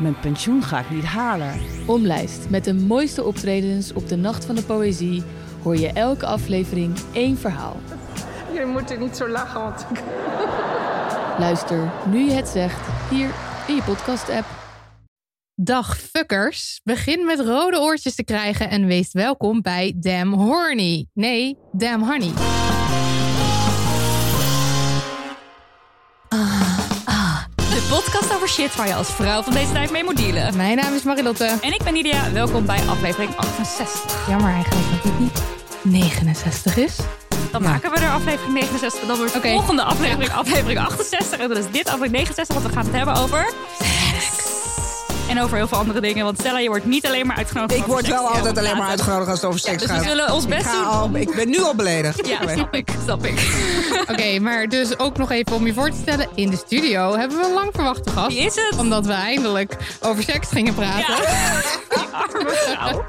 [0.00, 1.60] mijn pensioen ga ik niet halen.
[1.86, 5.22] Omlijst met de mooiste optredens op de Nacht van de Poëzie
[5.62, 7.76] hoor je elke aflevering één verhaal.
[8.52, 10.02] Je moet er niet zo lachen, want ik...
[11.38, 13.30] Luister nu je het zegt hier
[13.66, 14.46] in je podcast-app.
[15.54, 16.80] Dag fuckers.
[16.84, 21.06] Begin met rode oortjes te krijgen en wees welkom bij Damn Horny.
[21.12, 22.32] Nee, Damn Honey.
[26.28, 26.89] De
[27.90, 30.56] podcast over shit waar je als vrouw van deze tijd mee moet dealen.
[30.56, 31.58] Mijn naam is Marilotte.
[31.60, 32.32] En ik ben Nidia.
[32.32, 34.28] Welkom bij aflevering 68.
[34.28, 35.42] Jammer eigenlijk dat dit niet
[35.82, 36.96] 69 is.
[37.52, 39.06] Dan maken we er aflevering 69.
[39.06, 41.38] Dan wordt de volgende aflevering aflevering 68.
[41.38, 43.52] En dan is dit aflevering 69, want we gaan het hebben over...
[45.30, 46.24] En over heel veel andere dingen.
[46.24, 47.80] Want Stella, je wordt niet alleen maar uitgenodigd.
[47.80, 50.04] Ik word wel altijd alleen maar uitgenodigd als het over seks Dus we gaat.
[50.04, 50.84] zullen ons best doen.
[50.84, 52.26] al, ik ben nu al beledigd.
[52.26, 53.66] Ja, snap ik, snap ik.
[54.12, 56.28] Oké, maar dus ook nog even om je voor te stellen.
[56.34, 58.28] In de studio hebben we een lang verwachte gast.
[58.36, 58.78] Wie is het?
[58.78, 61.14] Omdat we eindelijk over seks gingen praten.
[61.14, 61.60] Ja.
[62.00, 63.06] Die arme vrouw.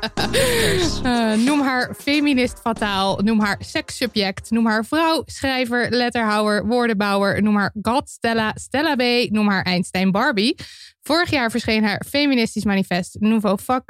[1.03, 3.19] Eh, noem haar feminist fataal.
[3.23, 4.49] Noem haar sekssubject.
[4.51, 7.43] Noem haar vrouw, schrijver, letterhouwer, woordenbouwer.
[7.43, 9.29] Noem haar God Stella, Stella B.
[9.31, 10.55] Noem haar Einstein Barbie.
[11.03, 13.83] Vorig jaar verscheen haar feministisch manifest Nouveau Fuck.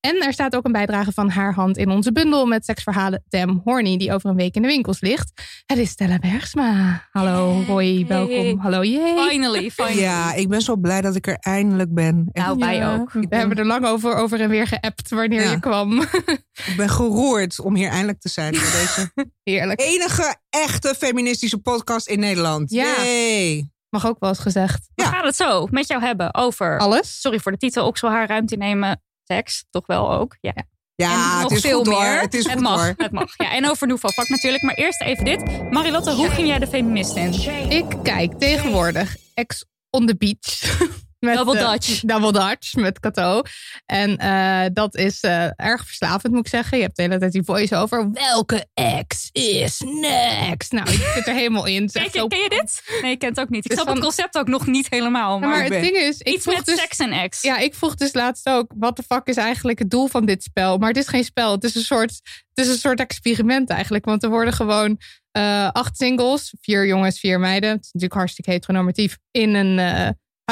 [0.00, 3.60] En er staat ook een bijdrage van haar hand in onze bundel met seksverhalen Damn
[3.64, 5.32] Horny, die over een week in de winkels ligt.
[5.66, 7.02] Het is Stella Bergsma.
[7.10, 8.58] Hallo, hoi, welkom.
[8.58, 9.28] Hallo, jee.
[9.28, 10.00] Finally, finally.
[10.00, 12.28] Ja, ik ben zo blij dat ik er eindelijk ben.
[12.32, 13.12] Nou, wij Ja, ook.
[13.12, 15.50] We hebben er lang over, over en weer geappt wanneer Ja.
[15.50, 16.00] je kwam.
[16.66, 19.12] Ik ben geroerd om hier eindelijk te zijn bij deze
[19.42, 19.80] Heerlijk.
[19.80, 22.70] enige echte feministische podcast in Nederland.
[22.70, 22.94] Ja.
[23.02, 23.70] Yay.
[23.92, 24.90] Mag ook wel eens gezegd.
[24.94, 26.78] We gaan het zo met jou hebben over...
[26.78, 27.20] Alles?
[27.20, 29.02] Sorry voor de titel, okselhaar ruimte nemen.
[29.24, 30.36] Seks, toch wel ook.
[30.40, 30.52] Ja.
[30.94, 32.20] Ja, en het nog is veel goed meer.
[32.20, 32.94] Het is goed mag, hoor.
[32.96, 33.34] Het mag.
[33.36, 34.62] Ja, en over Nouveau Vak natuurlijk.
[34.62, 35.70] Maar eerst even dit.
[35.70, 37.32] Marilotte, hoe ging jij de feminist in?
[37.70, 40.60] Ik kijk tegenwoordig Ex on the Beach.
[41.24, 42.00] Met, Double eh, Dutch.
[42.00, 43.42] double Dutch met Cato.
[43.86, 46.76] En eh, dat is eh, erg verslavend, moet ik zeggen.
[46.76, 48.10] Je hebt de hele tijd die voice-over.
[48.12, 50.72] Welke ex is next?
[50.72, 51.90] Nou, ik zit er helemaal in.
[51.90, 52.82] Ken je, ken je dit?
[53.02, 53.64] Nee, ik ken het ook niet.
[53.64, 55.38] Ik snap het concept ook nog niet helemaal.
[55.38, 57.42] Maar, maar het ding is, ik iets met dus, seks en ex.
[57.42, 60.42] Ja, ik vroeg dus laatst ook, wat de fuck is eigenlijk het doel van dit
[60.42, 60.78] spel?
[60.78, 62.20] Maar het is geen spel, het is een soort,
[62.54, 64.04] het is een soort experiment eigenlijk.
[64.04, 64.98] Want er worden gewoon
[65.72, 67.70] acht singles, vier jongens, vier meiden.
[67.70, 69.78] Het is natuurlijk hartstikke heteronormatief, in een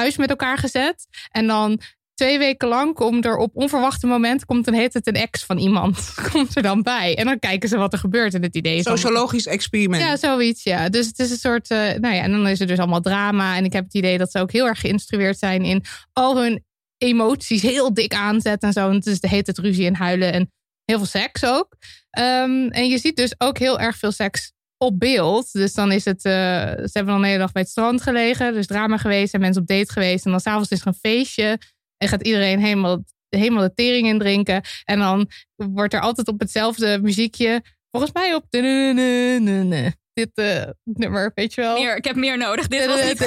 [0.00, 1.06] huis met elkaar gezet.
[1.30, 1.80] En dan
[2.14, 5.58] twee weken lang komt er op onverwachte moment, komt dan heet het een ex van
[5.58, 7.16] iemand, komt er dan bij.
[7.16, 8.34] En dan kijken ze wat er gebeurt.
[8.34, 10.02] En het idee dan- Sociologisch experiment.
[10.02, 10.88] ja, zoiets, ja.
[10.88, 13.56] Dus het is een soort, eh, nou ja, en dan is er dus allemaal drama.
[13.56, 16.64] En ik heb het idee dat ze ook heel erg geïnstrueerd zijn in al hun
[16.98, 18.88] emoties heel dik aanzetten en zo.
[18.88, 20.52] En het is de heet het ruzie en huilen en
[20.84, 21.76] heel veel seks ook.
[22.10, 24.52] Ehm, en je ziet dus ook heel erg veel seks
[24.84, 25.52] op beeld.
[25.52, 28.52] Dus dan is het, eh, ze hebben dan de hele dag bij het strand gelegen.
[28.52, 30.24] Dus drama geweest en mensen op date geweest.
[30.24, 31.58] En dan s'avonds is er een feestje.
[31.96, 34.60] En gaat iedereen helemaal, helemaal de tering in drinken.
[34.84, 37.62] En dan wordt er altijd op hetzelfde muziekje.
[37.90, 41.78] Volgens mij op dit eh, nummer, weet je wel.
[41.78, 42.68] Meer, ik heb meer nodig.
[42.68, 43.18] Dit was niet...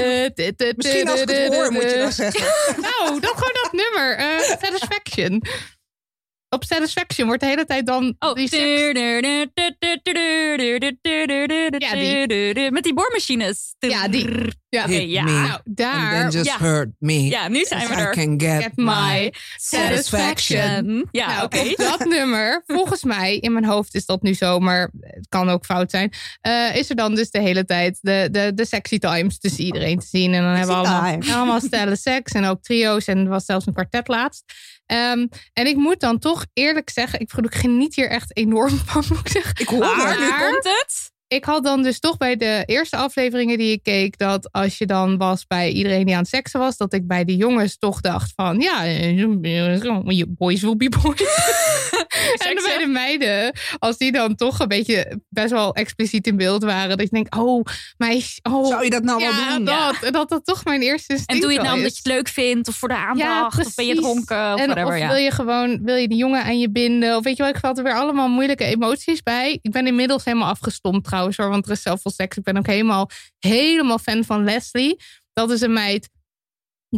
[0.75, 2.81] Misschien als ik het hoor, moet je dan zeggen.
[2.81, 4.15] Nou, dat gewoon dat nummer.
[4.15, 5.43] eh, Satisfaction.
[6.53, 8.49] Op Satisfaction wordt de hele tijd dan Oh, die
[12.71, 13.75] Met die boormachines.
[13.79, 14.51] Ja, die.
[14.69, 15.23] Ja, ja.
[15.23, 15.31] me.
[15.31, 16.11] nou, And daar.
[16.11, 16.57] then just ja.
[16.59, 17.21] hurt me.
[17.23, 18.11] Ja, nu zijn we I er.
[18.11, 21.07] can get, Get my Satisfaction.
[21.11, 21.73] Ja, Nou, oké.
[21.75, 25.65] dat nummer, volgens mij, in mijn hoofd is dat nu zo, maar het kan ook
[25.65, 26.11] fout zijn.
[26.41, 29.99] eh, is er dan dus de hele tijd de, de, de sexy times tussen iedereen
[29.99, 30.33] te zien.
[30.33, 33.05] En dan hebben we allemaal, allemaal stellen seks en ook trio's.
[33.05, 34.43] En er was zelfs een kwartet laatst.
[34.85, 39.03] Ehm, en ik moet dan toch eerlijk zeggen, ik, ik geniet hier echt enorm van,
[39.09, 39.55] moet ik zeggen.
[39.57, 41.12] Ik hoor Maar nu komt het.
[41.33, 44.85] Ik had dan dus toch bij de eerste afleveringen die ik keek, dat als je
[44.85, 48.01] dan was bij iedereen die aan het seksen was, dat ik bij de jongens toch
[48.01, 48.83] dacht van, ja,
[50.27, 51.21] boys will be boys.
[52.47, 56.63] en bij de meiden, als die dan toch een beetje best wel expliciet in beeld
[56.63, 57.65] waren, dat je denkt, oh,
[57.97, 58.67] meisje, oh.
[58.67, 59.65] Zou je dat nou ja, wel doen?
[59.65, 62.11] Dat, dat dat toch mijn eerste instinct En doe je het nou omdat je het
[62.11, 64.93] leuk vindt of voor de Ja, aandacht of ben je dronken of en whatever.
[64.93, 65.07] of ja.
[65.07, 67.17] wil je gewoon, wil je die jongen aan je binden?
[67.17, 69.59] Of weet je wel, ik had er weer allemaal moeilijke emoties bij.
[69.61, 72.37] Ik ben inmiddels helemaal afgestompt trouwens hoor, want er is zoveel seks.
[72.37, 73.09] Ik ben ook helemaal,
[73.39, 74.99] helemaal fan van Leslie.
[75.33, 76.09] Dat is een meid,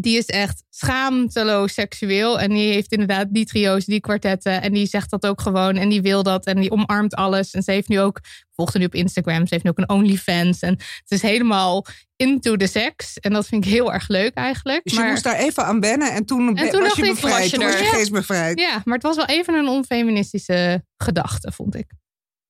[0.02, 2.40] die is echt schaamteloos seksueel.
[2.40, 4.62] En die heeft inderdaad die trio's, die kwartetten.
[4.62, 5.76] En die zegt dat ook gewoon.
[5.76, 6.46] En die wil dat.
[6.46, 7.52] En die omarmt alles.
[7.52, 8.20] En ze heeft nu ook,
[8.56, 9.48] haar nu op Instagram.
[9.48, 10.60] Ze heeft nu ook een OnlyFans.
[10.60, 11.86] En het is helemaal
[12.16, 13.20] into the seks.
[13.20, 14.84] En dat vind ik heel erg leuk eigenlijk.
[14.84, 15.10] Dus je maar...
[15.10, 17.34] moest daar even aan wennen en toen, En toen was je bevrijd.
[17.34, 17.90] was je toen was je Ja.
[17.90, 18.60] geest bevrijd.
[18.60, 21.92] Ja, maar het was wel even een onfeministische gedachte, vond ik.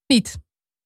[0.08, 0.38] Niet.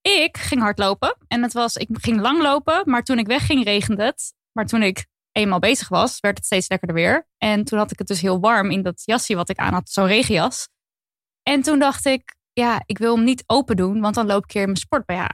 [0.02, 4.04] Ik ging hardlopen en het was, ik ging lang lopen, maar toen ik wegging regende
[4.04, 4.34] het.
[4.52, 7.28] Maar toen ik eenmaal bezig was, werd het steeds lekkerder weer.
[7.38, 9.90] En toen had ik het dus heel warm in dat jasje wat ik aan had,
[9.90, 10.68] zo'n regenjas.
[11.44, 14.52] En toen dacht ik, ja, ik wil hem niet open doen, want dan loop ik
[14.52, 15.28] hier in mijn sport BH.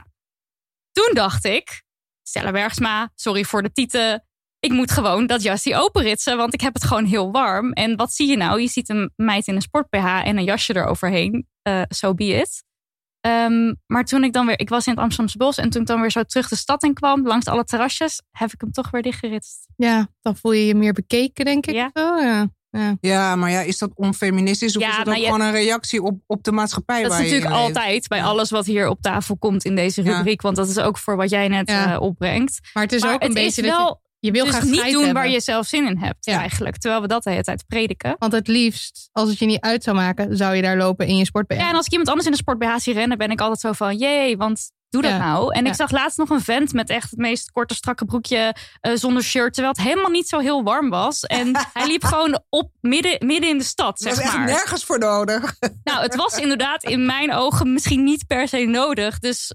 [0.92, 1.82] Toen dacht ik,
[2.22, 4.24] Stella Bergsma, sorry voor de tieten.
[4.58, 7.72] Ik moet gewoon dat jasje openritsen, want ik heb het gewoon heel warm.
[7.72, 8.60] En wat zie je nou?
[8.60, 11.48] Je ziet een meid in een sport BH en een jasje eroverheen.
[11.62, 12.64] Eh so be it.
[13.26, 15.86] Ehm, maar toen ik dan weer, ik was in het Amsterdamse bos en toen ik
[15.86, 18.90] dan weer zo terug de stad in kwam, langs alle terrasjes, heb ik hem toch
[18.90, 19.66] weer dichtgeritst.
[19.76, 21.74] Ja, dan voel je je meer bekeken, denk ik.
[21.74, 21.90] Ja.
[21.92, 22.48] Wel, ja.
[22.70, 22.96] Ja.
[23.00, 25.52] Ja, maar ja, is dat onfeministisch of Ja, is het maar ook je- gewoon een
[25.52, 27.66] reactie op, op de maatschappij Dat is waar je natuurlijk leeft?
[27.76, 30.16] altijd bij alles wat hier op tafel komt in deze Ja.
[30.16, 31.92] rubriek, want dat is ook voor wat jij net Ja.
[31.94, 32.60] eh, opbrengt.
[32.72, 34.64] Maar het is maar ook een het beetje is dat wel je, wil dus graag
[34.64, 35.12] niet doen hebben.
[35.14, 36.38] waar je zelf zin in hebt Ja.
[36.38, 38.16] eigenlijk, terwijl we dat de hele tijd prediken.
[38.18, 41.16] Want het liefst, als het je niet uit zou maken, zou je daar lopen in
[41.16, 43.30] je sport Ja, en als ik iemand anders in de sport BH zie rennen, ben
[43.30, 45.18] ik altijd zo van, jee, want doe dat Ja.
[45.18, 45.54] nou.
[45.54, 48.92] En ik zag laatst nog een vent met echt het meest korte, strakke broekje eh,
[48.94, 51.22] zonder shirt, terwijl het helemaal niet zo heel warm was.
[51.24, 54.46] En hij liep gewoon op midden, midden in de stad, Er was zeg echt maar.
[54.46, 55.54] nergens voor nodig.
[55.84, 59.18] Nou, het was inderdaad in mijn ogen misschien niet per se nodig.
[59.18, 59.54] Dus,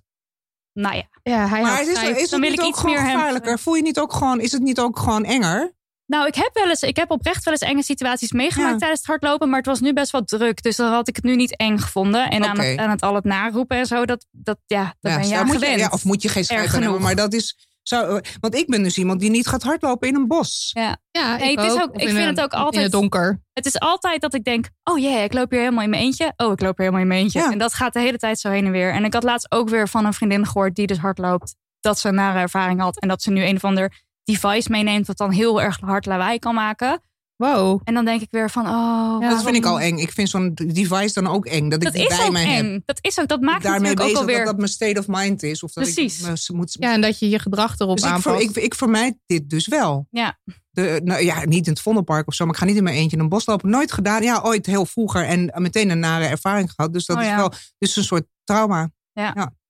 [0.73, 1.03] nou ja.
[1.23, 3.59] Ja, hij Maar had is, is het Dan wil niet ik ook gewoon hem- gevaarlijker?
[3.59, 5.73] Voel je niet ook gewoon, is het niet ook gewoon enger?
[6.05, 8.77] Nou, ik heb wel eens, ik heb oprecht wel eens enge situaties meegemaakt Ja.
[8.77, 10.61] tijdens het hardlopen, maar het was nu best wel druk.
[10.63, 12.29] Dus dan had ik het nu niet eng gevonden.
[12.29, 15.27] En aan, het, aan het al het naroepen en zo, dat, dat ja, dat ben
[15.27, 17.69] je aan moet je, ja, of moet je geen aan hebben, maar dat is...
[17.81, 20.69] Zo, want ik ben dus iemand die niet gaat hardlopen in een bos.
[20.73, 20.97] Ja.
[21.11, 21.93] Ja, Nee, ik het is ook.
[21.93, 23.41] ik in vind een- het ook In altijd- het donker.
[23.53, 26.33] Het is altijd dat ik denk, oh jee, ik loop hier helemaal in mijn eentje.
[26.37, 27.39] Oh, ik loop hier helemaal in mijn eentje.
[27.39, 27.51] Ja.
[27.51, 28.91] En dat gaat de hele tijd zo heen en weer.
[28.93, 31.55] En ik had laatst ook weer van een vriendin gehoord die dus hard loopt.
[31.79, 32.99] Dat ze een nare ervaring had.
[32.99, 36.39] En dat ze nu een of ander device meeneemt wat dan heel erg hard lawaai
[36.39, 37.01] kan maken.
[37.41, 37.81] Wow.
[37.83, 39.17] En dan denk ik weer van, oh...
[39.19, 39.97] Ja, dat vind ik al eng.
[39.97, 41.69] Ik vind zo'n device dan ook eng.
[41.69, 42.71] Dat ik Dat die is bij ook mij eng.
[42.71, 42.81] heb.
[42.85, 44.37] Dat is ook, dat maakt Daarmee natuurlijk ook alweer...
[44.37, 45.63] dat dat mijn state of mind is.
[45.63, 46.19] Of dat Precies.
[46.19, 46.75] ik me moet...
[46.79, 48.41] Ja, en dat je je gedrag erop dus ik, aanpast.
[48.41, 50.07] ik, ik vermijd dit dus wel.
[50.11, 50.39] Ja.
[50.71, 52.95] De, nou, ja, niet in het Vondelpark of zo, maar ik ga niet in mijn
[52.95, 53.69] eentje in een bos lopen.
[53.69, 54.23] Nooit gedaan.
[54.23, 56.93] Ja, ooit heel vroeger en meteen een nare ervaring gehad.
[56.93, 57.35] Dus dat Oh is ja.
[57.35, 58.91] wel dus een soort trauma.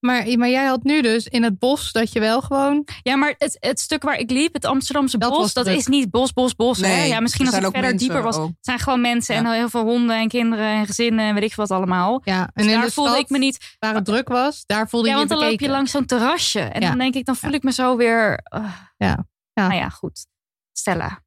[0.01, 2.87] Maar, maar jij had nu dus in het bos dat je wel gewoon...
[3.03, 5.77] Ja, maar het, het stuk waar ik liep, het Amsterdamse Dat bos, dat druk.
[5.77, 6.77] is niet bos, bos, bos.
[6.81, 6.87] hè?
[6.87, 8.35] Nee, Ja, misschien als ook verder mensen dieper was.
[8.37, 8.47] ook.
[8.47, 9.43] Het zijn gewoon mensen Ja.
[9.43, 12.21] en heel veel honden en kinderen en gezinnen en weet ik wat allemaal.
[12.23, 13.75] Ja, en Dus in daar de voelde stad, ik me niet...
[13.79, 16.05] waar het druk was, daar voelde Ja, je want je dan loop je langs zo'n
[16.05, 16.59] terrasje.
[16.59, 16.87] En Ja.
[16.89, 18.43] dan denk ik, dan voel ik me zo weer...
[18.55, 18.63] uh,
[18.97, 19.25] Ja.
[19.53, 19.67] Ja.
[19.67, 20.25] Nou ja, goed.
[20.71, 21.21] Stella.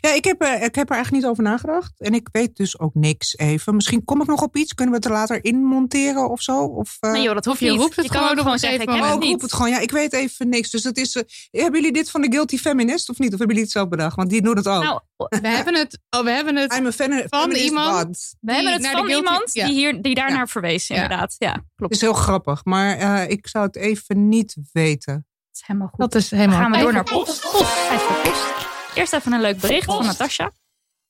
[0.00, 1.92] Ja, ik heb, er, ik heb er eigenlijk niet over nagedacht.
[1.98, 3.74] En ik weet dus ook niks even.
[3.74, 4.74] Misschien kom ik nog op iets.
[4.74, 6.60] Kunnen we het er later in monteren of zo?
[6.64, 7.80] Of, eh, Nee joh, dat hoeft je niet.
[7.80, 9.30] roept het je kan gewoon ook op gewoon zeggen, ik heb Oh, het ik roep
[9.32, 9.42] niet.
[9.42, 9.70] het gewoon.
[9.70, 10.70] Ja, ik weet even niks.
[10.70, 11.16] Dus dat is.
[11.16, 11.22] eh,
[11.62, 13.32] hebben jullie dit van de Guilty Feminist of niet?
[13.32, 14.16] Of hebben jullie het zelf bedacht?
[14.16, 14.82] Want die doet het ook.
[14.82, 18.34] Nou, We hebben het, oh, we hebben het I'm a fan, van iemand.
[18.40, 19.66] we hebben het naar de van guilty- iemand ja.
[19.66, 20.46] die, hier, die daarnaar Ja.
[20.46, 21.34] verwees, inderdaad.
[21.38, 21.64] Ja, klopt.
[21.76, 25.14] Het is heel grappig, maar eh, ik zou het even niet weten.
[25.14, 25.98] Dat is helemaal goed.
[25.98, 26.60] Dat is Dan helemaal...
[26.60, 27.40] gaan we door naar post.
[27.52, 28.77] Post.
[28.98, 30.52] Eerst even een leuk bericht van Natasja.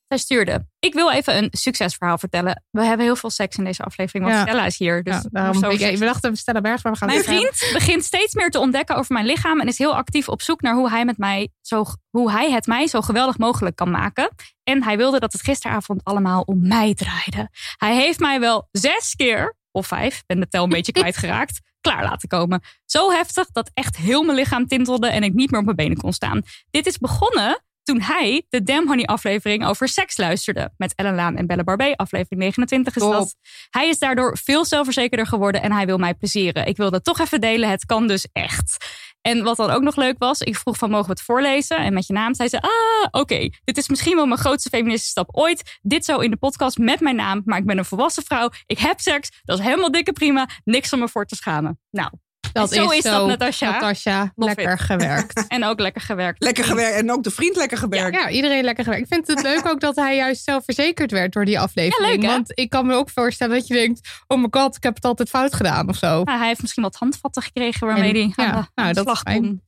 [0.09, 0.67] Zij stuurde.
[0.79, 2.65] Ik wil even een succesverhaal vertellen.
[2.71, 4.43] We hebben heel veel seks in deze aflevering, want Ja.
[4.43, 5.03] Stella is hier.
[5.03, 8.51] Dus Ja, ik, dachten, we stellen Bergs, maar we gaan Mijn vriend begint steeds meer
[8.51, 11.19] te ontdekken over mijn lichaam en is heel actief op zoek naar hoe hij, met
[11.19, 14.31] mij zo, hoe hij het mij zo geweldig mogelijk kan maken.
[14.65, 17.49] En hij wilde dat het gisteravond allemaal om mij draaide.
[17.77, 22.03] Hij heeft mij wel zes keer, of vijf, ben de tel een beetje kwijtgeraakt, klaar
[22.03, 22.63] laten komen.
[22.85, 25.97] Zo heftig dat echt heel mijn lichaam tintelde en ik niet meer op mijn benen
[25.97, 26.43] kon staan.
[26.71, 30.71] Dit is begonnen toen hij de Damn Honey aflevering over seks luisterde.
[30.77, 33.13] Met Ellen Laan en Belle Barbé, aflevering 29 is Top.
[33.13, 33.35] dat.
[33.71, 36.67] Hij is daardoor veel zelfverzekerder geworden en hij wil mij plezieren.
[36.67, 38.87] Ik wil dat toch even delen, het kan dus echt.
[39.21, 41.77] En wat dan ook nog leuk was, ik vroeg van mogen we het voorlezen?
[41.77, 45.11] En met je naam zei ze, ah, oké, dit is misschien wel mijn grootste feministische
[45.11, 45.79] stap ooit.
[45.83, 48.51] Dit zo in de podcast met mijn naam, maar ik ben een volwassen vrouw.
[48.67, 50.49] Ik heb seks, dat is helemaal dikke prima.
[50.65, 51.81] Niks om me voor te schamen.
[51.91, 52.11] Nou,
[52.53, 53.11] Dat Zo is, is zo.
[53.11, 53.71] dat, Natasja.
[53.71, 54.81] Natasja, lekker it.
[54.81, 55.47] gewerkt.
[55.49, 56.43] En ook lekker gewerkt.
[56.43, 56.97] Lekker gewerkt.
[56.97, 58.17] En ook de vriend lekker gewerkt.
[58.17, 59.05] Ja, iedereen lekker gewerkt.
[59.07, 62.13] Ik vind het leuk ook dat hij juist zelfverzekerd werd door die aflevering.
[62.13, 62.31] Ja, leuk?
[62.31, 64.09] Want ik kan me ook voorstellen dat je denkt...
[64.27, 66.23] oh my god, ik heb het altijd fout gedaan of zo.
[66.23, 69.03] Nou, hij heeft misschien wat handvatten gekregen waarmee hij ja, aan nou, de dat is
[69.03, 69.41] slag fijn.
[69.43, 69.63] kon.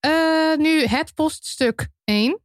[0.00, 2.40] Eh, nu het poststuk 1.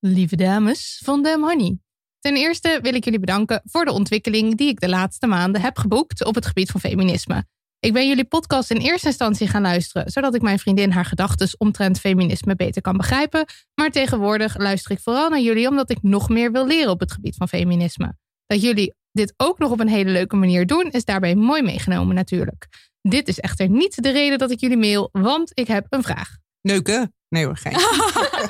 [0.00, 1.78] Lieve dames van Dem Honey.
[2.20, 5.78] Ten eerste wil ik jullie bedanken voor de ontwikkeling die ik de laatste maanden heb
[5.78, 7.46] geboekt op het gebied van feminisme.
[7.80, 11.48] Ik ben jullie podcast in eerste instantie gaan luisteren, zodat ik mijn vriendin haar gedachten
[11.58, 13.44] omtrent feminisme beter kan begrijpen.
[13.74, 17.12] Maar tegenwoordig luister ik vooral naar jullie omdat ik nog meer wil leren op het
[17.12, 18.16] gebied van feminisme.
[18.46, 22.14] Dat jullie dit ook nog op een hele leuke manier doen, is daarbij mooi meegenomen
[22.14, 22.66] natuurlijk.
[23.02, 26.36] Dit is echter niet de reden dat ik jullie mail, want ik heb een vraag.
[26.66, 27.14] Neuken?
[27.28, 27.76] Nee hoor, geen.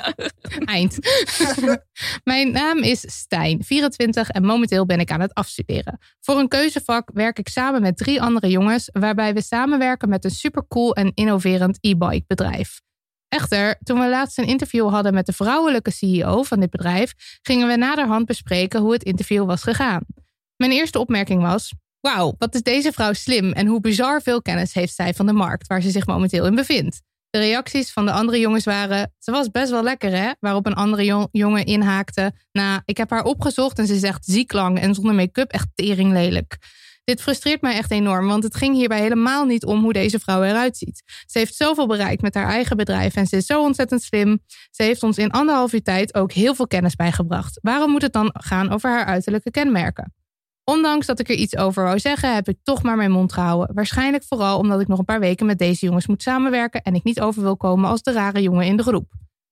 [0.75, 0.97] Eind.
[2.23, 5.97] Mijn naam is Stijn, 24 en momenteel ben ik aan het afstuderen.
[6.19, 10.31] Voor een keuzevak werk ik samen met drie andere jongens, waarbij we samenwerken met een
[10.31, 12.81] supercool en innoverend e-bike bedrijf.
[13.27, 17.67] Echter, toen we laatst een interview hadden met de vrouwelijke CEO van dit bedrijf, gingen
[17.67, 20.05] we naderhand bespreken hoe het interview was gegaan.
[20.55, 24.73] Mijn eerste opmerking was: Wauw, wat is deze vrouw slim en hoe bizar veel kennis
[24.73, 27.05] heeft zij van de markt waar ze zich momenteel in bevindt.
[27.29, 30.31] De reacties van de andere jongens waren: Ze was best wel lekker, hè?
[30.39, 34.53] Waarop een andere jong- jongen inhaakte: Nou, ik heb haar opgezocht en ze zegt ziek
[34.53, 36.57] lang en zonder make-up echt tering lelijk.
[37.03, 40.43] Dit frustreert mij echt enorm, want het ging hierbij helemaal niet om hoe deze vrouw
[40.43, 41.03] eruit ziet.
[41.25, 44.39] Ze heeft zoveel bereikt met haar eigen bedrijf en ze is zo ontzettend slim.
[44.71, 47.59] Ze heeft ons in anderhalf uur tijd ook heel veel kennis bijgebracht.
[47.61, 50.13] Waarom moet het dan gaan over haar uiterlijke kenmerken?
[50.69, 53.75] Ondanks dat ik er iets over wou zeggen, heb ik toch maar mijn mond gehouden.
[53.75, 57.03] Waarschijnlijk vooral omdat ik nog een paar weken met deze jongens moet samenwerken en ik
[57.03, 59.11] niet over wil komen als de rare jongen in de groep.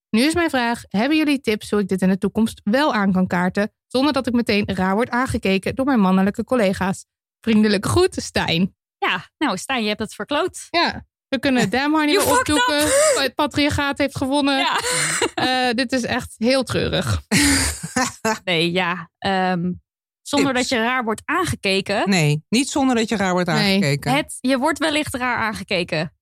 [0.10, 3.12] Nu is mijn vraag: hebben jullie tips hoe ik dit in de toekomst wel aan
[3.12, 7.05] kan kaarten, zonder dat ik meteen raar word aangekeken door mijn mannelijke collega's?
[7.41, 8.75] Vriendelijke groet, Stijn.
[8.98, 10.67] Ja, nou Stijn, je hebt het verkloot.
[10.69, 12.79] Ja, we kunnen weer fucked opzoeken.
[13.24, 14.57] Het patriarchaat heeft gewonnen.
[14.57, 14.79] Ja.
[15.34, 17.22] Eh, dit is echt heel treurig.
[18.43, 19.10] Nee, ja.
[19.17, 19.72] ehm,
[20.27, 20.67] zonder Tips.
[20.70, 22.10] dat je raar wordt aangekeken.
[22.10, 23.58] Nee, niet zonder dat je raar wordt Nee.
[23.75, 24.13] aangekeken.
[24.15, 26.13] Het, je wordt wellicht raar aangekeken.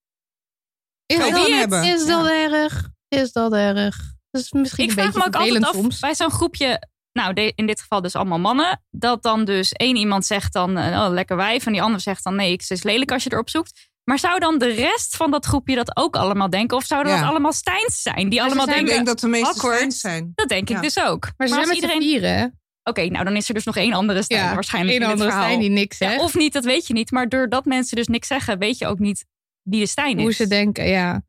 [1.05, 1.83] Is Kan je dat, niet hebben.
[1.83, 2.89] is dat erg?
[3.07, 3.95] Is dat erg?
[4.31, 5.99] Dat is misschien Ik een vraag beetje me ook altijd vervelend af, soms.
[5.99, 9.95] bij zo'n groepje, nou de- in dit geval dus allemaal mannen, dat dan dus één
[9.95, 12.83] iemand zegt dan, eh, oh lekker wijf, en die ander zegt dan, nee, ik is
[12.83, 13.91] lelijk als je erop zoekt.
[14.03, 16.77] Maar zou dan de rest van dat groepje dat ook allemaal denken?
[16.77, 17.19] Of zouden Ja.
[17.19, 18.29] dat allemaal Stijns zijn?
[18.29, 19.75] Die ze allemaal zijn- ik denken, denk dat de meeste awkward.
[19.75, 20.31] Stijns zijn.
[20.35, 20.81] dat denk ik Ja.
[20.81, 21.31] dus ook.
[21.37, 22.01] Maar ze zijn als met iedereen...
[22.01, 22.61] z'n vieren.
[22.83, 25.11] Oké, nou dan is er dus nog één andere Stijn Ja, waarschijnlijk Een in dit
[25.19, 25.49] andere verhaal.
[25.49, 26.21] Stijn die niks Ja, zegt.
[26.21, 27.11] of niet, dat weet je niet.
[27.11, 29.25] Maar doordat mensen dus niks zeggen, weet je ook niet
[29.61, 30.23] wie de Stijn is.
[30.23, 31.23] Hoe ze denken, ja.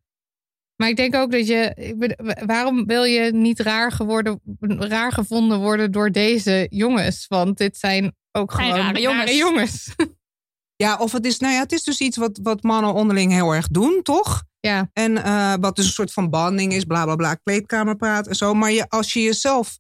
[0.77, 1.95] Maar ik denk ook dat je...
[2.47, 4.41] Waarom wil je niet raar, geworden,
[4.79, 7.27] raar gevonden worden door deze jongens?
[7.29, 9.37] Want dit zijn ook Zijn gewoon rare jongens.
[9.37, 9.89] jongens.
[10.77, 13.53] Ja, of het is, nou ja, het is dus iets wat, wat mannen onderling heel
[13.53, 14.43] erg doen, toch?
[14.61, 18.35] Ja, En eh, wat dus een soort van banding is, bla bla bla, kleedkamerpraat en
[18.35, 18.55] zo.
[18.55, 19.79] Maar je, als je jezelf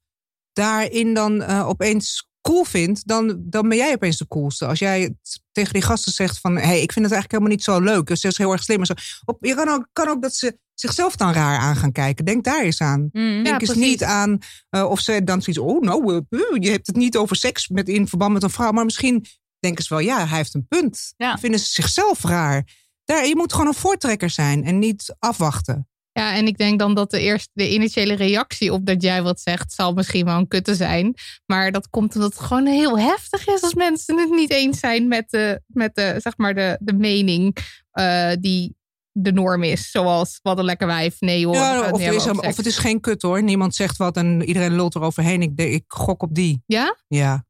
[0.54, 4.66] daarin dan eh, opeens cool vindt, dan, dan ben jij opeens de coolste.
[4.66, 7.52] Als jij het tegen die gasten zegt van, hé, hey, ik vind het eigenlijk helemaal
[7.52, 8.06] niet zo leuk.
[8.06, 8.94] Dus ze is heel erg slim en zo.
[9.24, 12.24] Op, je kan ook, kan ook dat ze zichzelf dan raar aan gaan kijken.
[12.24, 13.08] Denk daar eens aan.
[13.12, 13.44] Mm.
[13.44, 13.90] Denk eens precies.
[13.90, 14.38] niet aan
[14.70, 17.88] eh, of ze dan zoiets, oh nou, eh, je hebt het niet over seks met,
[17.88, 18.72] in verband met een vrouw.
[18.72, 19.24] Maar misschien
[19.58, 21.14] denken ze wel, ja, hij heeft een punt.
[21.16, 21.28] Ja.
[21.28, 22.68] Dan vinden ze zichzelf raar.
[23.04, 25.88] Daar, je moet gewoon een voortrekker zijn en niet afwachten.
[26.18, 29.40] Ja, en ik denk dan dat de eerste, de initiële reactie op dat jij wat
[29.40, 31.14] zegt, zal misschien wel een kutte zijn.
[31.46, 35.08] Maar dat komt omdat het gewoon heel heftig is als mensen het niet eens zijn
[35.08, 37.56] met de, met de, zeg maar de, de mening
[37.90, 38.76] eh, die
[39.12, 39.90] de norm is.
[39.90, 41.20] Zoals wat een lekker wijf.
[41.20, 41.54] Nee hoor.
[41.54, 43.42] Ja, of, is of het is geen kut hoor.
[43.42, 45.42] Niemand zegt wat en iedereen lult eroverheen.
[45.42, 46.62] Ik, ik gok op die.
[46.66, 46.96] Ja?
[47.08, 47.44] Ja,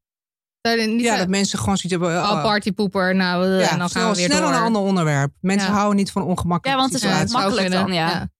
[0.61, 2.23] Dat, ja zo- dat mensen gewoon zoiets hebben.
[2.23, 3.15] oh, oh, partypoeper.
[3.15, 4.49] Nou, eh, ja, en dan gaan snel, we weer snel door.
[4.49, 5.33] een ander onderwerp.
[5.41, 5.75] Mensen Ja.
[5.75, 8.33] houden niet van ongemakkelijke Ja, want het is makkelijk dan, ja.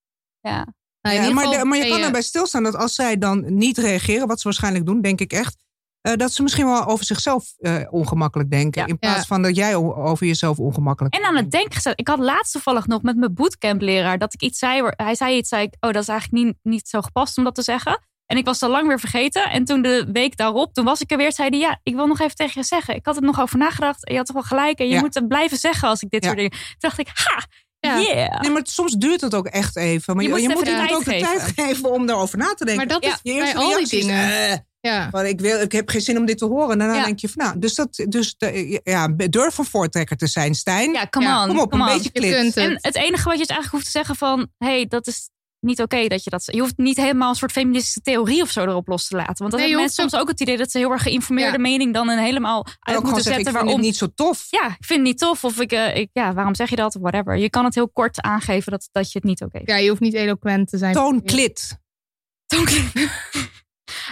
[0.50, 0.68] Ja.
[1.02, 4.28] Nou, Ja, maar, de- maar je kan erbij stilstaan dat als zij dan niet reageren,
[4.28, 5.56] wat ze waarschijnlijk doen, denk ik echt,
[6.02, 8.82] eh, dat ze misschien wel over zichzelf eh, ongemakkelijk denken.
[8.82, 8.88] Ja.
[8.88, 9.24] In plaats Ja.
[9.24, 12.00] van dat jij over jezelf ongemakkelijk En aan het denken gezet.
[12.00, 14.82] Ik had laatst toevallig nog met mijn bootcampleraar dat ik iets zei.
[14.96, 17.56] Hij zei iets, zei ik, oh, dat is eigenlijk niet, niet zo gepast om dat
[17.56, 18.00] te zeggen.
[18.26, 19.50] En ik was al lang weer vergeten.
[19.50, 22.08] En toen de week daarop, toen was ik er weer, zei hij, ja, ik wil
[22.08, 22.96] nog even tegen je zeggen.
[22.96, 24.06] Ik had het nog over nagedacht.
[24.06, 24.80] En je had toch wel gelijk.
[24.80, 25.00] En je Ja.
[25.00, 26.28] moet het blijven zeggen als ik dit Ja.
[26.30, 26.58] soort dingen.
[26.58, 27.46] Toen dacht ik, ha,
[27.86, 28.00] Ja.
[28.00, 28.42] yeah.
[28.42, 30.16] Nee, maar het- soms duurt het ook echt even.
[30.16, 32.66] Maar Je je, moet je moet iemand ook de tijd geven om daarover na te
[32.66, 32.88] denken.
[32.88, 33.12] Maar dat Ja.
[33.14, 34.50] is Je bij eerste al die dingen.
[34.50, 35.10] eh, ja.
[35.10, 36.72] van, ik, wil, ik heb geen zin om dit te horen.
[36.72, 37.06] En daarna Ja.
[37.06, 40.92] denk je van, nou, dus, dat, dus de, ja, durf een voortrekker te zijn, Stijn.
[40.92, 41.48] Ja, come Ja, on.
[41.48, 41.96] Kom op, come een on.
[41.96, 42.46] beetje Je klit.
[42.46, 42.58] het.
[42.58, 44.48] En het enige wat je dus eigenlijk hoeft te zeggen van...
[44.58, 46.46] hé, hey, dat is niet oké dat je dat.
[46.52, 49.36] Je hoeft niet helemaal een soort feministische theorie of zo erop los te laten.
[49.38, 51.52] Want dan Nee, hebben je mensen soms ook het idee dat ze heel erg geïnformeerde
[51.56, 51.62] Ja.
[51.62, 53.40] mening dan een helemaal uit moeten zeggen, zetten.
[53.40, 54.48] ik vind waarom het niet zo tof.
[54.50, 55.44] Ja, ik vind het niet tof.
[55.44, 56.98] Of ik, eh, ik, ja, waarom zeg je dat?
[57.02, 57.38] Whatever.
[57.38, 60.02] Je kan het heel kort aangeven dat, dat je het niet oké Ja, je hoeft
[60.02, 60.94] niet eloquent te zijn.
[60.94, 61.78] Toon klit.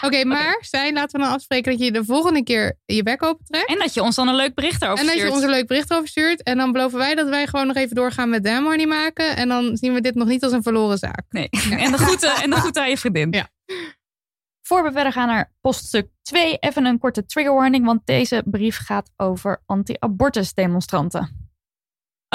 [0.01, 3.69] Oké, maar Stijn, laten we dan afspreken dat je de volgende keer je bek opentrekt.
[3.69, 5.35] En dat je ons dan een leuk bericht erover En dat je stuurt.
[5.35, 6.43] ons een leuk bericht over stuurt.
[6.43, 9.35] En dan beloven wij dat wij gewoon nog even doorgaan met Damn Money maken.
[9.35, 11.23] En dan zien we dit nog niet als een verloren zaak.
[11.29, 11.49] Nee.
[11.69, 13.31] En de groeten, en de groeten aan je vriendin.
[13.31, 13.49] Ja.
[14.61, 18.77] Voor we verder gaan naar poststuk 2, even een korte trigger warning, want deze brief
[18.77, 21.42] gaat over anti-abortus demonstranten.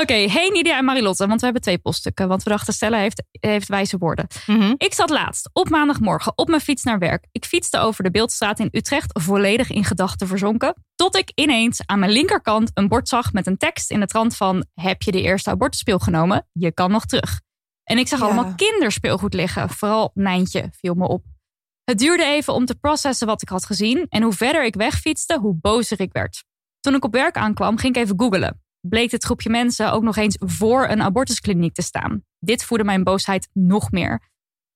[0.01, 2.29] Oké, hey Nidia en Marilotte, want we hebben twee poststukken.
[2.29, 4.27] Want we dachten, Stella heeft, heeft wijze woorden.
[4.47, 4.75] Mhm.
[4.77, 7.27] Ik zat laatst op maandagmorgen op mijn fiets naar werk.
[7.33, 10.75] Ik fietste over de Beeldstraat in Utrecht, volledig in gedachten verzonken.
[10.95, 14.37] Tot ik ineens aan mijn linkerkant een bord zag met een tekst in de trant
[14.37, 14.67] van...
[14.75, 16.49] Heb je de eerste abortuspil genomen?
[16.53, 17.41] Je kan nog terug.
[17.85, 18.25] En ik zag Ja.
[18.25, 19.69] allemaal kinderspeelgoed liggen.
[19.69, 21.25] Vooral Nijntje viel me op.
[21.85, 24.07] Het duurde even om te processen wat ik had gezien.
[24.09, 26.45] En hoe verder ik wegfietste, hoe bozer ik werd.
[26.81, 28.63] Toen ik op werk aankwam, ging ik even googelen.
[28.81, 32.25] Bleek dit groepje mensen ook nog eens voor een abortuskliniek te staan.
[32.39, 34.23] Dit voerde mijn boosheid nog meer.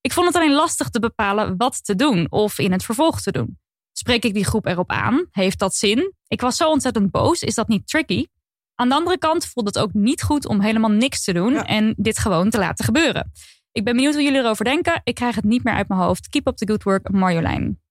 [0.01, 3.33] Ik vond het alleen lastig te bepalen wat te doen of in het vervolg te
[3.33, 3.59] doen.
[3.93, 5.27] Spreek ik die groep erop aan?
[5.31, 6.15] Heeft dat zin?
[6.27, 7.43] Ik was zo ontzettend boos.
[7.43, 8.27] Is dat niet tricky?
[8.75, 11.67] Aan de andere kant voelt het ook niet goed om helemaal niks te doen Ja.
[11.67, 13.33] en dit gewoon te laten gebeuren.
[13.73, 15.01] Ik ben benieuwd hoe jullie erover denken.
[15.05, 16.29] Ik krijg het niet meer uit mijn hoofd.
[16.29, 17.82] Keep up the good work, Marjolein.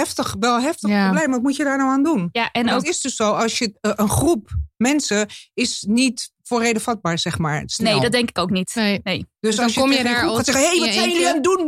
[0.00, 1.08] Heftig, wel heftig Ja.
[1.10, 1.30] probleem.
[1.30, 2.28] Wat moet je daar nou aan doen?
[2.32, 6.32] Ja, en En ook is dus zo, als je eh, een groep mensen is niet
[6.42, 7.62] voor reden vatbaar, zeg maar.
[7.66, 7.92] Snel.
[7.92, 8.74] Nee, dat denk ik ook niet.
[8.74, 9.00] Nee.
[9.02, 9.26] Nee.
[9.40, 11.34] Dus dan als je kom je daar als zeggen, hé, in wat zijn jullie aan
[11.34, 11.64] het doen?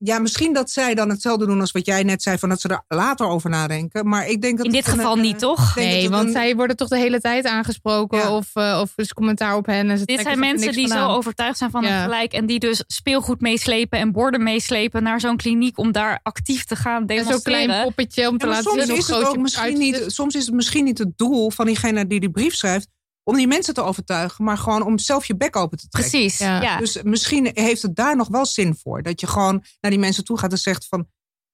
[0.00, 2.68] Ja, misschien dat zij dan hetzelfde doen als wat jij net zei, van dat ze
[2.68, 4.08] er later over nadenken.
[4.08, 5.76] Maar ik denk dat In dit geval eh, niet, toch?
[5.76, 8.34] Nee, want een- zij worden toch de hele tijd aangesproken Ja.
[8.36, 9.90] of, eh, of is commentaar op hen.
[9.90, 11.10] En ze Dit zijn mensen die zo aan.
[11.10, 11.88] overtuigd zijn van Ja.
[11.88, 12.32] het gelijk.
[12.32, 16.76] En die dus speelgoed meeslepen en borden meeslepen naar zo'n kliniek om daar actief te
[16.76, 17.64] gaan En zo'n demonstreren.
[17.66, 20.46] klein poppetje om te Ja, laten soms zien hoe groot je misschien niet, soms is
[20.46, 22.88] het misschien niet het doel van diegene die die brief schrijft
[23.28, 26.10] om die mensen te overtuigen, maar gewoon om zelf je bek open te trekken.
[26.10, 26.62] Precies, Ja.
[26.62, 26.78] ja.
[26.78, 29.02] Dus misschien heeft het daar nog wel zin voor.
[29.02, 31.08] Dat je gewoon naar die mensen toe gaat en zegt van...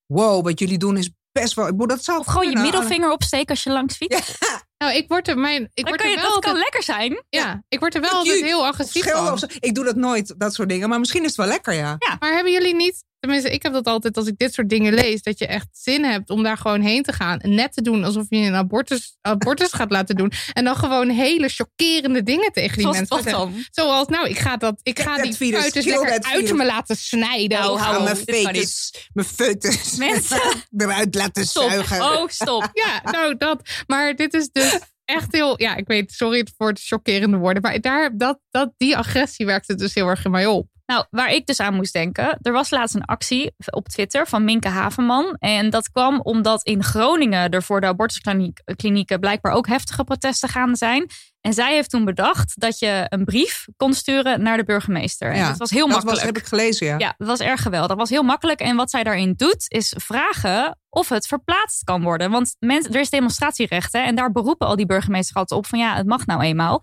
[0.07, 1.65] wow, wat jullie doen is best wel...
[1.67, 4.39] ik bedoel, Dat zou Of gewoon je middelvinger opsteken als je langs fietst.
[4.79, 7.25] Nou, ik word er, mijn, ik word kan er je, wel dat kan lekker zijn.
[7.29, 9.51] ja, ik word er wel altijd heel agressief van.
[9.59, 10.89] Ik doe dat nooit, dat soort dingen.
[10.89, 11.97] Maar misschien is het wel lekker, ja.
[12.19, 15.23] Maar hebben jullie niet, tenminste ik heb dat altijd als ik dit soort dingen lees,
[15.23, 18.05] dat je echt zin hebt om daar gewoon heen te gaan en net te doen
[18.05, 20.33] alsof je een abortus, abortus gaat laten doen.
[20.53, 23.65] En dan gewoon hele chockerende dingen tegen die Zoals mensen wat dan?
[23.71, 27.59] Zoals, nou, ik ga, dat, ik ga die lekker uit me laten snijden.
[27.59, 30.41] Nou, Of hou mijn fetus, mijn foetus Mensen,
[30.77, 31.69] eruit laten stop.
[31.69, 32.03] zuigen.
[32.03, 32.71] Oh, stop.
[32.85, 33.85] Ja, nou dat.
[33.87, 35.61] Maar dit is dus echt heel.
[35.61, 37.63] Ja, ik weet, sorry voor het chockerende woorden.
[37.63, 40.69] Maar daar, dat, dat, die agressie werkte dus heel erg in mij op.
[40.87, 42.39] Nou, waar ik dus aan moest denken.
[42.43, 45.37] Er was laatst een actie op Twitter van Minke Havenman.
[45.39, 50.77] En dat kwam omdat in Groningen er voor de abortusklinieken blijkbaar ook heftige protesten gaande
[50.77, 51.11] zijn.
[51.41, 55.31] En zij heeft toen bedacht dat je een brief kon sturen naar de burgemeester.
[55.31, 56.17] En Ja, dat was heel dat makkelijk.
[56.17, 56.99] was, heb ik gelezen, ja.
[56.99, 57.89] Ja, dat was erg geweldig.
[57.89, 58.61] Dat was heel makkelijk.
[58.61, 62.31] En wat zij daarin doet, is vragen of het verplaatst kan worden.
[62.31, 63.93] Want mensen, er is demonstratierecht.
[63.93, 66.83] Hè, en daar beroepen al die burgemeesters altijd op van ja, het mag nou eenmaal.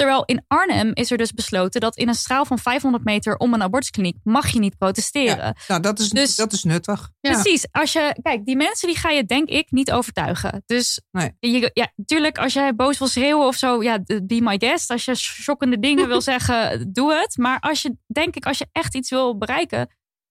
[0.00, 3.54] Terwijl in Arnhem is er dus besloten dat in een straal van 500 meter om
[3.54, 5.36] een abortuskliniek mag je niet protesteren.
[5.44, 7.10] Ja, nou, dat is, Dus- dat is nuttig.
[7.20, 7.30] Ja.
[7.32, 7.66] Precies.
[7.70, 10.62] Als je, kijk, die mensen die ga je denk ik niet overtuigen.
[10.66, 11.32] Dus Nee.
[11.40, 14.90] je, ja, tuurlijk, als jij boos wil schreeuwen of zo, ja, be my guest.
[14.90, 17.36] Als je shockende dingen wil zeggen, doe het.
[17.36, 19.88] Maar als je, denk ik, als je echt iets wil bereiken,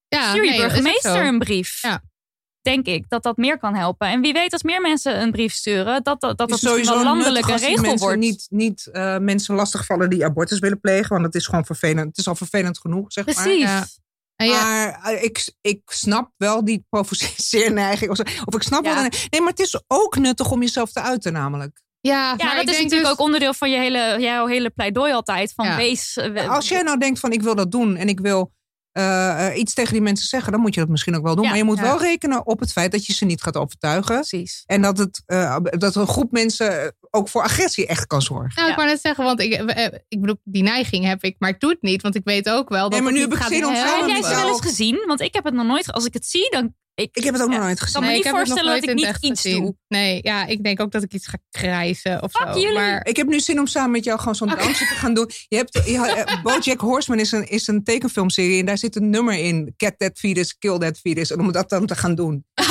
[0.08, 1.82] Ja, stuur je nee, burgemeester een brief.
[1.82, 2.02] Ja.
[2.62, 4.08] Denk ik dat dat meer kan helpen.
[4.08, 7.80] En wie weet, als meer mensen een brief sturen, dat dat, dat, wel landelijke regel
[7.82, 8.18] mensen wordt.
[8.18, 11.08] Niet, niet eh, mensen lastigvallen die abortus willen plegen.
[11.08, 12.06] Want het is gewoon vervelend.
[12.06, 13.34] Het is al vervelend genoeg, zeg maar.
[13.34, 13.62] Precies.
[13.62, 13.86] Ja.
[14.36, 18.10] En ja, Maar eh, ik, ik snap wel die provoceerneiging.
[18.10, 18.22] Of, zo.
[18.44, 18.94] of ik snap Ja.
[18.94, 19.02] wel.
[19.30, 21.82] Nee, maar het is ook nuttig om jezelf te uiten, namelijk.
[22.00, 24.46] ja, Ja, maar dat ik is denk natuurlijk dus- ook onderdeel van je hele, jouw
[24.46, 25.52] hele pleidooi altijd.
[25.54, 25.76] Van Ja.
[25.76, 26.18] wees.
[26.48, 28.52] Als jij nou denkt van ik wil dat doen en ik wil
[28.92, 31.44] eh, eh, iets tegen die mensen zeggen, dan moet je dat misschien ook wel doen.
[31.44, 31.82] Ja, maar je moet ja.
[31.82, 34.14] wel rekenen op het feit dat je ze niet gaat overtuigen.
[34.14, 34.62] Precies.
[34.66, 38.52] En dat, het, eh, dat een groep mensen ook voor agressie echt kan zorgen.
[38.54, 38.76] Nou, ik Ja.
[38.76, 41.60] wou net zeggen, want ik, eh, eh, ik bedoel, die neiging heb ik, maar ik
[41.60, 43.48] doe het niet, want ik weet ook wel dat Nee, maar het nu niet heb
[43.48, 45.04] ik zin om Heb jij ze wel eens gezien?
[45.06, 45.92] Want ik heb het nog nooit.
[45.92, 46.74] Als ik het zie, dan.
[46.94, 48.00] Ik, Ik heb het ook ja, nog nooit kan gezien.
[48.02, 49.62] me Nee, niet ik heb het nog voorstellen dat ik niet iets gezien.
[49.62, 49.76] doe.
[49.88, 52.60] Nee, ja, ik denk ook dat ik iets ga krijsen of Fuck zo.
[52.60, 52.74] jullie.
[52.78, 55.30] Maar Ik heb nu zin om samen met jou gewoon zo'n dansje te gaan doen.
[55.48, 59.34] Je hebt, eh, Bojack Horseman is een, is een tekenfilmserie en daar zit een nummer
[59.34, 59.74] in.
[59.76, 61.30] Cat that fetus, kill that fetus.
[61.30, 62.44] En om dat dan te gaan doen.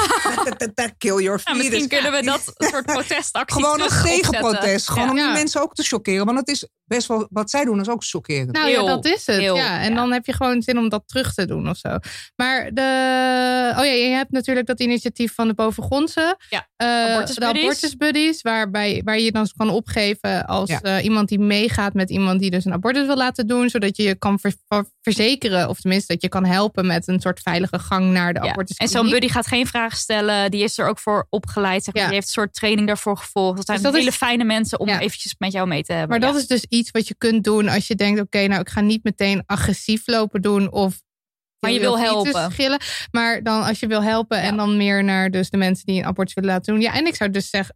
[0.97, 1.57] kill your fetus.
[1.57, 4.09] misschien kunnen we dat soort protestactie Gewoon opzetten.
[4.09, 4.89] tegenprotest.
[4.89, 6.25] Gewoon om die mensen ook te chockeren.
[6.25, 8.51] Want het is best wel, wat zij doen is ook chockerend.
[8.51, 9.35] Nou ja, dat is het.
[9.37, 9.81] heel, ja.
[9.81, 9.95] En ja.
[9.95, 11.89] dan heb je gewoon zin om dat terug te doen of zo.
[12.35, 12.81] Maar de.
[13.77, 16.37] Oh ja, je hebt natuurlijk dat initiatief van de Bovengrondse.
[16.49, 17.61] Ja, eh, Abortus de Buddies.
[17.63, 18.41] abortus buddies.
[18.41, 20.81] Waarbij, waar je dan kan opgeven als Ja.
[20.81, 23.69] eh, iemand die meegaat met iemand die dus een abortus wil laten doen.
[23.69, 25.69] Zodat je je kan ver- ver- verzekeren.
[25.69, 28.49] Of tenminste dat je kan helpen met een soort veilige gang naar de Ja.
[28.49, 28.77] abortus.
[28.77, 30.51] En zo'n buddy gaat geen vragen stellen.
[30.51, 31.83] Die is er ook voor opgeleid.
[31.83, 32.03] Zeg maar.
[32.03, 32.09] Ja.
[32.09, 33.55] Die heeft een soort training daarvoor gevolgd.
[33.57, 34.99] Dat zijn Dus dat hele is- fijne mensen om Ja.
[34.99, 36.19] eventjes met jou mee te hebben.
[36.19, 38.69] Maar dat is dus iets wat je kunt doen als je denkt: oké, nou, ik
[38.69, 40.71] ga niet meteen agressief lopen doen.
[40.71, 41.01] Of
[41.59, 42.51] Maar je wil helpen.
[42.51, 42.79] Schillen,
[43.11, 46.05] maar dan als je wil helpen en dan meer naar dus de mensen die een
[46.05, 46.81] abortus willen laten doen.
[46.81, 47.75] Ja, en ik zou dus zeggen: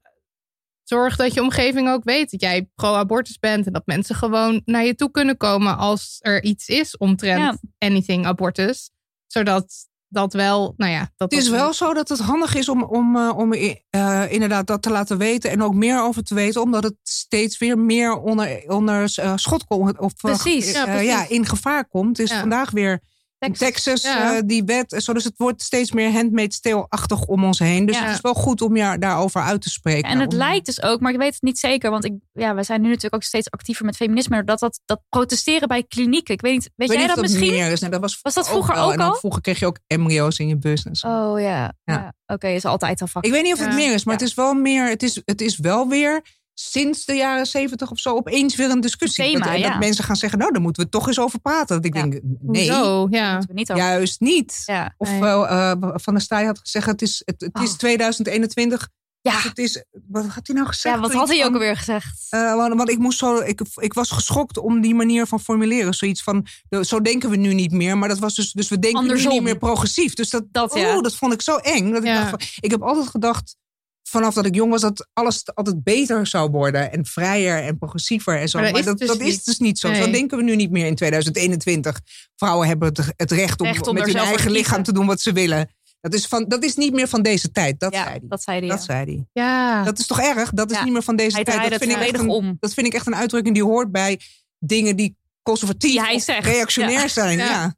[0.84, 3.66] zorg dat je omgeving ook weet dat jij pro-abortus bent.
[3.66, 7.88] En dat mensen gewoon naar je toe kunnen komen als er iets is omtrent Ja.
[7.88, 8.90] anything abortus.
[9.28, 11.00] Zodat dat wel, nou ja.
[11.18, 14.32] Dat Het is dat- wel zo dat het handig is om, om, eh, om eh,
[14.32, 17.78] inderdaad dat te laten weten en ook meer over te weten, omdat het steeds weer
[17.78, 20.00] meer onder, onder eh, schot komt.
[20.00, 21.08] Of, eh, Precies, eh, ja, precies.
[21.10, 22.18] ja, in gevaar komt.
[22.18, 22.40] Het is Ja.
[22.40, 23.02] vandaag weer
[23.52, 23.68] Texas.
[23.68, 24.36] Texas, Ja.
[24.36, 24.96] eh, die wet.
[25.04, 27.86] Zo, dus het wordt steeds meer handmade steel-achtig om ons heen.
[27.86, 28.04] Dus Ja.
[28.06, 30.10] het is wel goed om je daarover uit te spreken.
[30.10, 31.90] En het Om- lijkt dus ook, maar ik weet het niet zeker.
[31.92, 34.44] Want ik, ja, we zijn nu natuurlijk ook steeds actiever met feminisme.
[34.44, 36.34] Dat, dat, dat protesteren bij klinieken.
[36.34, 37.52] Ik weet niet, weet jij dat misschien?
[37.52, 37.80] meer is.
[37.80, 38.92] Nee, dat was, Was dat vroeger wel.
[38.92, 39.16] ook dan al?
[39.16, 40.84] Vroeger kreeg je ook embryo's in je bus.
[40.86, 41.08] En zo.
[41.08, 41.48] Oh ja.
[41.84, 41.94] Ja.
[41.94, 42.14] ja.
[42.28, 43.26] Oké, is altijd al vak.
[43.26, 44.90] Ik weet niet of het meer is, maar het is wel meer.
[44.90, 46.22] Het is, het is wel weer
[46.54, 49.24] sinds de jaren zeventig of zo opeens weer een discussie.
[49.24, 49.70] Thema, dat, en ja.
[49.70, 51.76] dat mensen gaan zeggen, nou, daar moeten we het toch eens over praten.
[51.76, 52.02] Dat ik Ja.
[52.02, 52.66] denk, nee,
[53.10, 53.40] ja.
[53.40, 53.84] We niet over.
[53.84, 54.64] juist niet.
[54.66, 54.94] Ja.
[54.98, 55.20] Of Nee.
[55.20, 57.78] wel, eh, Van der Staaij had gezegd, het is, het, het is Oh.
[57.78, 58.90] 2021.
[59.22, 59.32] Ja.
[59.34, 60.96] Dus het is, wat had hij nou gezegd?
[60.96, 62.28] ja, wat had hij ook alweer gezegd?
[62.30, 65.94] eh, want, want ik, moest zo, ik, ik was geschokt om die manier van formuleren.
[65.94, 66.46] Zoiets van,
[66.82, 67.98] zo denken we nu niet meer.
[67.98, 69.32] Maar dat was dus, dus we denken nu Andersom.
[69.34, 70.14] niet meer progressief.
[70.14, 70.96] Dus dat, Dat, ja.
[70.96, 71.92] oh, dat vond ik zo eng.
[71.92, 73.56] Dat ik, dacht van, ik heb altijd gedacht,
[74.04, 76.92] vanaf dat ik jong was, dat alles altijd beter zou worden.
[76.92, 78.60] En vrijer en progressiever en zo.
[78.60, 79.46] Maar Maar dat dat, is dat, dus is niet.
[79.46, 79.94] dus niet zo.
[79.94, 80.12] Zo Nee.
[80.12, 82.00] denken we nu niet meer in 2021.
[82.36, 85.22] Vrouwen hebben het, het recht om, Recht om met hun eigen lichaam te doen wat
[85.22, 85.70] ze willen.
[86.02, 87.80] Dat is, van, dat is niet meer van deze tijd.
[87.80, 88.28] Dat ja, zei hij.
[88.28, 88.68] dat zei hij.
[88.70, 88.84] Dat ja.
[88.84, 89.28] zei hij.
[89.44, 89.84] Ja.
[89.84, 90.50] Dat is toch erg?
[90.52, 90.84] Dat is Ja.
[90.84, 91.70] niet meer van deze Hij tijd.
[91.70, 92.58] Dat vind, ik echt een, om.
[92.60, 94.20] dat vind ik echt een uitdrukking die hoort bij
[94.60, 96.46] dingen die conservatief Die zegt.
[96.46, 97.08] reactionair Ja.
[97.08, 97.38] zijn.
[97.38, 97.46] Ja.
[97.46, 97.76] Ja.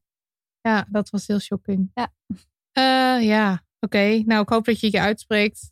[0.62, 1.92] Ja, dat was heel shocking.
[1.94, 2.14] Ja.
[2.72, 4.22] Eh, ja, oké.
[4.26, 5.72] Nou, ik hoop dat je je uitspreekt.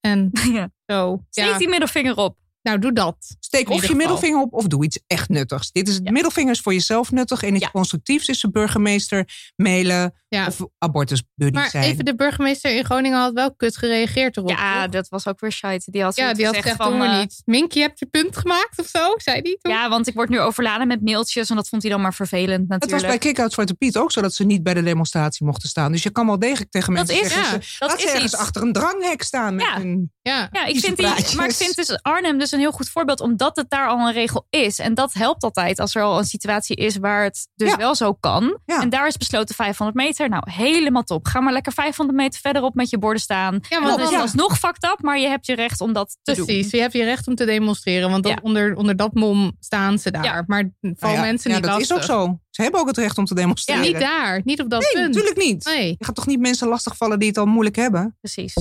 [0.00, 0.70] En Ja.
[0.86, 1.24] zo.
[1.30, 1.58] Steek Ja.
[1.58, 2.36] die middelvinger op.
[2.62, 3.16] Nou, doe dat.
[3.40, 5.72] Steek of je middelvinger op of doe iets echt nuttigs.
[5.72, 6.10] Dit is het Ja.
[6.12, 7.70] middelvinger is voor jezelf nuttig en iets Ja.
[7.70, 10.46] constructiefs is de burgemeester mailen Ja.
[10.46, 11.84] of abortusbuddy Maar zijn.
[11.84, 14.48] even, de burgemeester in Groningen had wel kut gereageerd erop.
[14.50, 14.92] Ja, toch?
[14.92, 15.90] dat was ook weer shite.
[15.90, 17.42] Die had, ja die had gezegd van, doen we eh, niet.
[17.44, 19.72] Mink, je hebt je punt gemaakt of zo, zei die toen?
[19.72, 21.50] Ja, want ik word nu overladen met mailtjes.
[21.50, 23.08] En dat vond hij dan maar vervelend het was natuurlijk.
[23.08, 25.92] bij Kick-Out Zwarte Piet ook zo dat ze niet bij de demonstratie mochten staan.
[25.92, 27.54] Dus je kan wel degelijk tegen Dat mensen is- zeggen...
[27.54, 28.40] ja, ze- dat laat is ze ergens iets.
[28.42, 29.54] achter een dranghek staan.
[29.54, 29.76] Met Ja.
[29.78, 30.48] hun Ja.
[30.52, 33.56] Ja, ik vind die, maar ik vind dus Arnhem dus een heel goed voorbeeld, omdat
[33.56, 34.78] het daar al een regel is.
[34.78, 37.76] En dat helpt altijd als er al een situatie is waar het dus Ja.
[37.76, 38.58] wel zo kan.
[38.66, 38.80] Ja.
[38.80, 40.28] En daar is besloten 500 meter.
[40.28, 41.26] Nou, helemaal top.
[41.26, 43.54] Ga maar lekker 500 meter verderop met je borden staan.
[43.54, 46.16] Ja, Ja, maar dat is alsnog fucked up, maar je hebt je recht om dat
[46.22, 46.44] te doen.
[46.44, 48.10] Precies, je hebt je recht om te demonstreren.
[48.10, 48.38] Want dat, Ja.
[48.42, 50.24] onder, onder dat mom staan ze daar.
[50.24, 50.44] Ja.
[50.46, 52.38] Maar voor Nou ja, mensen ja, niet dat is ook zo.
[52.50, 53.82] Ze hebben ook het recht om te demonstreren.
[53.82, 55.06] Niet daar, niet op dat Nee, punt.
[55.14, 55.64] natuurlijk niet.
[55.64, 55.94] Nee.
[55.98, 58.16] Je gaat toch niet mensen lastigvallen die het al moeilijk hebben?
[58.20, 58.54] Precies.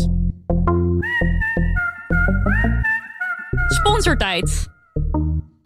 [3.69, 4.67] Sponsortijd.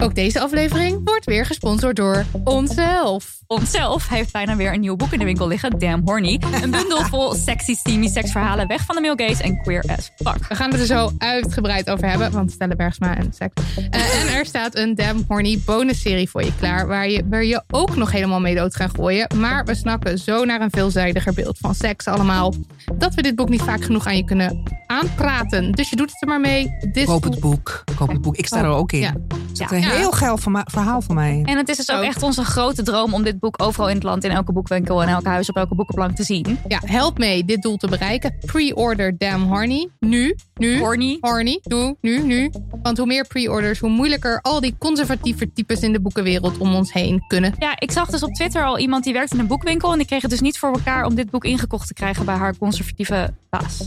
[0.04, 3.38] Ook deze aflevering wordt weer gesponsord door onszelf.
[3.46, 5.78] Onszelf heeft bijna weer een nieuw boek in de winkel liggen.
[5.78, 6.40] Damn Horny.
[6.62, 8.66] Een bundel vol sexy, steamy seksverhalen.
[8.66, 10.48] Weg van de male gaze en queer as fuck.
[10.48, 13.62] We gaan het er zo uitgebreid over hebben, want Stella Bergsma en seks.
[13.76, 17.62] Eh, en er staat een Damn Horny bonusserie voor je klaar, waar je, waar je
[17.70, 19.30] ook nog helemaal mee dood gaan gooien.
[19.36, 22.54] Maar we snakken zo naar een veelzijdiger beeld van seks allemaal,
[22.94, 25.72] dat we dit boek niet vaak genoeg aan je kunnen aanpraten.
[25.72, 26.76] Dus je doet het er maar mee.
[26.92, 27.84] This Koop het boek.
[27.96, 28.36] Koop het boek.
[28.36, 29.00] Ik sta er ook in.
[29.00, 29.14] Ja.
[29.58, 29.84] Het is Ja.
[29.84, 29.98] een Ja.
[29.98, 31.42] heel geil verhaal voor mij.
[31.44, 32.04] En het is dus ook Ook.
[32.04, 35.08] echt onze grote droom om dit boek overal in het land, in elke boekwinkel en
[35.08, 36.58] elke huis op elke boekenplank te zien.
[36.68, 38.34] Ja, help mee dit doel te bereiken.
[38.46, 39.88] Pre-order Damn Horny.
[40.00, 40.78] Nu, nu.
[40.78, 41.18] Horny.
[41.20, 42.50] Horny, doe, nu, nu.
[42.82, 46.92] Want hoe meer pre-orders, hoe moeilijker al die conservatieve types in de boekenwereld om ons
[46.92, 47.54] heen kunnen.
[47.58, 50.06] Ja, ik zag dus op Twitter al iemand die werkt in een boekwinkel en die
[50.06, 53.34] kreeg het dus niet voor elkaar om dit boek ingekocht te krijgen bij haar conservatieve
[53.50, 53.78] baas.
[53.78, 53.86] Dus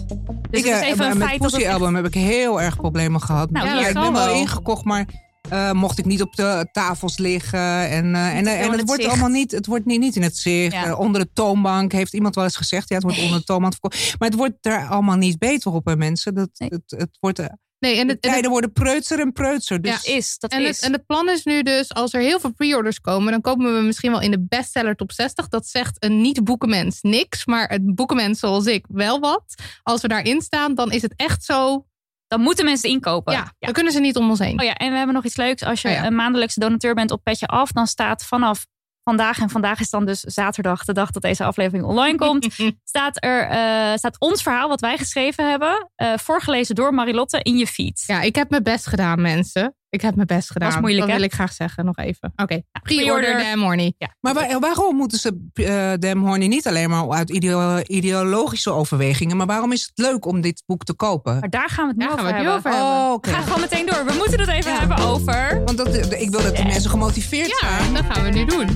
[0.60, 2.62] ik, het is eh, even een met feit dat Pussy echt- Album heb ik heel
[2.62, 3.52] erg problemen gehad.
[3.52, 4.34] Nou, ja, hier ik ben wel.
[4.34, 5.06] ingekocht, maar
[5.50, 7.60] eh, mocht ik niet op de tafels liggen.
[7.90, 9.14] En, eh, en, eh, en het het wordt zicht.
[9.14, 10.74] allemaal niet, het wordt niet, niet in het zicht.
[10.74, 10.96] Ja.
[10.96, 12.90] Onder de toonbank heeft iemand wel eens gezegd.
[12.90, 14.16] Ja, het wordt onder de toonbank verkocht.
[14.20, 16.34] Maar het wordt er allemaal niet beter op, hè, mensen.
[16.34, 16.70] Dat, Nee.
[16.70, 17.40] het, het wordt,
[17.80, 19.82] Nee, en de het, en het- tijden worden preutser en preutser.
[19.82, 20.68] Dus Dat is, dat En is.
[20.68, 23.76] het, en het plan is nu dus, als er heel veel pre-orders komen, dan komen
[23.76, 25.48] we misschien wel in de bestseller top 60.
[25.48, 29.44] Dat zegt een niet-boekenmens niks, maar een boekenmens zoals ik wel wat.
[29.84, 31.86] Als we daarin staan, dan is het echt zo
[32.28, 33.34] dan moeten mensen inkopen.
[33.34, 34.60] Ja, dan kunnen ze niet om ons heen.
[34.60, 35.64] Oh ja, en we hebben nog iets leuks.
[35.64, 36.06] Als je Oh ja.
[36.06, 38.66] een maandelijkse donateur bent op Petje Af, dan staat vanaf
[39.04, 42.48] vandaag, en vandaag is dan dus zaterdag, de dag dat deze aflevering online komt,
[42.84, 47.58] staat er eh, staat ons verhaal wat wij geschreven hebben, eh, voorgelezen door Marilotte in
[47.58, 48.04] je feed.
[48.08, 49.76] Ja, ik heb mijn best gedaan, mensen.
[49.90, 50.80] Ik heb mijn best gedaan.
[50.80, 51.16] moeilijk, dat hè?
[51.16, 52.32] wil ik graag zeggen, nog even.
[52.36, 52.82] Oké, pre-order.
[52.82, 53.94] pre-order Damn Horny.
[53.98, 54.16] Ja.
[54.20, 59.38] Maar waar- waarom moeten ze eh Dem Horny niet alleen maar uit ideo- ideologische overwegingen,
[59.38, 61.40] maar waarom is het leuk om dit boek te kopen?
[61.40, 62.58] Maar daar gaan we het nu over we het nu hebben.
[62.58, 62.90] over hebben.
[62.90, 63.18] Oh.
[63.22, 64.06] Ga gewoon meteen door.
[64.06, 64.80] We moeten het even Ja.
[64.80, 65.62] hebben over.
[65.66, 67.94] Want dat, ik wil dat de mensen gemotiveerd Ja, zijn.
[67.94, 68.68] dat gaan we nu doen.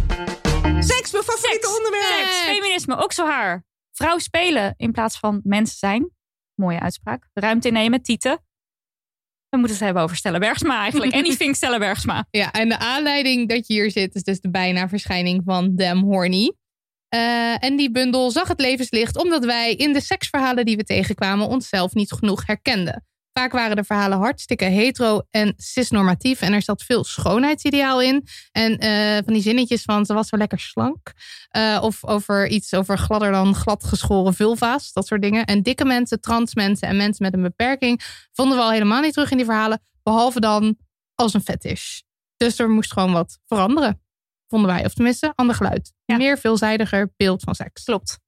[0.84, 1.78] Seks, mijn favoriete Seks.
[1.78, 2.06] onderwerp.
[2.26, 3.64] Seks, feminisme, ook zo haar.
[3.92, 6.10] Vrouw spelen in plaats van mensen zijn.
[6.56, 7.28] Mooie uitspraak.
[7.34, 8.40] Ruimte innemen, tieten.
[9.52, 11.14] We moeten het hebben over Stella Bergsma eigenlijk.
[11.14, 12.26] Anything Stella Bergsma.
[12.30, 16.04] Ja, en de aanleiding dat je hier zit is dus de bijna verschijning van Damn
[16.04, 16.54] Horny.
[17.10, 21.48] Eh, en die bundel zag het levenslicht omdat wij in de seksverhalen die we tegenkwamen
[21.48, 23.06] onszelf niet genoeg herkenden.
[23.34, 28.28] Vaak waren de verhalen hartstikke hetero en cisnormatief en er zat veel schoonheidsideaal in.
[28.52, 31.14] En eh, van die zinnetjes van ze was zo lekker slank.
[31.50, 35.46] Eh, of over iets over gladder dan gladgeschoren vulva's, dat soort dingen.
[35.46, 39.14] En dikke mensen, trans mensen en mensen met een beperking vonden we al helemaal niet
[39.14, 39.82] terug in die verhalen.
[40.04, 40.78] Behalve dan
[41.16, 42.00] als een fetish.
[42.38, 44.02] Dus er moest gewoon wat veranderen.
[44.48, 44.86] Vonden wij.
[44.86, 45.94] Of tenminste, ander geluid.
[46.06, 46.18] Ja.
[46.18, 47.84] Meer veelzijdiger beeld van seks.
[47.84, 48.20] Klopt.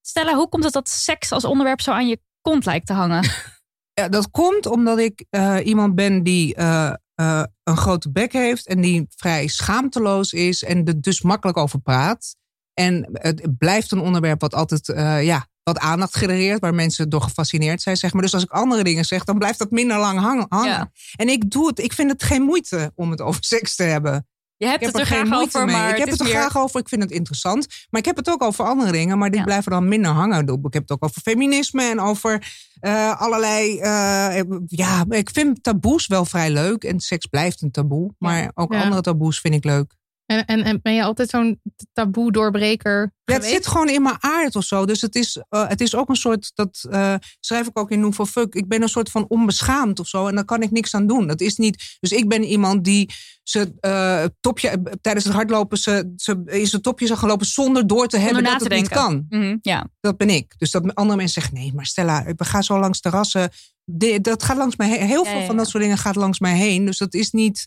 [0.00, 3.28] Stella, hoe komt het dat seks als onderwerp zo aan je kont lijkt te hangen?
[4.00, 8.66] Ja, dat komt omdat ik eh, iemand ben die eh, eh, een grote bek heeft
[8.66, 12.36] en die vrij schaamteloos is en er dus makkelijk over praat.
[12.74, 14.86] En het blijft een onderwerp wat altijd
[15.24, 17.96] ja, wat aandacht genereert, waar mensen door gefascineerd zijn.
[17.96, 18.22] Zeg maar.
[18.22, 20.46] Dus als ik andere dingen zeg, dan blijft dat minder lang hangen.
[20.48, 20.68] hangen.
[20.68, 20.90] Ja.
[21.16, 24.26] En ik doe het, ik vind het geen moeite om het over seks te hebben.
[24.58, 26.26] Je hebt Ik heb het er er geen graag over, maar ik heb het er
[26.26, 26.34] meer...
[26.34, 26.80] graag over.
[26.80, 27.66] Ik vind het interessant.
[27.90, 29.18] Maar ik heb het ook over andere dingen.
[29.18, 29.44] Maar die Ja.
[29.44, 30.40] blijven dan minder hangen.
[30.64, 33.78] Ik heb het ook over feminisme en over eh, allerlei.
[33.78, 36.84] eh, ja, ik vind taboes wel vrij leuk.
[36.84, 38.14] En seks blijft een taboe.
[38.18, 38.82] Maar ook Ja.
[38.82, 39.95] andere taboes vind ik leuk.
[40.26, 41.60] En, en, en ben je altijd zo'n
[41.92, 44.86] taboe doorbreker Ja, het zit gewoon in mijn aard of zo.
[44.86, 48.00] Dus het is, eh, het is ook een soort, dat eh, schrijf ik ook in
[48.00, 48.54] Nouveau Fuck.
[48.54, 50.26] Ik ben een soort van onbeschaamd of zo.
[50.26, 51.26] En daar kan ik niks aan doen.
[51.26, 53.10] Dat is niet, dus ik ben iemand die
[53.42, 57.86] ze eh, topje, tijdens het hardlopen ze, ze in zijn topje zou gaan lopen zonder
[57.86, 58.96] door te hebben dat het niet denken.
[58.96, 59.26] kan.
[59.28, 59.86] Mhm, ja.
[60.00, 60.54] Dat ben ik.
[60.58, 63.50] Dus dat andere mensen zeggen, nee, maar Stella, we gaan zo langs terrassen.
[63.84, 65.06] De- dat gaat langs mij heen.
[65.06, 66.84] Heel Ja, veel ja, van dat soort dingen gaat langs mij heen.
[66.84, 67.66] Dus dat is niet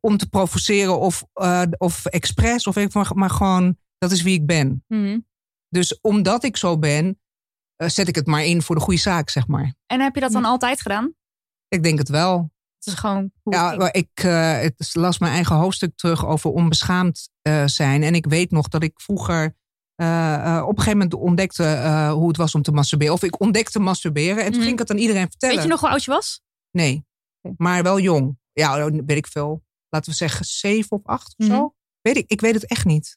[0.00, 2.66] om te provoceren of, eh, of expres.
[2.66, 4.84] Of ik, maar, maar gewoon, dat is wie ik ben.
[4.88, 5.18] Mhm.
[5.68, 7.20] Dus omdat ik zo ben,
[7.76, 9.74] eh, zet ik het maar in voor de goede zaak, zeg maar.
[9.86, 11.14] En heb je dat dan altijd gedaan?
[11.68, 12.50] Ik denk het wel.
[12.76, 17.28] Het is gewoon Ja, maar ik eh, het las mijn eigen hoofdstuk terug over onbeschaamd
[17.42, 18.02] eh, zijn.
[18.02, 19.56] En ik weet nog dat ik vroeger
[19.94, 23.14] eh, eh, op een gegeven moment ontdekte eh, hoe het was om te masturberen.
[23.14, 24.60] Of ik ontdekte masturberen en toen Mhm.
[24.60, 25.54] ging ik het aan iedereen vertellen.
[25.54, 26.42] Weet je nog hoe oud je was?
[26.70, 27.04] Nee,
[27.56, 28.38] maar wel jong.
[28.52, 29.62] Ja, weet ik veel.
[29.92, 31.56] Laten we zeggen zeven of acht of Mhm.
[31.56, 31.74] zo.
[32.00, 33.16] Weet ik, ik weet het echt niet.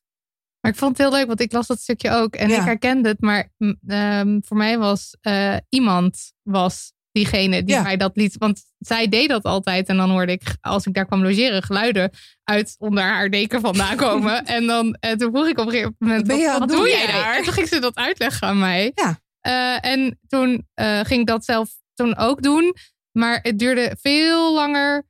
[0.61, 2.35] Maar ik vond het heel leuk, want ik las dat stukje ook.
[2.35, 2.57] En Ja.
[2.59, 3.21] ik herkende het.
[3.21, 7.81] Maar mm, ehm, voor mij was eh, iemand was diegene die Ja.
[7.81, 8.37] mij dat liet.
[8.37, 9.87] Want zij deed dat altijd.
[9.87, 12.11] En dan hoorde ik, als ik daar kwam logeren, geluiden
[12.43, 14.45] uit onder haar deken vandaan komen.
[14.45, 16.27] en dan en toen vroeg ik op een gegeven moment,
[16.59, 17.37] Wat doe jij daar?
[17.37, 18.91] En toen ging ze dat uitleggen aan mij.
[18.95, 19.19] Ja.
[19.39, 22.75] Eh, en toen eh, ging ik dat zelf toen ook doen.
[23.11, 25.05] Maar het duurde veel langer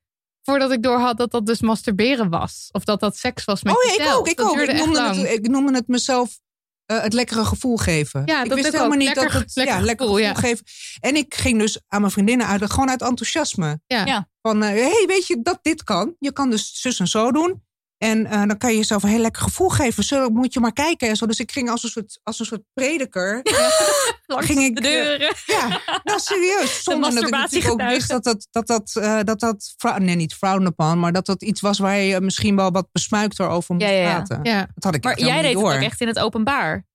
[0.46, 2.70] voordat ik doorhad dat dat dus masturberen was.
[2.72, 4.28] Of dat dat seks was met oh ja, ik ook.
[4.28, 4.56] Ik dat ook.
[4.56, 5.16] duurde Ik echt noemde, lang.
[5.18, 6.40] het, ik noemde het mezelf
[6.86, 8.22] eh, het lekkere gevoel geven.
[8.26, 8.98] Ja, ik dat wist helemaal ook.
[8.98, 10.48] niet Lekker- dat het lekker ja, lekker gevoel, gevoel ja.
[10.48, 10.66] geven.
[11.00, 13.80] En ik ging dus aan mijn vriendinnen uit, gewoon uit enthousiasme.
[13.88, 14.06] Ja.
[14.06, 14.30] Ja.
[14.42, 16.16] Van, hé, hey, weet je dat dit kan?
[16.20, 17.64] Je kan dus zus en zo doen.
[18.06, 20.04] En eh, dan kan je jezelf een heel lekker gevoel geven.
[20.04, 21.10] Zo moet je maar kijken.
[21.10, 21.26] En zo.
[21.26, 23.42] Dus ik ging als een soort, als een soort prediker.
[24.26, 25.36] Langs ging ik, de deuren.
[25.46, 26.84] Ja, nou serieus.
[26.84, 30.34] Zonder dat ik natuurlijk ook wist dat dat, dat, dat, eh, dat, dat nee, niet
[30.34, 33.88] frowned upon, maar dat dat iets was waar je misschien wel wat besmuikter over moest
[33.88, 34.14] Ja, ja, ja.
[34.14, 34.40] praten.
[34.44, 34.68] Ja.
[34.74, 36.86] Dat had ik Maar jij deed het ook echt in het openbaar.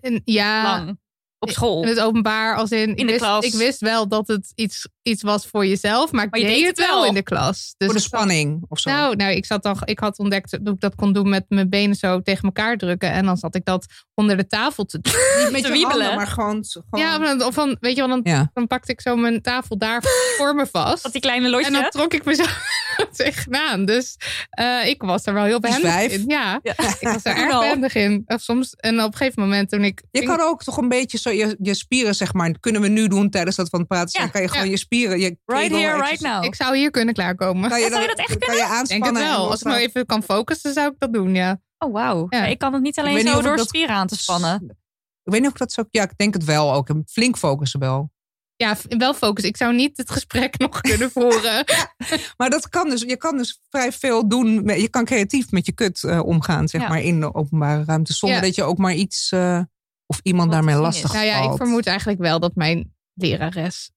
[0.00, 1.00] En, ja, Lang.
[1.38, 1.82] Op school.
[1.82, 3.44] in het openbaar als in, ik de wist, klas.
[3.44, 6.56] Ik wist wel dat het iets, iets was voor jezelf, maar ik Maar je deed
[6.56, 7.04] deed het wel wel.
[7.06, 7.74] in de klas.
[7.76, 8.90] Dus Voor de ik zat- spanning of zo.
[8.90, 11.68] Nou, nou, ik zat dan, ik had ontdekt dat ik dat kon doen met mijn
[11.68, 13.10] benen zo tegen elkaar drukken.
[13.10, 15.12] En dan zat ik dat onder de tafel te doen.
[15.42, 15.90] niet met te je wiebelen.
[16.06, 16.64] handen, maar gewoon...
[16.64, 18.50] gewoon Ja, of dan- of van, weet je wel, dan, Ja.
[18.54, 20.02] dan pakte ik zo mijn tafel daar
[20.36, 21.02] voor me vast.
[21.02, 21.66] Dat die kleine losje.
[21.66, 22.44] En dan trok ik me zo
[23.16, 23.84] tegenaan.
[23.84, 24.16] Dus
[24.50, 26.24] eh, ik was er wel heel behendig in.
[26.26, 26.72] Ja, Ja.
[26.72, 27.60] ik was er erg al.
[27.60, 28.22] behendig in.
[28.26, 30.02] Of soms, en op een gegeven moment toen ik...
[30.10, 33.08] Je kan ook toch een beetje zo je, je spieren, zeg maar, kunnen we nu
[33.08, 34.22] doen tijdens dat het praten.
[34.22, 34.70] Ja, kan je gewoon ja.
[34.70, 36.44] je spieren, je Right here, right now.
[36.44, 37.70] Ik zou hier kunnen klaarkomen.
[37.70, 39.22] Kan je, Zou je dan- dat echt kan je Ik denk het aanspannen?
[39.22, 39.50] wel.
[39.50, 41.60] Als ik nou even kan focussen, zou ik dat doen, ja.
[41.78, 42.26] Oh, wauw.
[42.28, 42.44] Ja.
[42.46, 44.76] Ik kan het niet alleen zo door dat- spieren aan te spannen.
[45.24, 45.84] Ik weet niet of ik dat zo...
[45.90, 46.88] Ja, ik denk het wel ook.
[47.06, 48.10] Flink focussen wel.
[48.56, 49.44] ja, wel focus.
[49.44, 51.64] Ik zou niet het gesprek nog kunnen voeren.
[52.36, 54.64] Maar dat kan dus, je kan dus vrij veel doen.
[54.78, 56.88] Je kan creatief met je kut eh, omgaan, zeg Ja.
[56.88, 58.12] maar, in de openbare ruimte.
[58.12, 58.44] Zonder Ja.
[58.44, 59.60] dat je ook maar iets eh,
[60.06, 61.12] of iemand Wat daarmee lastig is.
[61.14, 61.56] nou ja, ik valt.
[61.56, 63.90] vermoed eigenlijk wel dat mijn lerares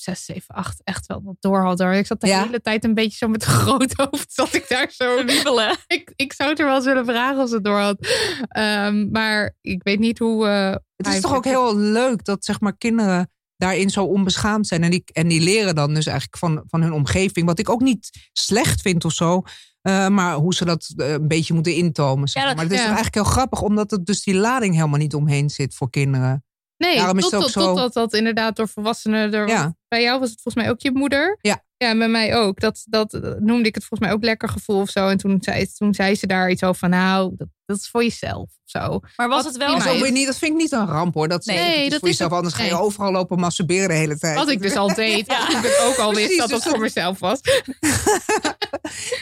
[0.00, 1.78] 6, 7, 8 echt wel wat door had.
[1.78, 1.92] Hoor.
[1.92, 2.42] Ik zat de Ja?
[2.44, 4.32] hele tijd een beetje zo met een groot hoofd.
[4.32, 5.76] Zat ik daar zo wiebelen.
[5.86, 8.06] ik, ik zou het er wel eens willen vragen als het door had.
[8.48, 10.46] Ehm, maar ik weet niet hoe.
[10.46, 14.82] eh, Het is toch ook heel leuk dat zeg maar kinderen daarin zo onbeschaamd zijn.
[14.82, 17.46] En die, en die leren dan dus eigenlijk van, van hun omgeving.
[17.46, 19.42] Wat ik ook niet slecht vind of zo.
[19.82, 22.28] eh, maar hoe ze dat eh, een beetje moeten intomen.
[22.28, 22.56] Zeg Ja, maar.
[22.56, 22.86] dat- maar het is ja.
[22.94, 23.62] toch eigenlijk heel grappig.
[23.62, 26.44] Omdat het dus die lading helemaal niet omheen zit voor kinderen.
[26.78, 29.30] Nee, Daarom is tot, het ook tot, zo- totdat dat inderdaad door volwassenen.
[29.30, 29.76] Door, Ja.
[29.88, 31.38] Bij jou was het volgens mij ook je moeder.
[31.40, 31.62] Ja.
[31.76, 32.60] Ja, en bij mij ook.
[32.60, 35.08] Dat, dat eh, noemde ik het volgens mij ook lekker gevoel of zo.
[35.08, 38.02] En toen zei, toen zei ze daar iets over van, nou, dat, dat is voor
[38.02, 39.00] jezelf of zo.
[39.16, 41.28] Maar was Wat het wel Dat, niet, dat vind ik niet een ramp hoor.
[41.28, 42.30] Dat, Nee, nee, dat dat is voor is jezelf.
[42.30, 42.80] het- Anders ga je nee.
[42.80, 44.36] overal lopen masturberen de hele tijd.
[44.36, 45.26] Wat ik dus al deed.
[45.32, 45.52] Ja.
[45.52, 47.40] Wat ik ook al wist Precies, dat dus het voor dat- mezelf was.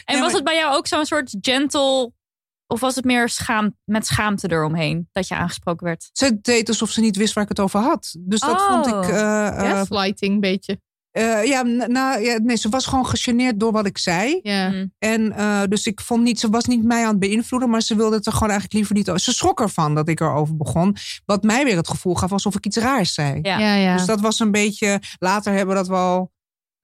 [0.04, 2.12] En was maar- het bij jou ook zo'n soort gentle...
[2.66, 6.08] Of was het meer schaam, met schaamte eromheen dat je aangesproken werd?
[6.12, 8.14] Ze deed alsof ze niet wist waar ik het over had.
[8.18, 8.66] Dus dat Oh.
[8.72, 9.10] vond ik.
[9.10, 10.80] eh, eh, Gaslighting een beetje.
[11.10, 14.40] eh, ja, nou, ja, nee, ze was gewoon gegeneerd door wat ik zei.
[14.42, 14.68] Ja.
[14.68, 14.92] Mm.
[14.98, 17.96] En eh, dus ik vond niet, ze was niet mij aan het beïnvloeden, maar ze
[17.96, 19.20] wilde het er gewoon eigenlijk liever niet over.
[19.20, 20.96] Ze schrok ervan dat ik erover begon.
[21.24, 23.38] Wat mij weer het gevoel gaf alsof ik iets raars zei.
[23.42, 23.58] Ja.
[23.58, 23.96] Ja, ja.
[23.96, 25.00] Dus dat was een beetje.
[25.18, 26.32] Later hebben we dat wel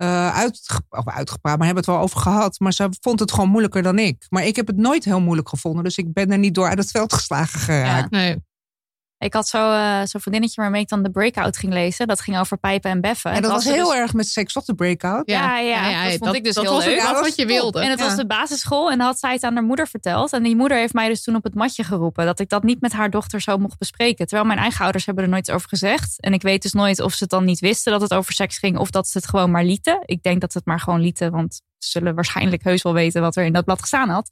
[0.03, 0.45] eh,
[0.89, 2.61] of uitgepraat, maar hebben het wel over gehad.
[2.61, 4.27] Maar ze vond het gewoon moeilijker dan ik.
[4.29, 5.85] Maar ik heb het nooit heel moeilijk gevonden.
[5.85, 8.11] Dus ik ben er niet door uit het veld geslagen geraakt.
[8.11, 8.37] Nee.
[9.23, 12.07] Ik had zo, eh, zo'n vriendinnetje waarmee ik dan de breakout ging lezen.
[12.07, 13.31] Dat ging over pijpen en beffen.
[13.31, 15.23] En dat was heel dus- erg met seks op de breakout.
[15.29, 16.93] Ja, ja, dat vond ik dus dat heel was leuk.
[16.95, 17.81] ook Ja, wat dat wat je was wilde.
[17.81, 18.05] En het Ja.
[18.05, 20.33] was de basisschool en dan had zij het aan haar moeder verteld.
[20.33, 22.27] En die moeder heeft mij dus toen op het matje geroepen.
[22.27, 24.27] Dat ik dat niet met haar dochter zo mocht bespreken.
[24.27, 26.21] Terwijl mijn eigen ouders hebben er nooit iets over gezegd.
[26.21, 28.59] En ik weet dus nooit of ze het dan niet wisten dat het over seks
[28.59, 28.79] ging.
[28.79, 29.99] Of dat ze het gewoon maar lieten.
[30.05, 31.31] Ik denk dat ze het maar gewoon lieten.
[31.31, 34.31] Want ze zullen waarschijnlijk heus wel weten wat er in dat blad gestaan had.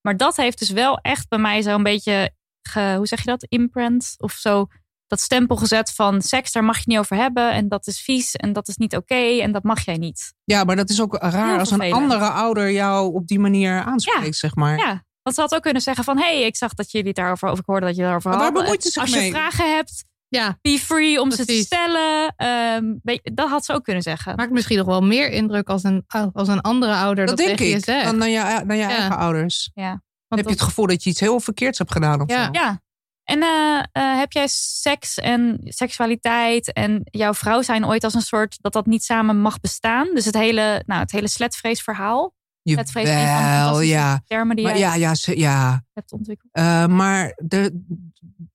[0.00, 2.30] Maar dat heeft dus wel echt bij mij zo'n beetje,
[2.62, 4.66] ge, hoe zeg je dat, imprint of zo.
[5.06, 7.52] Dat stempel gezet van seks, daar mag je niet over hebben.
[7.52, 10.34] En dat is vies en dat is niet oké en dat mag jij niet.
[10.44, 14.24] Ja, maar dat is ook raar als een andere ouder jou op die manier aanspreekt,
[14.24, 14.32] Ja.
[14.32, 14.76] zeg maar.
[14.78, 16.18] Ja, want ze had ook kunnen zeggen van...
[16.18, 17.50] hé, hey, ik zag dat jullie daarover...
[17.50, 20.04] of ik hoorde dat je daarover Maar waar bemoeit ze zich Als je vragen hebt,
[20.28, 22.34] Ja, be free om ze te stellen.
[22.36, 24.36] Ehm, dat had ze ook kunnen zeggen.
[24.36, 27.58] maakt misschien nog wel meer indruk als een, als een andere ouder Dat, dat, denk
[27.58, 27.78] tegen ik.
[27.86, 28.04] je zegt.
[28.04, 28.88] Dan naar je, naar je Ja.
[28.88, 29.70] eigen ouders.
[29.74, 30.02] ja.
[30.30, 32.44] Want heb je het gevoel dat je iets heel verkeerds hebt gedaan of Ja.
[32.44, 32.50] zo.
[32.52, 32.80] ja.
[33.24, 38.20] En eh, eh, heb jij seks en seksualiteit en jouw vrouw zijn ooit als een
[38.22, 38.56] soort...
[38.60, 40.08] dat dat niet samen mag bestaan?
[40.14, 42.34] Dus het hele, nou, het hele sletvreesverhaal.
[42.62, 44.20] Sletvrees een van ja.
[44.26, 45.84] termen die Maar jij ja, ja, ze- ja.
[45.92, 46.52] hebt ontwikkeld.
[46.52, 47.82] Eh, maar de,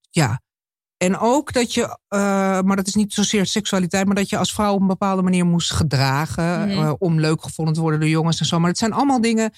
[0.09, 0.41] ja.
[0.97, 2.19] En ook dat je, eh,
[2.61, 5.45] maar dat is niet zozeer seksualiteit, maar dat je als vrouw op een bepaalde manier
[5.45, 6.67] moest gedragen.
[6.67, 6.93] Mhm.
[6.99, 8.59] om leuk gevonden te worden door jongens en zo.
[8.59, 9.51] Maar het zijn allemaal dingen.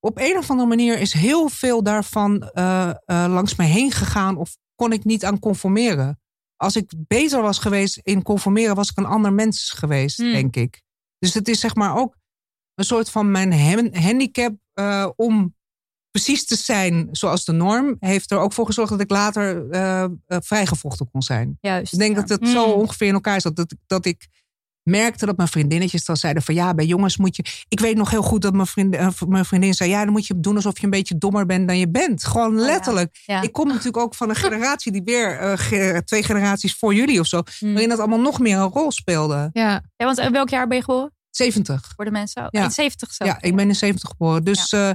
[0.00, 4.36] Op een of andere manier is heel veel daarvan eh, eh, langs mij heen gegaan.
[4.36, 6.20] Of kon ik niet aan conformeren.
[6.56, 10.32] Als ik beter was geweest in conformeren, was ik een ander mens geweest, Hmm.
[10.32, 10.82] denk ik.
[11.18, 12.16] Dus het is zeg maar ook
[12.74, 13.52] een soort van mijn
[13.94, 15.56] handicap eh, om
[16.10, 19.66] precies te zijn zoals de norm, heeft er ook voor gezorgd dat ik later
[20.26, 21.58] vrijgevochten kon zijn.
[21.60, 21.92] Juist.
[21.92, 22.20] Ik denk ja.
[22.22, 22.72] dat het zo Mm.
[22.72, 23.56] ongeveer in elkaar zat.
[23.56, 24.28] Dat, dat ik
[24.88, 27.44] merkte dat mijn vriendinnetjes dan zeiden van ja, bij jongens moet je.
[27.68, 30.26] Ik weet nog heel goed dat mijn vriendin, eh, mijn vriendin zei: ja, dan moet
[30.26, 32.24] je doen alsof je een beetje dommer bent dan je bent.
[32.24, 32.64] Gewoon Oh ja.
[32.66, 33.20] letterlijk.
[33.26, 33.42] Ja.
[33.42, 37.20] Ik kom natuurlijk ook van een generatie die weer eh, ge- twee generaties voor jullie
[37.20, 37.70] of zo, Mm.
[37.70, 39.50] waarin dat allemaal nog meer een rol speelde.
[39.52, 39.82] ja.
[39.96, 41.12] Ja, want in welk jaar ben je geboren?
[41.30, 41.92] 70.
[41.96, 42.46] Voor de mensen?
[42.50, 42.64] Ja.
[42.64, 43.24] In 70 zo.
[43.24, 44.44] Ja, ik ben in 70 geboren.
[44.44, 44.88] Dus, eh,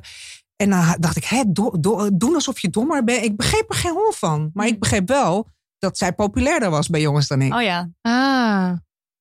[0.56, 3.24] en dan dacht ik, hè, do- do- doen alsof je dommer bent.
[3.26, 4.50] Ik begreep er geen hol van.
[4.54, 5.48] Maar ik begreep wel
[5.80, 7.54] dat zij populairder was bij jongens dan ik.
[7.54, 7.90] Oh ja.
[8.02, 8.72] Ah.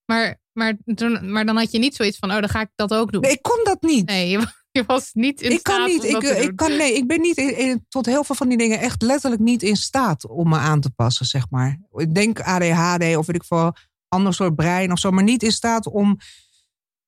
[0.05, 2.95] Maar, maar, toen, maar dan had je niet zoiets van, oh, dan ga ik dat
[2.95, 3.21] ook doen.
[3.21, 4.07] Nee, ik kon dat niet.
[4.07, 4.47] Nee, je,
[4.79, 6.01] je was niet in ik staat kan niet.
[6.01, 6.51] om Ik, dat te eh, doen.
[6.51, 9.03] ik kan, nee, ik ben niet in, in- tot heel veel van die dingen echt
[9.03, 11.79] letterlijk niet in staat om me aan te passen, zeg maar.
[11.93, 13.73] Ik denk ADHD of weet ik veel,
[14.09, 16.19] ander soort brein of zo, maar niet in staat om,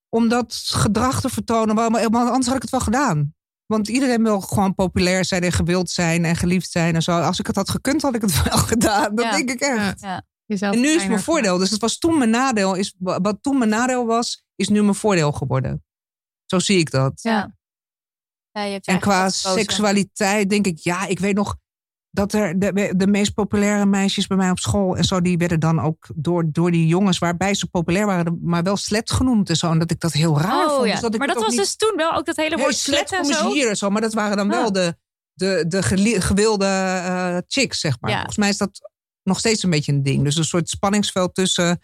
[0.08, 1.74] om dat gedrag te vertonen.
[1.74, 3.34] Maar, maar anders had ik het wel gedaan.
[3.66, 7.20] Want iedereen wil gewoon populair zijn en gewild zijn en geliefd zijn en zo.
[7.20, 9.14] Als ik het had gekund, had ik het wel gedaan.
[9.14, 9.30] Dat Ja.
[9.30, 10.00] denk ik echt.
[10.00, 10.08] Ja.
[10.08, 10.22] Ja.
[10.54, 11.58] Jezelf En nu is mijn voordeel.
[11.58, 12.74] Dus het was toen mijn nadeel.
[12.74, 15.84] Is, wat toen mijn nadeel was, is nu mijn voordeel geworden.
[16.46, 17.22] Zo zie ik dat.
[17.22, 17.54] Ja.
[18.50, 21.56] Ja, je hebt je En qua seksualiteit denk ik, ja, ik weet nog
[22.10, 25.60] dat er de, de meest populaire meisjes bij mij op school en zo, die werden
[25.60, 29.56] dan ook door, door die jongens waarbij ze populair waren, maar wel slet genoemd en
[29.56, 29.70] zo.
[29.70, 30.86] En dat ik dat heel raar Oh, vond.
[30.86, 30.92] ja.
[30.92, 33.08] Dus dat ik maar dat was niet- dus toen wel ook dat hele woord slet
[33.08, 33.52] slet en zo.
[33.52, 33.90] hier en zo.
[33.90, 34.72] Maar dat waren dan wel Ah.
[34.72, 34.96] de,
[35.32, 38.10] de, de geli- gewilde eh, chicks, zeg maar.
[38.10, 38.16] Ja.
[38.16, 38.90] Volgens mij is dat
[39.24, 40.24] nog steeds een beetje een ding.
[40.24, 41.80] Dus een soort spanningsveld tussen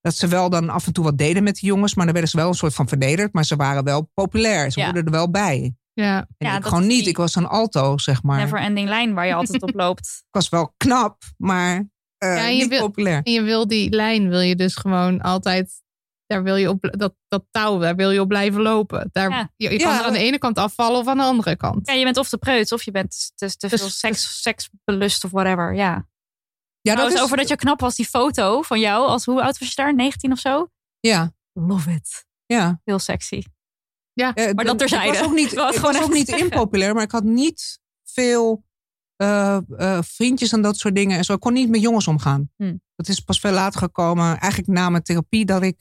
[0.00, 2.30] dat ze wel dan af en toe wat deden met de jongens, maar dan werden
[2.30, 3.32] ze wel een soort van vernederd.
[3.32, 4.70] Maar ze waren wel populair.
[4.70, 4.84] Ze Ja.
[4.84, 5.74] hoorden er wel bij.
[5.92, 6.18] Ja.
[6.38, 6.98] En Ja, ik gewoon niet.
[7.00, 8.38] die Ik was een alto, zeg maar.
[8.38, 10.06] Never ending lijn waar je altijd op loopt.
[10.06, 11.76] Ik was wel knap, maar
[12.18, 13.20] eh, Ja, en je niet wil- populair.
[13.22, 15.82] En je wil die lijn, wil je dus gewoon altijd,
[16.26, 19.08] daar wil je op, dat, dat touw, daar wil je op blijven lopen.
[19.12, 19.50] Daar, Ja.
[19.56, 19.98] Je, je kan Ja.
[20.00, 21.86] er aan de ene kant afvallen of aan de andere kant.
[21.88, 25.24] Ja, je bent of te preuts of je bent te, te Dus- veel seks, seksbelust
[25.24, 25.74] of whatever.
[25.74, 26.06] Ja.
[26.82, 29.06] Ja, dat Trouwens, is, over dat je knap was, die foto van jou.
[29.06, 29.94] Als, hoe oud was je daar?
[29.94, 30.68] 19 of zo?
[31.00, 32.26] ja, Love it.
[32.46, 32.80] ja.
[32.84, 33.42] Heel sexy.
[34.14, 35.18] Eh, Maar dat ik terzijde.
[35.18, 38.64] was ook niet, het ik gewoon was ook niet impopulair, maar ik had niet veel
[39.16, 41.18] eh, eh, vriendjes en dat soort dingen.
[41.18, 41.32] En zo.
[41.32, 42.50] Ik kon niet met jongens omgaan.
[42.56, 42.76] Hm.
[42.96, 44.38] Dat is pas veel later gekomen.
[44.38, 45.76] Eigenlijk na mijn therapie dat ik...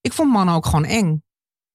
[0.00, 1.24] Ik vond mannen ook gewoon eng.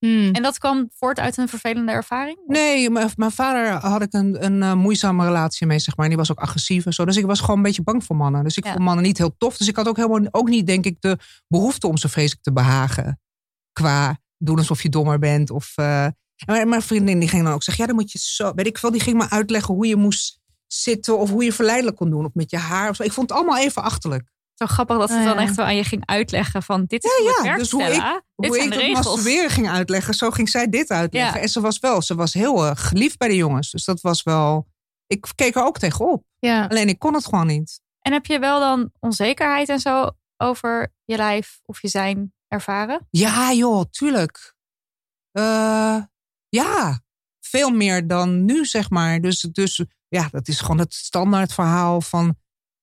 [0.06, 0.30] Hmm.
[0.32, 2.38] En dat kwam voort uit een vervelende ervaring?
[2.46, 6.04] Nee, mijn, vader had ik een, een eh, moeizame relatie mee, zeg maar.
[6.04, 7.04] En die was ook agressief en zo.
[7.04, 8.44] Dus ik was gewoon een beetje bang voor mannen.
[8.44, 8.72] Dus ik Ja.
[8.72, 9.56] vond mannen niet heel tof.
[9.56, 12.52] Dus ik had ook helemaal ook niet, denk ik, de behoefte om ze vreselijk te
[12.52, 13.20] behagen.
[13.72, 15.50] Qua doen alsof je dommer bent.
[15.50, 16.06] Of, eh,
[16.46, 18.52] mijn, mijn vriendin die ging dan ook zeggen, ja, dan moet je zo...
[18.54, 21.18] Weet ik veel, die ging me uitleggen hoe je moest zitten...
[21.18, 22.24] of hoe je verleidelijk kon doen.
[22.24, 23.02] Of met je haar of zo.
[23.02, 24.28] Ik vond het allemaal even achterlijk.
[24.56, 27.10] Zo grappig dat ze Oh, dan echt wel aan je ging uitleggen van dit is
[27.10, 28.22] Ja, hoe het ja, werkt, dus hoe Stella.
[28.36, 29.06] dit hoe ik de regels.
[29.06, 31.34] masturberen ging uitleggen, zo ging zij dit uitleggen.
[31.34, 31.40] Ja.
[31.42, 33.70] En ze was wel, ze was heel eh, geliefd bij de jongens.
[33.70, 34.66] Dus dat was wel...
[35.06, 36.24] Ik keek er ook tegenop.
[36.38, 36.66] Ja.
[36.66, 37.80] Alleen ik kon het gewoon niet.
[38.00, 43.06] En heb je wel dan onzekerheid en zo over je lijf of je zijn ervaren?
[43.10, 44.54] Ja, joh, tuurlijk.
[45.32, 45.98] Eh,
[46.48, 47.00] ja,
[47.40, 49.20] veel meer dan nu, zeg maar.
[49.20, 52.36] Dus, dus ja, dat is gewoon het standaard verhaal van.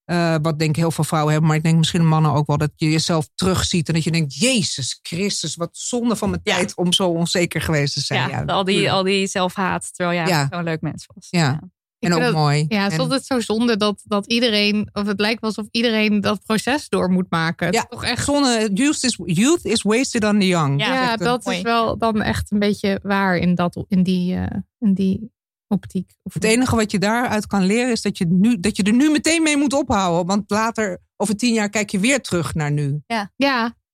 [0.04, 2.58] Eh, wat denk ik heel veel vrouwen hebben, maar ik denk misschien mannen ook wel,
[2.58, 6.54] dat je jezelf terugziet en dat je denkt: Jezus Christus, wat zonde van mijn Ja.
[6.54, 8.30] tijd om zo onzeker geweest te zijn.
[8.30, 10.42] Ja, al, die, al die zelfhaat, terwijl jij Ja.
[10.44, 11.26] gewoon een leuk mens was.
[11.30, 11.60] Ja.
[11.98, 12.64] En ook dat- mooi.
[12.68, 15.66] Ja, het is En- altijd zo zonde dat, dat iedereen, of het lijkt wel alsof
[15.70, 17.66] iedereen dat proces door moet maken.
[17.66, 20.80] Het Ja, is toch echt Zonne, youth is, youth is wasted on the young.
[20.80, 24.94] Ja, dat is wel dan echt een beetje waar in, dat, in, die, eh, in
[24.94, 25.32] die
[25.74, 26.10] optiek.
[26.22, 28.92] Of Het enige wat je daaruit kan leren is dat je, nu, dat je er
[28.92, 30.26] nu meteen mee moet ophouden.
[30.26, 33.00] Want later, over tien jaar, kijk je weer terug naar nu.
[33.06, 33.30] Ja,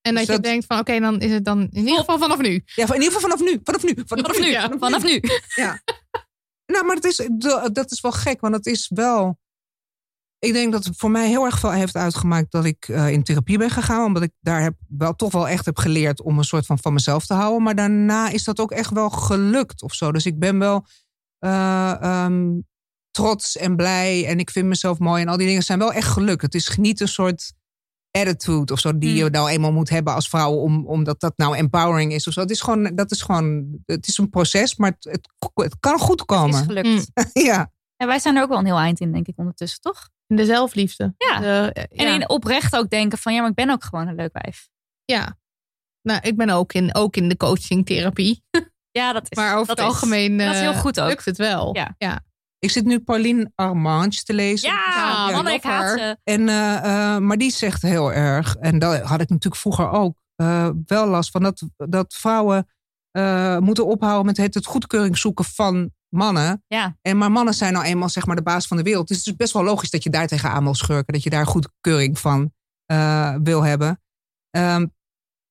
[0.03, 2.19] en dat Dus je dat- denkt van oké, dan is het dan in ieder geval
[2.19, 2.63] vanaf nu.
[2.75, 3.61] Ja, in ieder geval vanaf nu.
[3.65, 3.93] Vanaf nu.
[4.07, 5.21] Vanaf, Vanaf nu, Ja, vanaf nu.
[5.55, 5.81] Ja.
[6.67, 7.29] Nou, maar dat is,
[7.73, 9.39] dat is wel gek, want het is wel.
[10.39, 13.23] Ik denk dat het voor mij heel erg veel heeft uitgemaakt dat ik eh, in
[13.23, 14.05] therapie ben gegaan.
[14.05, 16.93] Omdat ik daar heb, wel toch wel echt heb geleerd om een soort van van
[16.93, 17.63] mezelf te houden.
[17.63, 20.13] Maar daarna is dat ook echt wel gelukt of zo.
[20.13, 20.87] Dus ik ben wel
[21.41, 22.59] eh, ehm,
[23.11, 24.27] trots en blij.
[24.27, 25.23] En ik vind mezelf mooi.
[25.23, 26.43] En al die dingen zijn wel echt gelukt.
[26.43, 27.53] Het is niet een soort
[28.11, 29.31] attitude of zo die je Hmm.
[29.31, 30.53] nou eenmaal moet hebben als vrouw.
[30.53, 32.41] Om, omdat dat nou empowering is of zo.
[32.41, 34.77] Het is gewoon, dat is gewoon, het is een proces.
[34.77, 36.65] Maar het, het, het kan goed Is komen.
[36.65, 36.87] gelukt.
[36.87, 37.05] Mm.
[37.45, 37.73] ja.
[37.97, 40.09] En wij zijn er ook wel een heel eind in, denk ik, ondertussen, toch?
[40.27, 41.15] In de zelfliefde.
[41.19, 41.41] Ja.
[41.41, 42.15] De, eh, En ja.
[42.15, 44.69] in oprecht ook denken van, ja, maar ik ben ook gewoon een leuk wijf.
[45.05, 45.39] ja.
[46.03, 48.43] Nou, ik ben ook in, ook in de coaching therapie.
[48.91, 51.09] Ja, dat is Maar over dat het is- algemeen dat is heel eh, goed ook.
[51.09, 51.77] lukt het wel.
[51.77, 51.95] Ja.
[51.99, 52.21] ja.
[52.59, 54.69] Ik zit nu Pauline Armange te lezen.
[54.71, 56.17] Ja, Ja, mannen, ik haat ze.
[56.25, 56.77] En, eh,
[57.15, 61.07] eh, maar die zegt heel erg, en dat had ik natuurlijk vroeger ook eh, wel
[61.07, 62.69] last van, dat, dat vrouwen
[63.11, 66.65] eh, moeten ophouden met het, het goedkeuring zoeken van mannen.
[66.67, 69.09] Ja, En maar mannen zijn nou eenmaal zeg maar de baas van de wereld.
[69.09, 71.13] Dus het is best wel logisch dat je daar tegenaan wil schurken.
[71.13, 72.53] Dat je daar goedkeuring van
[72.87, 74.01] eh, wil hebben.
[74.51, 74.87] Ehm,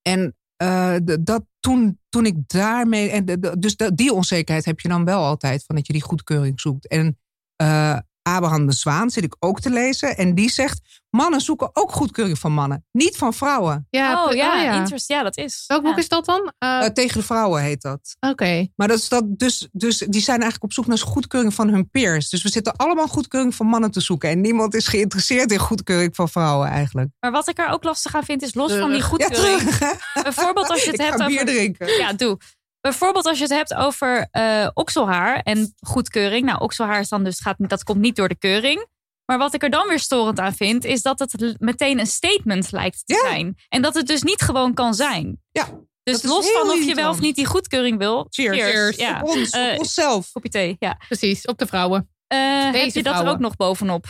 [0.01, 3.09] en eh, dat toen, toen ik daarmee.
[3.09, 3.25] En
[3.59, 5.65] dus die onzekerheid heb je dan wel altijd.
[5.65, 6.87] Van dat je die goedkeuring zoekt.
[6.87, 7.17] En
[7.55, 7.97] eh,
[8.35, 10.17] Abraham de Zwaan zit ik ook te lezen.
[10.17, 12.85] En die zegt: mannen zoeken ook goedkeuring van mannen.
[12.91, 13.87] Niet van vrouwen.
[13.89, 14.73] Ja, oh ja, oh ja.
[14.79, 15.63] interest, ja, dat is.
[15.67, 15.97] Welk boek Ja.
[15.97, 16.51] is dat dan?
[16.57, 18.15] Eh, Eh, tegen de vrouwen heet dat.
[18.19, 18.67] Oké.
[18.75, 21.89] Maar dat is dat, dus, dus die zijn eigenlijk op zoek naar goedkeuring van hun
[21.89, 22.29] peers.
[22.29, 24.29] Dus we zitten allemaal goedkeuring van mannen te zoeken.
[24.29, 27.09] En niemand is geïnteresseerd in goedkeuring van vrouwen eigenlijk.
[27.19, 29.17] Maar wat ik er ook lastig aan vind, is los van die Terug.
[29.17, 29.69] Ja, goedkeuring.
[29.69, 30.23] terug.
[30.23, 31.53] Bijvoorbeeld als je het ik hebt ga bier over...
[31.53, 31.87] drinken.
[31.97, 32.37] Ja, doe.
[32.81, 36.45] Bijvoorbeeld als je het hebt over eh, okselhaar en goedkeuring.
[36.45, 38.87] Nou, okselhaar is dan dus, gaat, dat komt niet door de keuring.
[39.25, 42.71] Maar wat ik er dan weer storend aan vind, is dat het meteen een statement
[42.71, 43.19] lijkt te Ja.
[43.29, 43.55] zijn.
[43.69, 45.41] En dat het dus niet gewoon kan zijn.
[45.51, 45.69] Ja,
[46.03, 48.27] Dus dat los van of je wel of niet die goedkeuring wil.
[48.29, 48.57] Cheers.
[48.57, 48.95] Cheers.
[48.97, 49.21] Ja.
[49.21, 50.31] Op ons, Eh, op onszelf.
[50.31, 50.97] Kopje thee, ja.
[51.07, 52.09] Precies, op de vrouwen.
[52.27, 53.31] Eh, heb je dat er vrouwen.
[53.33, 54.05] ook nog bovenop?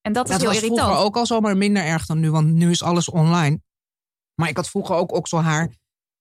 [0.00, 0.80] En dat is Dat heel was irritant.
[0.80, 3.60] vroeger ook al zomaar minder erg dan nu, want nu is alles online.
[4.34, 5.68] Maar ik had vroeger ook okselhaar,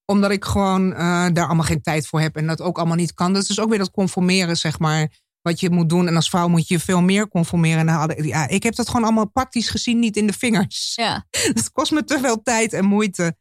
[0.09, 3.13] omdat ik gewoon eh, daar allemaal geen tijd voor heb en dat ook allemaal niet
[3.13, 3.33] kan.
[3.33, 6.07] Dat is dus ook weer dat conformeren, zeg maar, wat je moet doen.
[6.07, 8.15] En als vrouw moet je veel meer conformeren.
[8.25, 10.93] Ja, ik heb dat gewoon allemaal praktisch gezien niet in de vingers.
[10.95, 11.25] Ja.
[11.53, 13.37] Het kost me te veel tijd en moeite.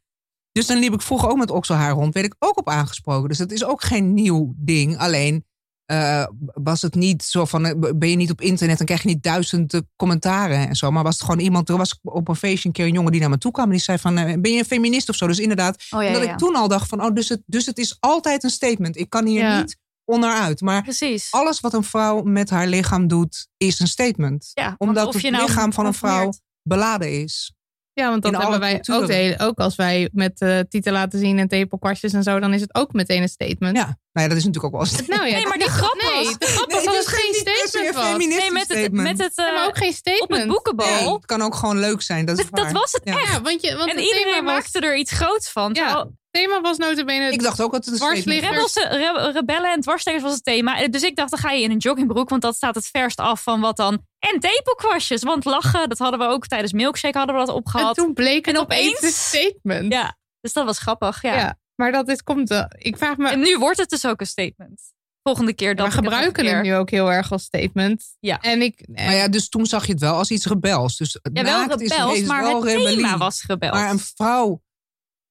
[0.52, 2.14] Dus dan liep ik vroeger ook met okselhaar rond.
[2.14, 3.28] Werd ik ook op aangesproken.
[3.28, 4.98] Dus dat is ook geen nieuw ding.
[4.98, 5.46] Alleen
[5.88, 9.08] eh, was het niet zo van, eh, ben je niet op internet, dan krijg je
[9.08, 10.90] niet duizenden commentaren en zo.
[10.90, 13.20] Maar was het gewoon iemand, er was op een feestje een keer een jongen die
[13.20, 15.26] naar me toe kwam en die zei van, eh, ben je een feminist of zo?
[15.26, 16.32] Dus inderdaad, Oh, ja, dat ja.
[16.32, 18.96] ik toen al dacht van, oh, dus het, dus het is altijd een statement.
[18.96, 19.58] Ik kan hier Ja.
[19.60, 20.60] niet onderuit.
[20.60, 21.28] Maar Precies.
[21.30, 24.52] alles wat een vrouw met haar lichaam doet, is een statement.
[24.78, 26.32] Omdat of het nou lichaam van een vrouw
[26.62, 27.52] beladen is.
[27.98, 30.92] Ja, want dat In hebben wij ook, de hele- ook als wij met eh titel
[30.92, 33.76] laten zien en tepelkwastjes en zo, dan is het ook meteen een statement.
[33.76, 35.72] Ja, nou ja, dat is natuurlijk ook wel een Nou ja, Nee, maar die de-
[35.72, 38.16] grap nee, was- de grap Nee, was dat het is geen statement was.
[38.16, 38.92] Nee, met het, statement.
[39.08, 40.42] met het Ja, maar eh, ook geen op statement.
[40.42, 40.86] het boekenbal.
[40.86, 42.24] Nee, het kan ook gewoon leuk zijn.
[42.26, 42.72] Dat, is Dat, dat waar.
[42.72, 43.12] was het Ja.
[43.20, 43.32] echt.
[43.32, 45.70] Ja, want, je, want En het iedereen thema was, maakte er iets groots van.
[45.74, 48.74] ja, thema was notabene Ik dacht ook dat het een was.
[48.74, 50.88] Rebelse, re- rebellen en dwarssteggers was het thema.
[50.88, 52.28] Dus ik dacht, dan ga je in een joggingbroek.
[52.28, 53.92] Want dat staat het verst af van wat dan.
[54.18, 55.22] En tepelkwastjes.
[55.22, 57.94] Want lachen, dat hadden we ook tijdens Milkshake hadden we dat En opgehad.
[57.94, 59.92] toen bleek het En opeens een statement.
[59.92, 61.22] Ja, dus dat was grappig.
[61.22, 61.34] Ja.
[61.36, 62.50] Ja, maar dat is, komt...
[62.50, 63.28] eh, ik vraag me...
[63.28, 64.80] En nu wordt het dus ook een statement.
[65.22, 68.04] Volgende keer we ik het nog gebruiken het nu ook heel erg als statement.
[68.20, 68.40] Ja.
[68.40, 68.80] En ik...
[68.80, 70.96] en- Maar ja, dus toen zag je het wel als iets rebels.
[70.96, 72.96] Dus Ja, wel rebels, is maar wel het rebellie.
[72.96, 73.72] thema was rebels.
[73.72, 74.62] Maar een vrouw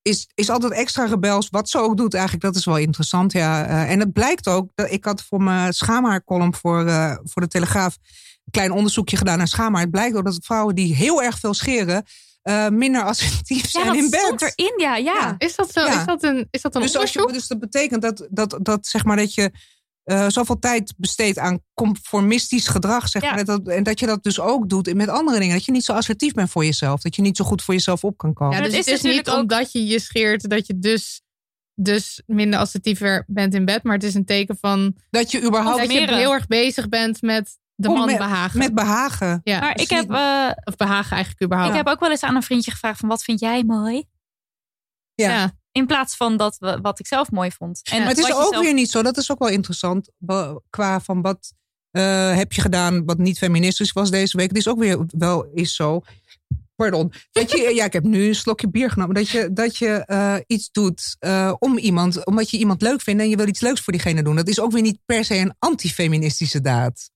[0.08, 1.49] is, is altijd extra rebels.
[1.49, 3.32] Wat ze ook doet eigenlijk, dat is wel interessant.
[3.32, 3.66] Ja.
[3.66, 7.47] Eh, en het blijkt ook, dat ik had voor mijn schaamhaarcolumn voor, eh, voor de
[7.47, 7.97] Telegraaf...
[8.45, 9.82] een klein onderzoekje gedaan naar schaamhaar.
[9.82, 12.03] Het blijkt ook dat vrouwen die heel erg veel scheren...
[12.41, 14.53] eh, minder assertief zijn dat in stond bed.
[14.55, 14.74] erin.
[14.78, 15.14] Ja, ja.
[15.14, 15.36] Ja.
[15.38, 15.82] Is dat zo?
[15.82, 15.99] Ja.
[15.99, 17.39] Is dat een, is dat een Dus, als je, onderzoek?
[17.39, 19.51] dus dat betekent dat, dat, dat, zeg maar, dat je
[20.08, 23.08] eh, zoveel tijd besteedt aan conformistisch gedrag.
[23.10, 23.34] Zeg Ja.
[23.34, 25.53] maar, dat, en dat je dat dus ook doet met andere dingen.
[25.55, 27.01] Dat je niet zo assertief bent voor jezelf.
[27.01, 28.55] Dat je niet zo goed voor jezelf op kan komen.
[28.58, 31.22] Ja, dus het het is niet ook- omdat je je scheert dat je dus,
[31.74, 33.84] dus minder assertiever bent in bed.
[33.84, 37.22] Maar het is een teken van dat je überhaupt dat je heel erg bezig bent
[37.22, 38.60] met de Oh, man met- behagen.
[38.60, 39.41] met behagen.
[39.43, 39.60] ja.
[39.60, 41.72] Maar Dus ik heb, eh, of behagen eigenlijk überhaupt.
[41.72, 44.03] ik heb ook wel eens aan een vriendje gevraagd van wat vind jij mooi?
[45.16, 45.30] Ja.
[45.32, 45.51] Ja.
[45.78, 47.82] In plaats van dat we, wat ik zelf mooi vond.
[47.84, 49.01] En maar het is ook zelf- weer niet zo.
[49.01, 50.09] Dat is ook wel interessant.
[50.69, 51.53] Qua van wat
[51.91, 54.47] eh, heb je gedaan wat niet feministisch was deze week.
[54.47, 56.01] Het is ook weer wel is zo.
[56.75, 57.13] Pardon.
[57.32, 59.15] Dat je, ja, ik heb nu een slokje bier genomen.
[59.15, 63.21] Dat je, dat je eh, iets doet eh, om iemand, omdat je iemand leuk vindt
[63.21, 64.36] en je wil iets leuks voor diegene doen.
[64.36, 67.09] Dat is ook weer niet per se een antifeministische daad.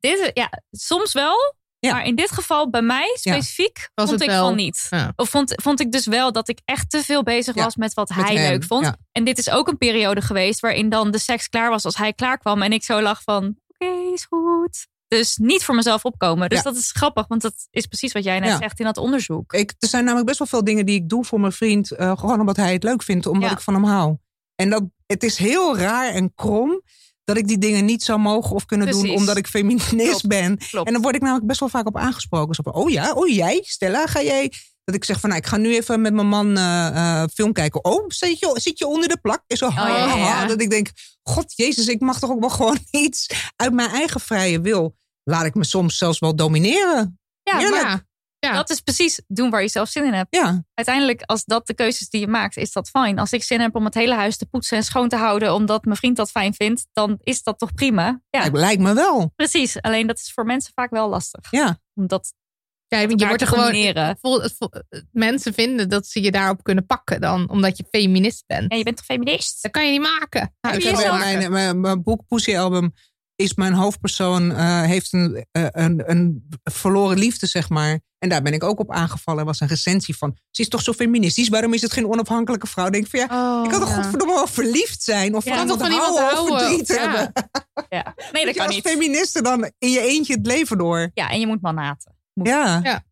[0.00, 1.54] Dit, ja, soms wel.
[1.80, 1.92] Ja.
[1.92, 4.86] Maar in dit geval, bij mij specifiek, Was vond ik wel- van niet.
[4.90, 5.12] Ja.
[5.16, 8.08] Of vond, vond ik dus wel dat ik echt te veel bezig was met wat
[8.08, 8.84] met hij hem, leuk vond.
[9.12, 12.12] En dit is ook een periode geweest waarin dan de seks klaar was als hij
[12.12, 12.62] klaar kwam.
[12.62, 14.86] En ik zo lag van, oké, is goed.
[15.08, 16.48] Dus niet voor mezelf opkomen.
[16.48, 19.52] Dus dat is grappig, want dat is precies wat jij net zegt in dat onderzoek.
[19.52, 21.90] Ik, er zijn namelijk best wel veel dingen die ik doe voor mijn vriend.
[21.90, 24.16] eh, gewoon omdat hij het leuk vindt, omdat ik van hem hou.
[24.54, 26.82] En dat, het is heel raar en krom
[27.30, 30.26] dat ik die dingen niet zou mogen of kunnen doen omdat ik feminist Klopt.
[30.26, 30.58] ben.
[30.70, 30.86] Klopt.
[30.86, 32.54] En dan word ik namelijk best wel vaak op aangesproken.
[32.54, 34.52] Zo van, oh ja, oh jij, Stella, ga jij...
[34.84, 37.84] Dat ik zeg van, nou, ik ga nu even met mijn man eh, film kijken.
[37.84, 39.42] Oh, zit je, zit je onder de plak?
[39.46, 40.24] En zo, ha, ja, ja, ja.
[40.24, 40.46] ha.
[40.46, 40.90] Dat ik denk,
[41.22, 44.96] god jezus, ik mag toch ook wel gewoon iets uit mijn eigen vrije wil.
[45.24, 47.20] Laat ik me soms zelfs wel domineren.
[47.42, 47.82] ja, heerlijk.
[47.82, 48.08] maar
[48.46, 48.52] Ja.
[48.52, 50.36] dat is precies doen waar je zelf zin in hebt.
[50.36, 53.18] Ja, Uiteindelijk, als dat de keuzes die je maakt, is dat fijn.
[53.18, 55.84] Als ik zin heb om het hele huis te poetsen en schoon te houden, omdat
[55.84, 58.22] mijn vriend dat fijn vindt, dan is dat toch prima.
[58.30, 59.32] Ja, lijkt- lijkt me wel.
[59.36, 59.80] precies.
[59.80, 61.50] Alleen dat is voor mensen vaak wel lastig.
[61.50, 61.78] Ja.
[61.94, 62.32] Omdat
[62.86, 64.16] Ja, je wordt er gewoon.
[64.20, 64.72] vol- vol-
[65.12, 68.70] mensen vinden dat ze je daarop kunnen pakken dan, omdat je feminist bent.
[68.72, 69.62] ja, je bent toch feminist?
[69.62, 70.54] Dat kan je niet maken.
[70.60, 72.92] Nou, Ik heb mijn, mijn, mijn boek Pussy Album
[73.36, 78.00] is mijn hoofdpersoon eh, heeft een, eh, een, een verloren liefde, zeg maar.
[78.20, 79.40] En daar ben ik ook op aangevallen.
[79.40, 81.48] Er was een recensie van, ze is toch zo feministisch?
[81.48, 82.86] Waarom is het geen onafhankelijke vrouw?
[82.86, 83.26] Ik denk van ja,
[83.58, 83.94] Oh, ik kan toch ja.
[83.94, 85.34] godverdomme wel verliefd zijn?
[85.34, 86.94] Of Ja, van toch iemand houden of verdriet ja.
[86.94, 87.32] hebben.
[87.88, 88.14] Ja.
[88.32, 88.88] Nee, Dat dat je kan als niet.
[88.88, 91.10] feministe dan in je eentje het leven door.
[91.14, 92.16] Ja, en je moet manaten.
[92.32, 92.80] Ja.
[92.82, 93.04] Ja.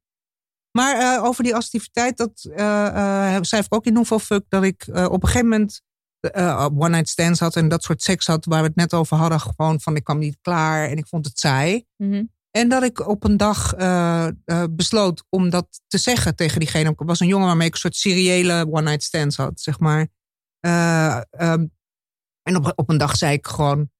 [0.70, 4.62] Maar eh, over die assertiviteit, dat eh, eh, schrijf ik ook in Hoeveel Fuck, dat
[4.62, 5.80] ik op een gegeven moment
[6.20, 9.16] eh, one night stands had en dat soort seks had, waar we het net over
[9.16, 11.84] hadden, gewoon van ik kwam niet klaar en ik vond het saai.
[11.96, 12.24] Mhm.
[12.50, 16.90] En dat ik op een dag eh, eh, besloot om dat te zeggen tegen diegene.
[16.90, 20.08] Ik was een jongen waarmee ik een soort seriële one night stands had, zeg maar.
[20.60, 21.66] Eh, ehm,
[22.42, 23.90] en op, op een dag zei ik gewoon,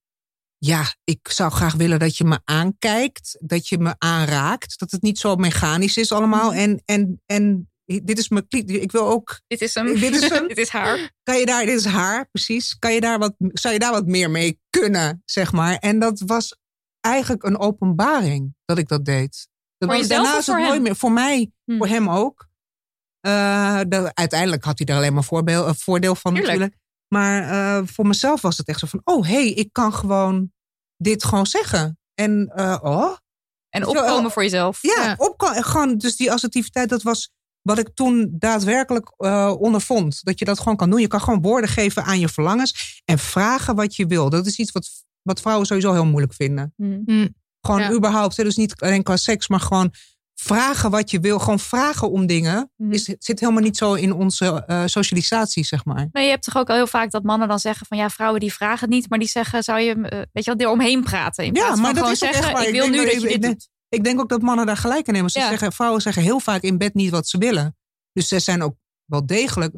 [0.59, 5.03] ja, ik zou graag willen dat je me aankijkt, dat je me aanraakt, dat het
[5.03, 6.55] niet zo mechanisch is allemaal.
[6.55, 8.45] En, en, en dit is mijn.
[8.49, 10.01] Ik wil ook, Dit is hem.
[10.01, 10.49] Dit is hem.
[10.55, 11.13] Dit is haar.
[11.23, 12.79] kan je daar, dit is haar, precies.
[12.79, 15.77] Kan je daar wat, zou je daar wat meer mee kunnen, zeg maar?
[15.77, 16.57] En dat was
[17.09, 19.49] eigenlijk een openbaring dat ik dat deed.
[19.79, 20.97] Dat was, jezelf daarna of is het nooit meer.
[20.97, 21.77] Voor mij, Hm.
[21.77, 22.47] voor hem ook.
[23.21, 26.59] Eh, dat- uiteindelijk had hij er alleen maar voordeel, eh, voordeel van Tuurlijk.
[26.59, 26.83] natuurlijk.
[27.15, 29.01] Maar eh, voor mezelf was het echt zo van...
[29.05, 30.53] oh, hé, hey, ik kan gewoon
[30.97, 31.99] dit gewoon zeggen.
[32.15, 32.53] En
[32.83, 33.17] oh,
[33.69, 34.79] En opkomen voor jezelf.
[34.83, 35.15] ja, Ja.
[35.19, 37.31] Op, gewoon, dus die assertiviteit, dat was
[37.63, 39.23] wat ik toen daadwerkelijk
[39.61, 40.25] ondervond.
[40.25, 41.01] Dat je dat gewoon kan doen.
[41.01, 44.31] Je kan gewoon woorden geven aan je verlangens en vragen wat je wil.
[44.31, 44.89] Dat is iets wat
[45.29, 46.73] wat vrouwen sowieso heel moeilijk vinden.
[46.77, 47.29] Hm.
[47.61, 47.93] Gewoon Ja.
[47.93, 49.93] überhaupt, dus niet alleen qua seks, maar gewoon
[50.35, 51.39] vragen wat je wil.
[51.39, 52.71] Gewoon vragen om dingen.
[52.91, 56.09] Is, zit helemaal niet zo in onze eh, socialisatie, zeg maar.
[56.13, 58.41] Nee, je hebt toch ook al heel vaak dat mannen dan zeggen van ja, vrouwen
[58.41, 61.45] die vragen het niet, maar die zeggen, zou je, eh, weet je wel, eromheen praten.
[61.45, 62.63] In Ja, plaats maar van dat gewoon is ook zeggen, echt waar.
[62.63, 63.69] ik Ik wil denk nu dat- dat je dit denk- doet.
[63.89, 65.31] Ik denk ook dat mannen daar gelijk in nemen.
[65.31, 65.49] Ze Ja.
[65.49, 67.77] zeggen, vrouwen zeggen heel vaak in bed niet wat ze willen.
[68.13, 68.75] Dus ze zijn ook
[69.05, 69.75] wel degelijk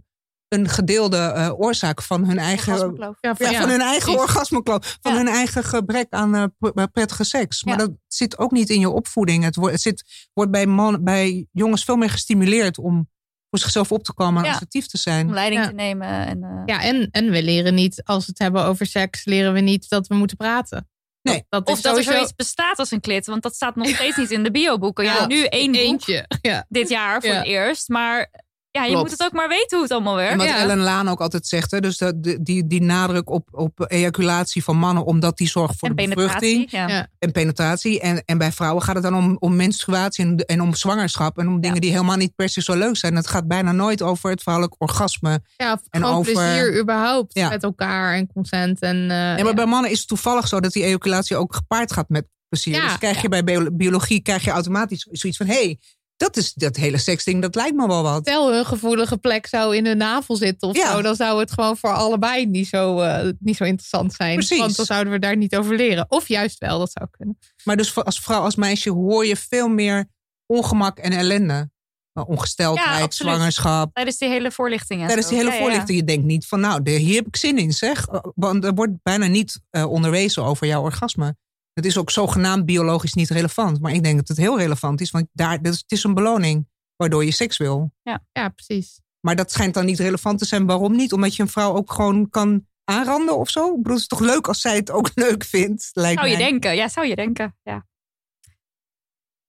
[0.51, 2.97] een gedeelde eh, oorzaak van hun eigen.
[2.99, 3.15] Ja,
[3.51, 4.99] ja, van hun eigen orgasmekloof.
[5.01, 5.19] Van Ja.
[5.19, 6.45] hun eigen gebrek aan eh,
[6.75, 7.65] eh, prettige seks.
[7.65, 7.87] Maar Ja.
[7.87, 9.45] dat zit ook niet in je opvoeding.
[9.45, 13.09] Het, wordt, het zit, wordt bij, man, bij jongens veel meer gestimuleerd om
[13.51, 14.53] voor zichzelf op te komen en Ja.
[14.55, 15.33] assertief te Om zijn.
[15.33, 15.69] leiding Ja.
[15.69, 16.09] te nemen.
[16.09, 19.53] En, eh, Ja, en, en we leren niet, als we het hebben over seks, leren
[19.53, 20.89] we niet dat we moeten praten.
[21.23, 21.45] Nee.
[21.49, 23.27] Dat, Of is dat er zoiets bestaat als een klit.
[23.27, 25.05] Want dat staat nog steeds niet in de bioboeken.
[25.05, 26.27] Ja, Ja, nu één boek eentje.
[26.43, 26.67] Ja.
[26.69, 27.37] dit jaar voor Ja.
[27.37, 27.89] het eerst.
[27.89, 28.31] Maar
[28.73, 29.03] ja, je Klopt.
[29.03, 30.33] moet het ook maar weten hoe het allemaal werkt.
[30.33, 30.59] En wat Ja.
[30.59, 34.64] Ellen Laan ook altijd zegt, hè, dus dat, die, die, die nadruk op, op ejaculatie
[34.64, 36.64] van mannen, omdat die zorgt voor en de penetratie.
[36.64, 37.07] bevruchting Ja.
[37.18, 38.01] En penetratie.
[38.01, 41.49] En, en bij vrouwen gaat het dan om, om menstruatie en, en om zwangerschap en
[41.49, 43.16] om dingen die helemaal niet per se zo leuk zijn.
[43.16, 45.41] Het gaat bijna nooit over het vrouwelijk orgasme.
[45.57, 47.49] Ja, of En over- plezier überhaupt Ja.
[47.49, 48.81] met elkaar en consent.
[48.81, 49.55] En, eh, Ja, maar ja.
[49.55, 52.75] bij mannen is het toevallig zo dat die ejaculatie ook gepaard gaat met plezier.
[52.75, 53.29] Ja, dus krijg je ja.
[53.29, 55.79] bij bio- biologie krijg je automatisch zoiets van: hé, hey,
[56.21, 58.27] dat is dat hele seksding, dat lijkt me wel wat.
[58.27, 60.93] Stel hun gevoelige plek zou in hun navel zitten of Ja.
[60.93, 64.35] zo, dan zou het gewoon voor allebei niet zo, eh, niet zo interessant zijn.
[64.35, 64.59] Precies.
[64.59, 66.07] Want dan zouden we daar niet over leren.
[66.09, 67.39] Of juist wel, dat zou kunnen.
[67.64, 70.05] Maar dus als vrouw, als meisje hoor je veel meer
[70.47, 71.71] ongemak en ellende.
[72.12, 73.33] Ja, Ongesteldheid, absoluut.
[73.35, 73.95] zwangerschap.
[73.95, 75.01] Tijdens die hele voorlichting.
[75.01, 75.33] en Tijdens zo.
[75.35, 75.68] die hele Ja, ja, ja.
[75.71, 78.07] voorlichting, je denkt niet van nou, de- hier heb ik zin in zeg.
[78.35, 81.37] Want er wordt bijna niet uh, onderwezen over jouw orgasme.
[81.73, 83.81] Het is ook zogenaamd biologisch niet relevant.
[83.81, 85.11] Maar ik denk dat het heel relevant is.
[85.11, 87.93] Want daar, dat is, het is een beloning waardoor je seks wil.
[88.03, 89.01] Ja, precies.
[89.21, 90.66] Maar dat schijnt dan niet relevant te zijn.
[90.66, 91.12] Waarom niet?
[91.12, 93.66] Omdat je een vrouw ook gewoon kan aanranden of zo.
[93.68, 95.91] Ik bedoel, het is toch leuk als zij het ook leuk vindt.
[95.93, 96.47] Lijkt Zou je mij.
[96.51, 96.77] denken.
[96.77, 97.57] Ja, zou je denken.
[97.62, 97.87] Ja.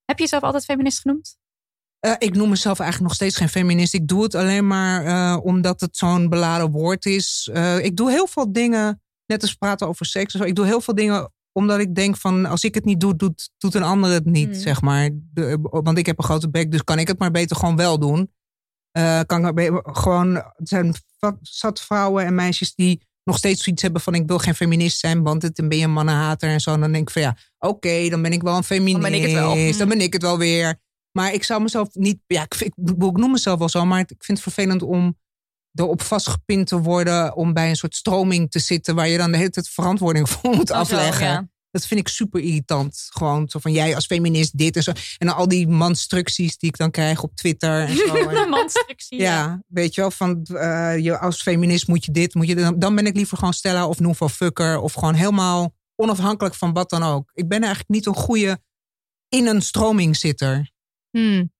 [0.06, 1.38] Heb je jezelf altijd feminist genoemd?
[2.00, 3.94] Eh, ik noem mezelf eigenlijk nog steeds geen feminist.
[3.94, 7.50] Ik doe het alleen maar eh, omdat het zo'n beladen woord is.
[7.54, 10.34] Eh, ik doe heel veel dingen, net als praten over seks.
[10.34, 10.44] Zo.
[10.44, 13.50] Ik doe heel veel dingen omdat ik denk van als ik het niet doe, doet,
[13.58, 14.60] doet een ander het niet, Hmm.
[14.60, 15.10] zeg maar.
[15.34, 18.00] De, want ik heb een grote bek, dus kan ik het maar beter gewoon wel
[18.00, 18.32] doen.
[18.92, 20.94] Eh, kan ik gewoon, er zijn
[21.42, 25.24] zat vrouwen en meisjes die nog steeds zoiets hebben van ik wil geen feminist zijn,
[25.24, 26.74] want het, dan ben je een mannenhater en zo.
[26.74, 29.02] En dan denk ik van ja, oké, dan ben ik wel een feminist.
[29.02, 29.78] ben ik het wel.
[29.78, 30.80] Dan ben ik het wel weer.
[31.12, 32.74] Maar ik zou mezelf niet, ja, ik, ik
[33.18, 35.18] noem mezelf wel zo, maar ik vind het vervelend om
[35.74, 39.38] erop vastgepind te worden om bij een soort stroming te zitten waar je dan de
[39.38, 41.26] hele tijd verantwoording voor moet Oh, zo, afleggen.
[41.26, 41.50] ja.
[41.72, 43.08] Dat vind ik super irritant.
[43.10, 44.92] Gewoon zo van jij als feminist dit en zo.
[45.18, 48.14] En dan al die manstructies die ik dan krijg op Twitter en zo.
[48.30, 49.20] De manstructie.
[49.20, 52.82] Ja, weet je wel, van eh, je als feminist moet je dit, moet je dit.
[52.82, 56.90] Dan ben ik liever gewoon Stella of Nouveau Fucker of gewoon helemaal onafhankelijk van wat
[56.90, 57.32] dan ook.
[57.34, 58.60] Ik ben eigenlijk niet een goede
[59.30, 60.72] in een stroming zitter.
[61.10, 61.52] Hmm.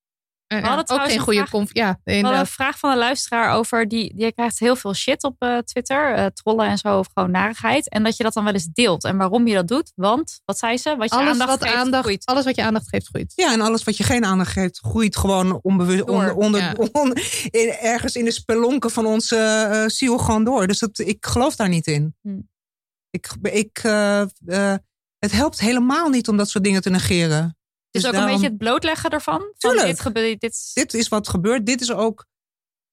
[0.52, 1.70] Eh, hadden ook geen een goede vraag- conf.
[1.74, 5.24] Ja, We hadden een vraag van een luisteraar over die, die krijgt heel veel shit
[5.24, 7.90] op eh, Twitter, eh, trollen en zo, of gewoon narigheid.
[7.90, 9.04] En dat je dat dan wel eens deelt.
[9.04, 10.96] En waarom je dat doet, want, wat zei ze?
[10.96, 12.26] Wat je Alles aandacht wat, geeft, aandacht, groeit.
[12.26, 13.34] alles wat je aandacht geeft, groeit.
[13.36, 16.74] Ja, en alles wat je geen aandacht geeft, groeit gewoon onbewust Door, onder, onder, ja.
[17.02, 17.14] on-
[17.50, 20.68] in- ergens in de spelonken van onze eh, ziel gewoon door.
[20.68, 22.16] Dus dat, ik geloof daar niet in.
[22.22, 22.50] Hmm.
[23.10, 23.80] Ik, ik,
[25.20, 27.56] het helpt helemaal niet om dat soort dingen te negeren.
[27.92, 29.40] Dus, Dus ook een beetje het blootleggen ervan.
[29.40, 29.88] Van Tuurlijk.
[29.88, 31.66] dit gebeurt, dit, dit is wat gebeurt.
[31.66, 32.26] Dit is ook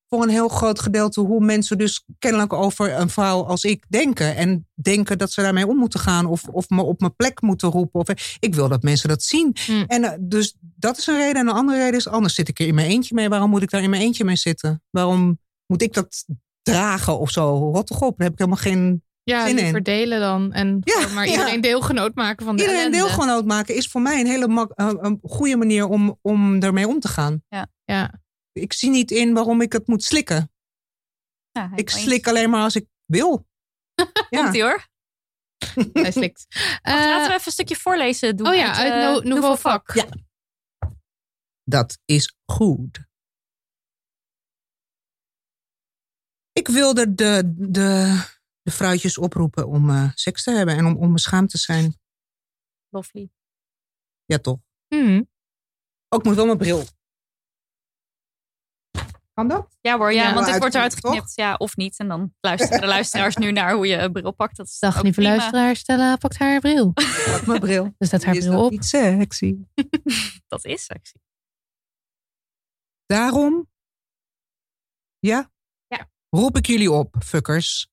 [0.08, 4.36] voor een heel groot gedeelte hoe mensen dus kennelijk over een vrouw als ik denken.
[4.36, 7.70] En denken dat ze daarmee om moeten gaan of, of me op mijn plek moeten
[7.70, 8.00] roepen.
[8.00, 9.56] Of, ik wil dat mensen dat zien.
[9.66, 9.84] Hmm.
[9.86, 11.36] En eh, dus dat is een reden.
[11.36, 13.28] En een andere reden is, anders zit ik er in mijn eentje mee.
[13.28, 14.82] Waarom moet ik daar in mijn eentje mee zitten?
[14.90, 16.24] Waarom moet ik dat
[16.62, 17.70] dragen of zo?
[17.72, 19.02] Rot toch op, daar heb ik helemaal geen...
[19.28, 19.62] Ja, Zin in.
[19.62, 20.52] liever delen dan.
[20.52, 21.30] En Ja, maar ja.
[21.32, 23.06] iedereen deelgenoot maken van de Iedereen ellende.
[23.06, 26.86] deelgenoot maken is voor mij een hele mak- eh, een goede manier om, om ermee
[26.88, 27.42] om te gaan.
[27.84, 28.20] Ja.
[28.52, 30.52] Ik zie niet in waarom ik het moet slikken.
[31.50, 33.46] ja, Ik slik alleen maar als ik wil.
[34.30, 34.42] Ja.
[34.42, 34.86] Komt ie hoor.
[35.92, 36.46] Hij slikt.
[36.82, 38.46] Eh, laten we even een stukje voorlezen doen.
[38.46, 39.94] oh ja, uit eh, Nou- Nouveau Vak.
[39.94, 40.06] Ja.
[41.64, 43.06] Dat is goed.
[46.52, 48.22] Ik wilde de, de,
[48.68, 51.98] de vrouwtjes oproepen om eh, seks te hebben en om onbeschaamd te zijn.
[52.88, 53.30] Lovely.
[54.24, 54.58] Ja, toch?
[54.88, 55.28] Hmm.
[56.08, 56.84] Ook moet wel mijn bril.
[59.34, 59.76] Kan dat?
[59.80, 61.32] Ja hoor, ja, Ja, want dit wordt eruit geknipt.
[61.34, 61.98] Ja, of niet.
[61.98, 64.56] En dan luisteren de luisteraars nu naar hoe je een bril pakt.
[64.56, 65.36] Dat is Dag lieve prima.
[65.36, 66.92] luisteraar, Stella pakt haar bril.
[67.32, 67.92] Pak mijn bril.
[67.98, 68.70] Dus zet haar Is bril dat op.
[68.70, 69.56] niet sexy?
[70.52, 71.16] Dat is sexy.
[73.06, 73.68] Daarom,
[75.18, 75.50] ja?
[75.86, 76.10] Ja.
[76.30, 77.88] roep ik jullie op, fuckers,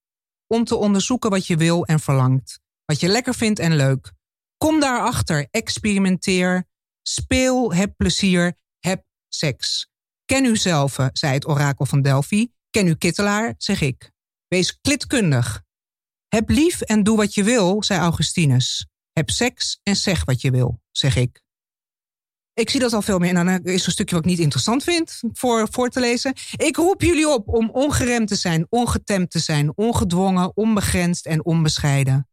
[0.47, 2.59] om te onderzoeken wat je wil en verlangt.
[2.85, 4.13] Wat je lekker vindt en leuk.
[4.57, 6.67] Kom daarachter, experimenteer,
[7.01, 9.89] speel, heb plezier, heb seks.
[10.25, 12.51] Ken uzelf, zei het orakel van Delphi.
[12.69, 14.11] Ken uw kittelaar, zeg ik.
[14.47, 15.63] Wees klitkundig.
[16.27, 18.87] Heb lief en doe wat je wil, zei Augustinus.
[19.11, 21.44] Heb seks en zeg wat je wil, zeg ik.
[22.56, 23.36] Ik zie dat al veel meer.
[23.36, 26.34] En dan is er een stukje wat ik niet interessant vind voor, voor te lezen.
[26.56, 32.30] Ik roep jullie op om ongeremd te zijn, ongetemd te zijn, ongedwongen, onbegrensd en onbescheiden.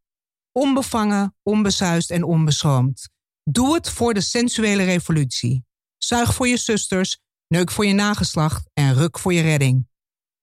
[0.51, 3.09] Onbevangen, onbesuist en onbeschroomd.
[3.43, 5.65] Doe het voor de sensuele revolutie.
[5.97, 9.87] Zuig voor je zusters, neuk voor je nageslacht en ruk voor je redding.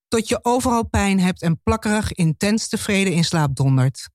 [0.07, 4.09] Tot je overal pijn hebt en plakkerig intens tevreden in slaap dondert.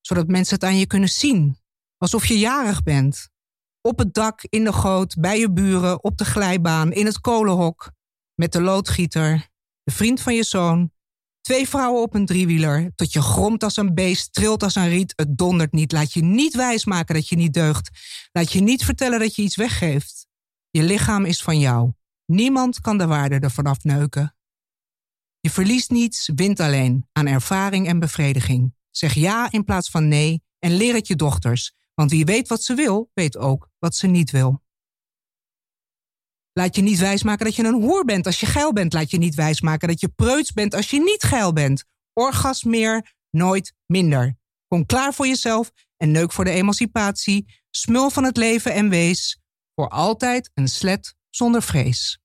[0.00, 1.58] Zodat mensen het aan je kunnen zien,
[1.96, 3.32] alsof je jarig bent.
[3.86, 7.92] Op het dak, in de goot, bij je buren, op de glijbaan, in het kolenhok.
[8.34, 9.48] Met de loodgieter,
[9.82, 10.92] de vriend van je zoon.
[11.40, 15.12] Twee vrouwen op een driewieler, tot je gromt als een beest, trilt als een riet,
[15.16, 15.92] het dondert niet.
[15.92, 17.90] Laat je niet wijsmaken dat je niet deugt.
[18.32, 20.26] Laat je niet vertellen dat je iets weggeeft.
[20.70, 21.92] Je lichaam is van jou.
[22.26, 24.36] Niemand kan de waarde ervan afneuken.
[25.40, 28.74] Je verliest niets, wint alleen aan ervaring en bevrediging.
[28.90, 31.74] Zeg ja in plaats van nee en leer het je dochters.
[31.94, 34.62] Want wie weet wat ze wil, weet ook wat ze niet wil.
[36.52, 38.92] Laat je niet wijsmaken dat je een hoer bent als je geil bent.
[38.92, 41.84] Laat je niet wijsmaken dat je preuts bent als je niet geil bent.
[42.12, 44.36] Orgasmeer, nooit minder.
[44.68, 47.62] Kom klaar voor jezelf en neuk voor de emancipatie.
[47.70, 49.38] Smul van het leven en wees.
[49.74, 52.18] Voor altijd een slet zonder vrees.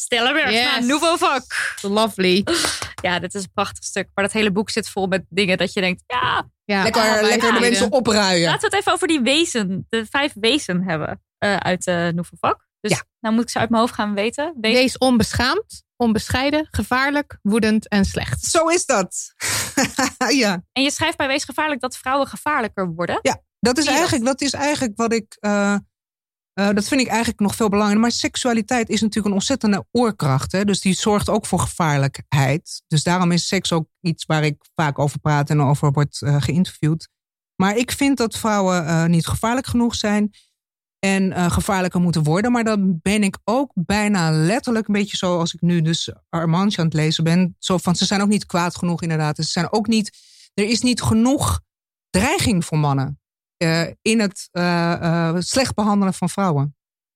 [0.00, 0.86] Stella Bergsma, Yes.
[0.86, 1.76] Nouveau Vak.
[1.82, 2.44] Lovely.
[3.02, 4.08] Ja, dit is een prachtig stuk.
[4.14, 6.02] Maar dat hele boek zit vol met dingen dat je denkt...
[6.06, 8.44] Ja, Ja, Lekker, allebei lekker de mensen opruien.
[8.44, 9.86] laten we het even over die wezen.
[9.88, 12.66] De vijf wezen hebben eh, uit de Nouveau Vak.
[12.80, 13.02] Dus Ja.
[13.20, 14.54] nou moet ik ze uit mijn hoofd gaan weten.
[14.60, 18.44] Wees, Wees onbeschaamd, onbescheiden, gevaarlijk, woedend en slecht.
[18.44, 19.34] Zo is dat.
[20.42, 23.18] ja, En je schrijft bij Wees Gevaarlijk dat vrouwen gevaarlijker worden.
[23.22, 23.40] Ja.
[23.60, 25.36] dat is, eigenlijk, dat is eigenlijk wat ik.
[25.40, 25.76] eh,
[26.60, 28.02] eh, dat vind ik eigenlijk nog veel belangrijker.
[28.02, 30.52] Maar seksualiteit is natuurlijk een ontzettende oorkracht.
[30.52, 30.64] Hè?
[30.64, 32.82] Dus die zorgt ook voor gevaarlijkheid.
[32.86, 36.36] Dus daarom is seks ook iets waar ik vaak over praat en over word eh,
[36.42, 37.08] geïnterviewd.
[37.56, 40.30] Maar ik vind dat vrouwen eh, niet gevaarlijk genoeg zijn.
[40.98, 42.52] En gevaarlijker moeten worden.
[42.52, 46.78] Maar dan ben ik ook bijna letterlijk een beetje zo als ik nu dus Armandje
[46.78, 47.56] aan het lezen ben.
[47.58, 49.36] Zo van, ze zijn ook niet kwaad genoeg inderdaad.
[49.36, 50.18] Ze zijn ook niet,
[50.54, 51.60] er is niet genoeg
[52.10, 53.19] dreiging voor mannen.
[53.60, 56.74] Eh, in het eh, eh, slecht behandelen van vrouwen.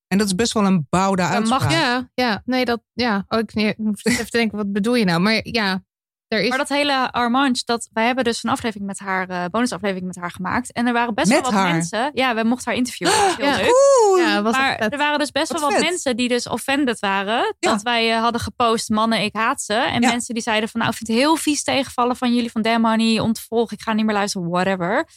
[0.09, 1.71] En dat is best wel een bouwde mag uitspraak.
[1.71, 3.25] Ja, ja, nee, dat, ja.
[3.29, 5.21] Oh, ik, nee, ik moest even te denken, wat bedoel je nou?
[5.21, 5.85] Maar ja,
[6.29, 6.49] er is...
[6.49, 10.17] Maar dat hele Armange, dat, wij hebben dus een aflevering met haar, eh bonusaflevering met
[10.17, 10.73] haar gemaakt.
[10.73, 11.73] En er waren best Met wel wat haar?
[11.73, 12.11] mensen.
[12.15, 13.15] Ja, we mochten haar interviewen.
[13.17, 13.57] Dat is heel Ja.
[13.57, 13.71] leuk.
[14.11, 15.89] Oeh, ja, was Maar er waren dus best Wat wel wat vet.
[15.89, 17.55] mensen die dus offended waren.
[17.59, 17.71] Ja.
[17.71, 19.75] Dat wij hadden gepost, mannen, ik haat ze.
[19.75, 20.11] En Ja.
[20.11, 22.51] mensen die zeiden van, nou, ik vind het heel vies tegenvallen van jullie.
[22.51, 25.09] Van damn honey, ontvolg, ik ga niet meer luisteren, whatever.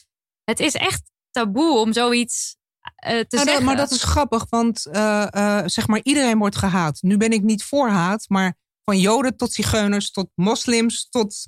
[0.43, 1.01] Het is echt
[1.31, 2.55] taboe om zoiets
[2.95, 3.63] eh, te Nou, dat- zeggen.
[3.65, 5.27] maar dat is grappig, want eh,
[5.59, 7.01] eh, zeg maar iedereen wordt gehaat.
[7.01, 11.47] Nu ben ik niet voor haat, maar van Joden tot Zigeuners, tot moslims, tot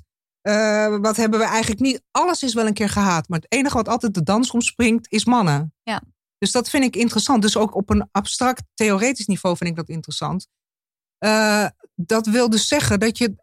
[1.00, 2.02] wat hebben we eigenlijk niet.
[2.10, 5.24] Alles is wel een keer gehaat, maar het enige wat altijd de dans omspringt is
[5.24, 5.74] mannen.
[5.82, 6.02] Ja.
[6.38, 7.42] Dus dat vind ik interessant.
[7.42, 10.46] Dus ook op een abstract theoretisch niveau vind ik dat interessant.
[11.94, 13.34] Dat wil dus zeggen dat je,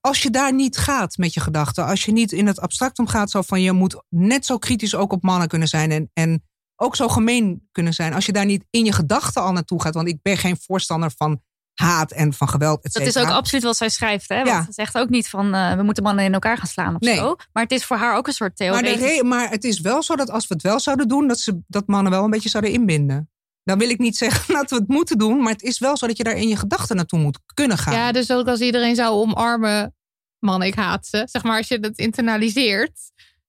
[0.00, 3.30] als je daar niet gaat met je gedachten, als je niet in het abstractum gaat,
[3.30, 6.44] zo van je moet net zo kritisch ook op mannen kunnen zijn en, en
[6.76, 8.14] ook zo gemeen kunnen zijn.
[8.14, 11.12] Als je daar niet in je gedachten al naartoe gaat, want ik ben geen voorstander
[11.16, 11.40] van
[11.74, 14.28] haat en van geweld, et Dat is ook absoluut wat zij schrijft.
[14.28, 14.36] Hè?
[14.36, 14.64] Want Ja.
[14.64, 17.14] ze zegt ook niet van eh, we moeten mannen in elkaar gaan slaan of Nee.
[17.16, 17.36] zo.
[17.52, 19.16] Maar het is voor haar ook een soort maar, theoretisch.
[19.16, 21.58] re- maar het is wel zo dat als we het wel zouden doen, dat, ze,
[21.66, 23.30] dat mannen wel een beetje zouden inbinden.
[23.66, 26.06] Dan wil ik niet zeggen dat we het moeten doen, maar het is wel zo
[26.06, 27.94] dat je daar in je gedachten naartoe moet kunnen gaan.
[27.94, 29.94] Ja, dus ook als iedereen zou omarmen,
[30.38, 31.22] man, ik haat ze.
[31.30, 33.00] Zeg maar, als je dat internaliseert,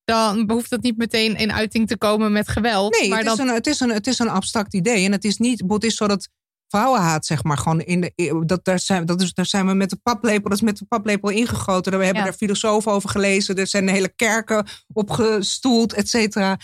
[0.04, 3.00] dan hoeft dat niet meteen in uiting te komen met geweld.
[3.00, 5.06] Nee, maar het, is een, het, is een, het is een abstract idee.
[5.06, 6.30] En het is niet, het is zo dat
[6.68, 8.44] vrouwenhaat, zeg maar, gewoon in de.
[8.46, 10.86] Dat, daar, zijn, dat is, daar zijn we met de paplepel, dat is met de
[10.86, 11.98] paplepel ingegoten.
[11.98, 12.30] We hebben Ja.
[12.30, 13.56] daar filosofen over gelezen.
[13.56, 16.58] Er zijn hele kerken op gestoeld, et cetera.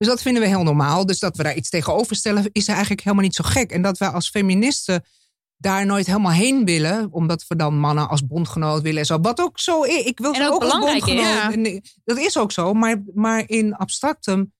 [0.00, 1.06] Dus dat vinden we heel normaal.
[1.06, 3.70] Dus dat we daar iets tegenover stellen, is eigenlijk helemaal niet zo gek.
[3.70, 5.04] En dat wij als feministen
[5.56, 9.20] daar nooit helemaal heen willen, omdat we dan mannen als bondgenoot willen en zo.
[9.20, 10.04] Wat ook zo is.
[10.04, 10.78] Ik wil En ook ook als is.
[10.78, 11.80] bondgenoot.
[12.04, 12.72] Dat is ook zo.
[12.72, 14.52] Maar, maar in abstractum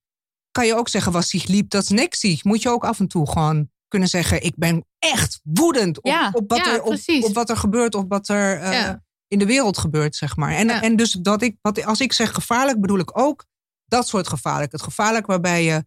[0.50, 2.42] kan je ook zeggen, was zich liep, dat is niks.
[2.42, 6.30] Moet je ook af en toe gewoon kunnen zeggen, ik ben echt woedend op, Ja,
[6.32, 8.92] op, wat, ja, er, op, wat er gebeurt, of wat er eh,
[9.28, 10.52] in de wereld gebeurt, zeg maar.
[10.52, 13.48] En, en dus dat ik, wat, als ik zeg gevaarlijk, bedoel ik ook
[13.90, 14.72] dat soort gevaarlijk.
[14.72, 15.84] Het gevaarlijk waarbij je,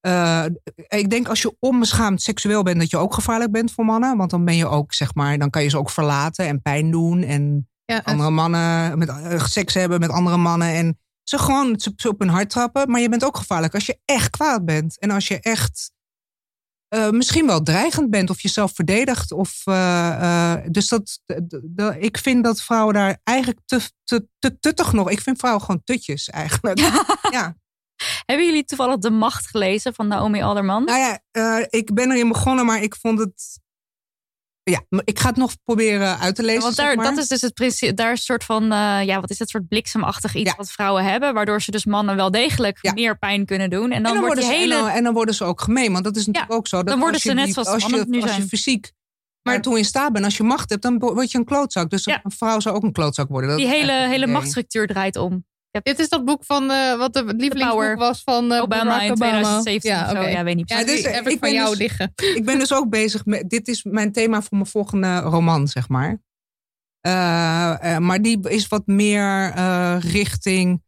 [0.00, 0.44] eh,
[0.88, 4.16] ik denk als je onbeschaamd seksueel bent, dat je ook gevaarlijk bent voor mannen.
[4.16, 6.90] Want dan ben je ook, zeg maar, dan kan je ze ook verlaten en pijn
[6.90, 11.80] doen en ja, andere mannen met eh, seks hebben met andere mannen en ze gewoon
[11.80, 12.90] ze op hun hart trappen.
[12.90, 14.98] Maar je bent ook gevaarlijk als je echt kwaad bent.
[14.98, 15.92] En als je echt
[16.88, 19.32] eh, misschien wel dreigend bent of jezelf verdedigt.
[19.32, 21.20] Of, eh, eh, dus dat,
[21.98, 25.10] ik vind dat vrouwen daar eigenlijk te, te, te tuttig nog.
[25.10, 26.78] Ik vind vrouwen gewoon tutjes eigenlijk.
[27.36, 27.56] ja.
[28.24, 30.84] Hebben jullie toevallig De Macht gelezen van Naomi Alderman?
[30.84, 33.60] Nou ja, ik ben erin begonnen, maar ik vond het.
[34.70, 36.62] Ja, ik ga het nog proberen uit te lezen.
[36.62, 37.04] Want zeg daar, maar.
[37.04, 39.48] dat is dus het principe, daar is een soort van, eh, ja, wat is het
[39.48, 43.70] soort bliksemachtig iets wat vrouwen hebben, waardoor ze dus mannen wel degelijk meer pijn kunnen
[43.70, 43.82] doen.
[43.82, 44.74] En dan, en, dan wordt worden die ze, hele.
[44.74, 45.92] en, dan, en dan worden ze ook gemeen.
[45.92, 46.76] Want dat is natuurlijk ook zo.
[46.76, 48.92] Dat dan worden je ze net die- zoals als mannen je, nu als je fysiek
[49.42, 51.90] maar toe in staat bent, als je macht hebt, dan word je een klootzak.
[51.90, 53.50] Dus een vrouw zou ook een klootzak worden.
[53.50, 55.46] Dat die hele, hele machtsstructuur draait om.
[55.70, 59.10] Dit is dat boek van eh, wat de lievelingsboek was van eh, Obama Barack in
[59.12, 59.60] Obama.
[59.60, 60.28] 2017 Ja.
[60.28, 62.12] Ja, weet niet Ja, Dus, heb eh, ik van jou dus- liggen.
[62.36, 63.50] Ik ben dus ook bezig met.
[63.50, 66.20] Dit is mijn thema voor mijn volgende roman, zeg maar.
[68.00, 69.52] Maar die is wat meer
[69.98, 70.82] richting.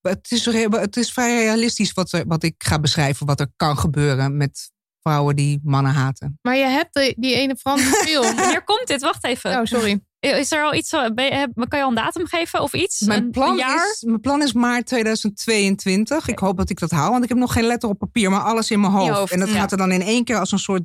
[0.00, 3.78] Het is, het is vrij realistisch wat, er- wat ik ga beschrijven, wat er kan
[3.78, 6.38] gebeuren met vrouwen die mannen haten.
[6.42, 8.36] Maar je hebt die, die ene Franse film.
[8.36, 9.00] Wanneer komt dit?
[9.02, 9.58] Wacht even.
[9.58, 10.00] Oh, sorry.
[10.20, 13.00] Is er al iets, zo- ben je- kan je al een datum geven of iets?
[13.00, 13.90] Mijn Een- plan, een jaar?
[13.92, 16.28] is, mijn plan is maart 2022.
[16.28, 18.40] Ik hoop dat ik dat haal, want ik heb nog geen letter op papier, maar
[18.40, 19.10] alles in mijn hoofd.
[19.16, 19.54] hoofd, en dat ja.
[19.54, 20.82] gaat er dan in één keer als een soort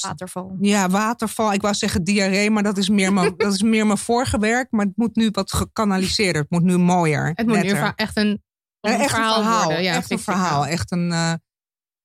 [0.00, 0.56] Waterval.
[0.60, 1.52] Ja, waterval.
[1.52, 4.70] Ik wou zeggen diarree, maar dat is meer mijn, dat is meer mijn vorige werk.
[4.70, 6.42] Maar het moet nu wat gekanaliseerder.
[6.42, 7.32] Het moet nu mooier.
[7.34, 8.42] Het moet nu echt een,
[8.80, 9.64] een echt verhaal, een verhaal.
[9.64, 9.82] worden.
[9.82, 10.66] Ja, echt een verhaal.
[10.66, 11.32] Echt een, eh,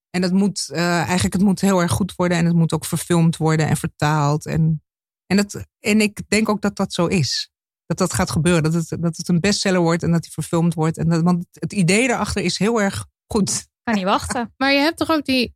[0.10, 2.38] en dat moet eh, eigenlijk het moet heel erg goed worden.
[2.38, 4.46] En het moet ook verfilmd worden en vertaald.
[4.46, 4.84] En,
[5.32, 7.50] en, dat, en ik denk ook dat dat zo is.
[7.86, 8.64] Dat dat gaat gebeuren.
[8.64, 10.98] Dat het, dat het een bestseller wordt en dat die verfilmd wordt.
[10.98, 13.68] En dat, want het idee daarachter is heel erg goed.
[13.84, 14.54] Kan niet wachten.
[14.58, 15.56] Maar je hebt toch ook die.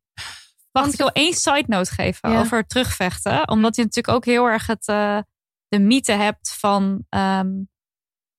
[0.72, 2.40] Wacht, ik wil één side note geven Ja.
[2.40, 3.48] over terugvechten.
[3.50, 5.20] Omdat je natuurlijk ook heel erg het, eh,
[5.68, 7.52] de mythe hebt van ehm,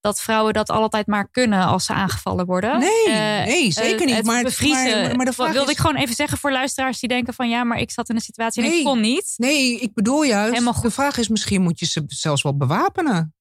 [0.07, 2.78] dat vrouwen dat altijd maar kunnen als ze aangevallen worden.
[2.78, 4.16] Nee, Eh, nee, zeker eh, niet.
[4.16, 5.02] Het Maar- bevriezen.
[5.02, 7.48] maar- maar de vraag wilde is- ik gewoon even zeggen voor luisteraars die denken van
[7.48, 9.34] ja, maar ik zat in een situatie en ik kon niet.
[9.36, 10.82] Nee, ik bedoel juist.
[10.82, 13.34] De vraag is misschien moet je ze zelfs wel bewapenen.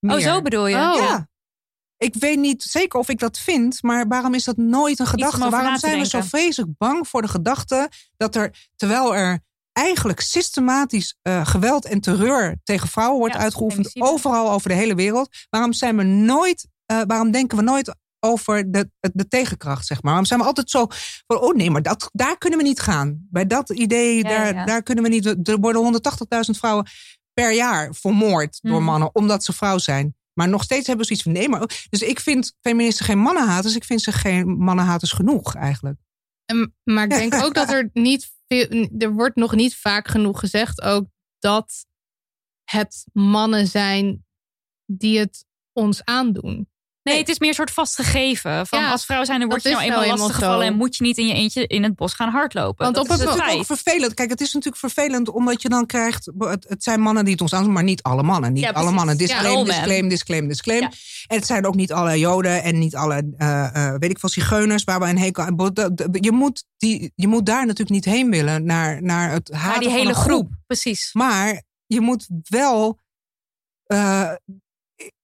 [0.00, 0.76] Oh, zo bedoel je?
[0.76, 1.28] Ja.
[1.96, 5.50] Ik weet niet zeker of ik dat vind, maar waarom is dat nooit een gedachte?
[5.50, 9.40] Waarom zijn we zo vreselijk bang voor de gedachte dat er, terwijl er
[9.74, 14.94] eigenlijk systematisch eh, geweld en terreur tegen vrouwen wordt Ja, uitgeoefend, overal over de hele
[14.94, 19.96] wereld, waarom zijn we nooit, eh, waarom denken we nooit over de, de tegenkracht, zeg
[19.96, 20.10] maar?
[20.10, 20.86] Waarom zijn we altijd zo
[21.26, 23.26] van, oh nee, maar dat, daar kunnen we niet gaan.
[23.30, 24.64] Bij dat idee, Ja, daar, ja.
[24.64, 25.48] daar kunnen we niet.
[25.48, 26.86] Er worden 180.000 vrouwen
[27.32, 28.84] per jaar vermoord door Mhm.
[28.84, 30.14] mannen, omdat ze vrouw zijn.
[30.32, 31.86] Maar nog steeds hebben ze iets van nee, maar.
[31.90, 33.74] Dus ik vind feministen geen mannenhaters.
[33.76, 35.98] Ik vind ze geen mannenhaters genoeg eigenlijk.
[36.44, 38.32] En- Maar ik denk ook dat er niet
[38.98, 41.06] Er wordt nog niet vaak genoeg gezegd ook
[41.38, 41.86] dat
[42.64, 44.26] het mannen zijn
[44.86, 46.68] die het ons aandoen.
[47.04, 48.66] Nee, het is meer een soort vastgegeven.
[48.66, 50.72] Van Ja, als vrouw zijn, dan word je nou eenmaal eenmaal lastig gevallen zo.
[50.72, 52.84] en moet je niet in je eentje in het bos gaan hardlopen.
[52.84, 53.38] Want Dat op is het feit.
[53.38, 54.14] natuurlijk ook vervelend.
[54.14, 56.30] Kijk, het is natuurlijk vervelend omdat je dan krijgt.
[56.38, 58.52] Het, het zijn mannen die het ons aandoen, maar niet alle mannen.
[58.52, 59.14] Niet Ja, alle mannen.
[59.18, 59.64] Ja, Disclaim, men.
[59.64, 60.80] disclaim, disclaim, disclaim.
[60.80, 60.90] Ja.
[61.26, 64.28] En het zijn ook niet alle Joden en niet alle, eh, eh, weet ik veel,
[64.28, 65.72] zigeuners waar we een hekel aan.
[66.12, 69.78] Je moet, die, je moet daar natuurlijk niet heen willen naar, naar het haten Maar
[69.80, 71.10] die hele groep, precies.
[71.12, 72.98] Maar je moet wel
[73.84, 74.30] eh,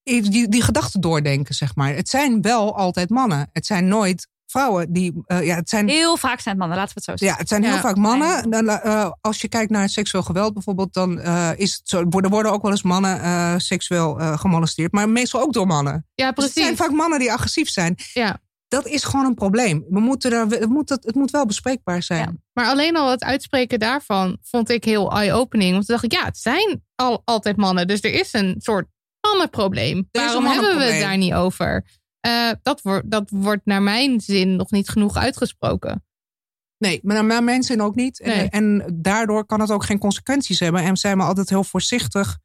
[0.03, 1.95] die, die gedachten doordenken, zeg maar.
[1.95, 3.49] Het zijn wel altijd mannen.
[3.53, 5.13] Het zijn nooit vrouwen die.
[5.25, 7.39] eh, ja, het zijn, Heel vaak zijn het mannen, laten we het zo ja, zeggen.
[7.39, 7.81] het zijn heel Ja.
[7.81, 8.51] vaak mannen.
[8.51, 11.99] Dan, eh, als je kijkt naar seksueel geweld bijvoorbeeld, dan eh, is het zo.
[11.99, 15.93] Er worden ook wel eens mannen seksueel gemolesteerd, maar meestal ook door mannen.
[15.93, 16.63] Ja, Dus het precies.
[16.63, 17.95] zijn vaak mannen die agressief zijn.
[18.13, 18.39] Ja.
[18.69, 19.85] Dat is gewoon een probleem.
[19.89, 22.21] We moeten er, we moeten, het moet wel bespreekbaar zijn.
[22.21, 22.33] Ja.
[22.53, 25.73] Maar alleen al het uitspreken daarvan vond ik heel eye-opening.
[25.73, 27.87] Want toen dacht ik, ja, het zijn al altijd mannen.
[27.87, 28.87] Dus er is een soort
[29.21, 30.09] mannenprobleem.
[30.13, 31.85] Waarom hebben we het daar niet over?
[32.21, 36.05] Eh, dat, wordt, dat wordt naar mijn zin nog niet genoeg uitgesproken.
[36.79, 38.21] Nee, maar naar mijn zin ook niet.
[38.25, 38.49] Nee.
[38.49, 40.83] En, en daardoor kan het ook geen consequenties hebben.
[40.83, 42.39] En zijn we altijd heel voorzichtig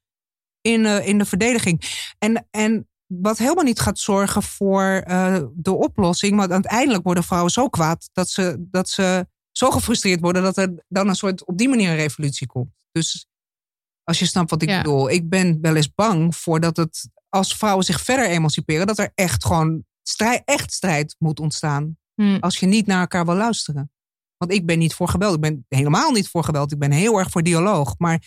[0.62, 1.82] in, eh, in de verdediging.
[2.18, 6.36] En, en wat helemaal niet gaat zorgen voor eh, de oplossing.
[6.36, 10.84] Want uiteindelijk worden vrouwen zo kwaad dat ze, dat ze zo gefrustreerd worden dat er
[10.88, 12.86] dan een soort op die manier een revolutie komt.
[12.92, 13.28] Dus
[14.06, 14.78] als je snapt wat ik Ja.
[14.78, 19.00] bedoel, ik ben wel eens bang voor dat het als vrouwen zich verder emanciperen, dat
[19.00, 21.98] er echt gewoon strijd, echt strijd moet ontstaan.
[22.16, 22.38] Hm.
[22.40, 23.92] Als je niet naar elkaar wil luisteren.
[24.38, 25.36] Want ik ben niet voor geweld.
[25.36, 26.72] Ik ben helemaal niet voor geweld.
[26.72, 27.96] Ik ben heel erg voor dialoog.
[27.98, 28.22] Maar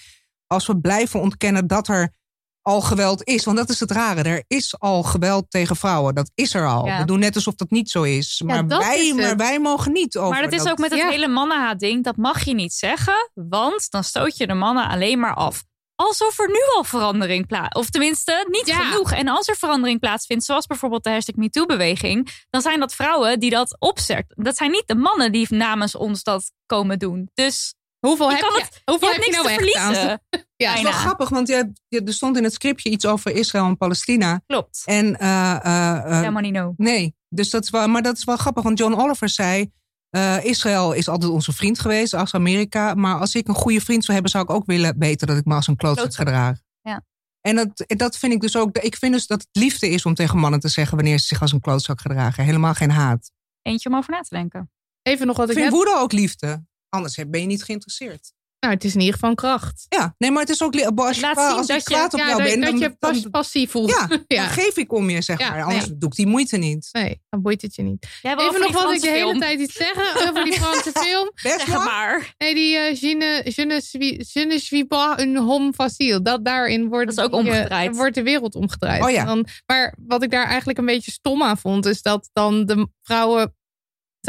[0.47, 2.17] als we blijven ontkennen dat er
[2.63, 3.45] al geweld is.
[3.45, 4.23] Want dat is het rare.
[4.23, 6.15] Er is al geweld tegen vrouwen.
[6.15, 6.87] Dat is er al.
[6.87, 6.99] Ja.
[6.99, 8.43] We doen net alsof dat niet zo is.
[8.45, 10.31] Maar, wij, is maar wij mogen niet over.
[10.31, 11.09] Maar dat is ook met het ja.
[11.09, 12.05] hele mannenhaat ding.
[12.05, 15.65] Dat mag je niet zeggen, want dan stoot je de mannen alleen maar af.
[16.07, 17.79] Alsof er nu al verandering plaats...
[17.79, 18.77] Of tenminste, niet Ja.
[18.77, 19.13] genoeg.
[19.13, 22.45] En als er verandering plaatsvindt, zoals bijvoorbeeld de hashtag MeToo-beweging...
[22.51, 24.45] dan zijn dat vrouwen die dat opzetten.
[24.45, 27.31] Dat zijn niet de mannen die namens ons dat komen doen.
[27.35, 27.75] Dus
[28.07, 29.77] Hoeveel je heb kan je, het, hoeveel je heb hebt je niks nou te echt
[29.85, 29.93] aan?
[29.95, 30.23] verliezen.
[30.57, 33.31] Ja, Het is wel grappig, want je, je- er stond in het scriptje iets over
[33.31, 34.41] Israël en Palestina.
[34.47, 34.83] Klopt.
[34.85, 36.75] En, eh, eh, eh, Helemaal niet no.
[36.77, 39.71] nee, dus dat is wel, maar dat is wel grappig, want John Oliver zei...
[40.11, 42.95] eh, Israël is altijd onze vriend geweest als Amerika.
[42.95, 45.45] Maar als ik een goede vriend zou hebben, zou ik ook willen weten dat ik
[45.45, 46.27] me als een klootzak Klootzak.
[46.27, 46.59] gedraag.
[46.81, 47.05] Ja.
[47.41, 48.79] En dat, dat vind ik dus ook.
[48.79, 51.41] Ik vind dus dat het liefde is om tegen mannen te zeggen wanneer ze zich
[51.41, 52.45] als een klootzak gedragen.
[52.45, 53.31] Helemaal geen haat.
[53.63, 54.71] Eentje om over na te denken.
[55.03, 55.85] Even nog wat Ik ik vind net...
[55.85, 56.65] woede ook liefde.
[56.89, 58.33] Anders ben je niet geïnteresseerd.
[58.61, 59.87] Nou, het is in ieder geval een kracht.
[59.89, 60.75] Ja, nee, maar het is ook.
[60.75, 62.71] Als, je Laat kwa- zien als dat je- kwaad op ja, jou dat, ben, dat
[62.71, 63.91] dan, je pas, dan, passie voelt.
[63.91, 64.43] ja, ja.
[64.43, 65.63] dan geef ik om je, zeg Ja, maar.
[65.63, 65.99] Anders nee.
[65.99, 66.89] doe ik die moeite niet.
[66.93, 68.07] Nee, dan boeit het je niet.
[68.23, 71.31] Even over nog wat ik de hele tijd iets zeggen over die Franse film.
[71.43, 72.35] Best Zeg maar.
[72.39, 76.23] Nee, die eh, je, ne, je, ne suis, je ne suis pas un homme facile.
[76.23, 77.97] Dat daarin wordt, Dat is ook die, eh, omgedraaid.
[77.97, 79.03] wordt de wereld omgedraaid.
[79.05, 79.25] Oh ja.
[79.25, 82.89] Dan, maar wat ik daar eigenlijk een beetje stom aan vond, is dat dan de
[83.03, 83.55] vrouwen,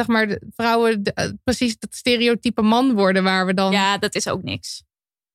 [0.05, 3.71] zeg maar, de vrouwen de- eh, precies dat stereotype man worden waar we dan.
[3.71, 4.83] Ja, dat is ook niks.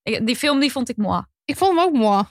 [0.02, 1.22] Ik- Die film die vond ik moi.
[1.44, 2.22] Ik vond hem ook mooi.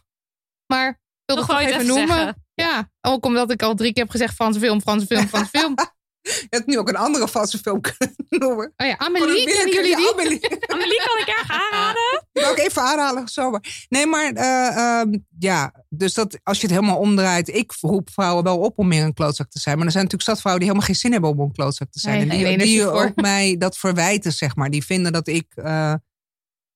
[0.66, 2.16] Maar ik wilde Nog het gewoon even even noemen.
[2.18, 2.42] zeggen.
[2.54, 5.76] Ja, ook omdat ik al drie keer heb gezegd Franse film, Franse film, Franse film.
[6.24, 8.74] Je had nu ook een andere valse film kunnen noemen.
[8.78, 10.12] Oh ja, Amelie, kennen jullie die?
[10.12, 10.50] Amelie.
[10.74, 12.24] Amelie kan ik erg aanraden.
[12.32, 13.86] Wil ik even aanhalen, zomaar.
[13.90, 17.48] Nee, maar eh, ehm, ja, dus dat, als je het helemaal omdraait.
[17.48, 19.78] Ik roep vrouwen wel op om meer een klootzak te zijn.
[19.78, 22.00] Maar er zijn natuurlijk zat vrouwen die helemaal geen zin hebben om een klootzak te
[22.00, 22.28] zijn.
[22.28, 24.70] Nee, en die, die ook mij dat verwijten, zeg maar.
[24.70, 25.94] Die vinden dat ik eh,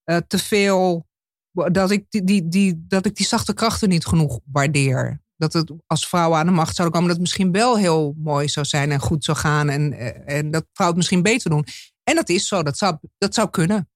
[0.03, 1.05] eh, te veel.
[1.51, 5.21] Dat ik die, die, die, dat ik die zachte krachten niet genoeg waardeer.
[5.37, 8.47] Dat het als vrouwen aan de macht zouden komen, dat het misschien wel heel mooi
[8.49, 9.69] zou zijn en goed zou gaan.
[9.69, 11.65] En, eh, en dat vrouwen het misschien beter doen.
[12.03, 13.89] En dat is zo, dat zou, dat zou kunnen.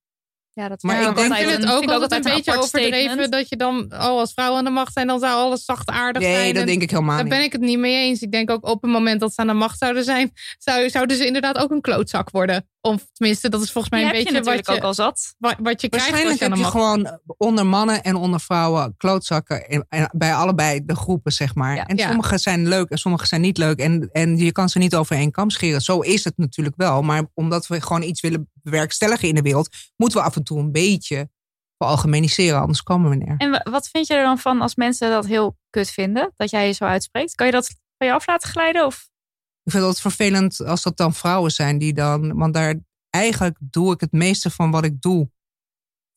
[0.53, 3.31] Ja, dat Maar ik denk- het een- ook altijd een beetje apart overdreven statement.
[3.31, 6.35] dat je dan, oh, als vrouwen aan de macht zijn, dan zou alles zachtaardig zijn.
[6.35, 7.33] Nee, dat En denk ik helemaal Daar niet.
[7.33, 8.21] ben ik het niet mee eens.
[8.21, 11.17] Ik denk ook op het moment dat ze aan de macht zouden zijn, zou, zouden
[11.17, 12.69] ze inderdaad ook een klootzak worden.
[12.81, 14.93] Of tenminste, dat is volgens mij Die een je beetje wat natuurlijk je, ook al
[14.93, 15.35] zat.
[15.37, 18.39] wat, wat je krijgt als Waarschijnlijk je aan heb je gewoon onder mannen en onder
[18.39, 19.67] vrouwen klootzakken.
[19.69, 21.75] En, en bij allebei de groepen, zeg maar.
[21.75, 21.85] Ja.
[21.85, 22.07] en Ja.
[22.07, 23.79] sommige zijn leuk en sommige zijn niet leuk.
[23.79, 25.81] En, en je kan ze niet over één kam scheren.
[25.81, 27.01] Zo is het natuurlijk wel.
[27.01, 30.59] Maar omdat we gewoon iets willen bewerkstelligen in de wereld, moeten we af en toe
[30.59, 31.29] een beetje
[31.77, 32.59] veralgemeniseren.
[32.61, 33.35] Anders komen we neer.
[33.37, 36.33] En wa- wat vind je er dan van als mensen dat heel kut vinden?
[36.37, 37.35] Dat jij je zo uitspreekt?
[37.35, 38.85] Kan je dat van je af laten glijden?
[38.85, 39.09] Of?
[39.71, 42.37] Ik vind het vervelend als dat dan vrouwen zijn die dan.
[42.37, 42.75] Want daar
[43.09, 45.29] eigenlijk doe ik het meeste van wat ik doe.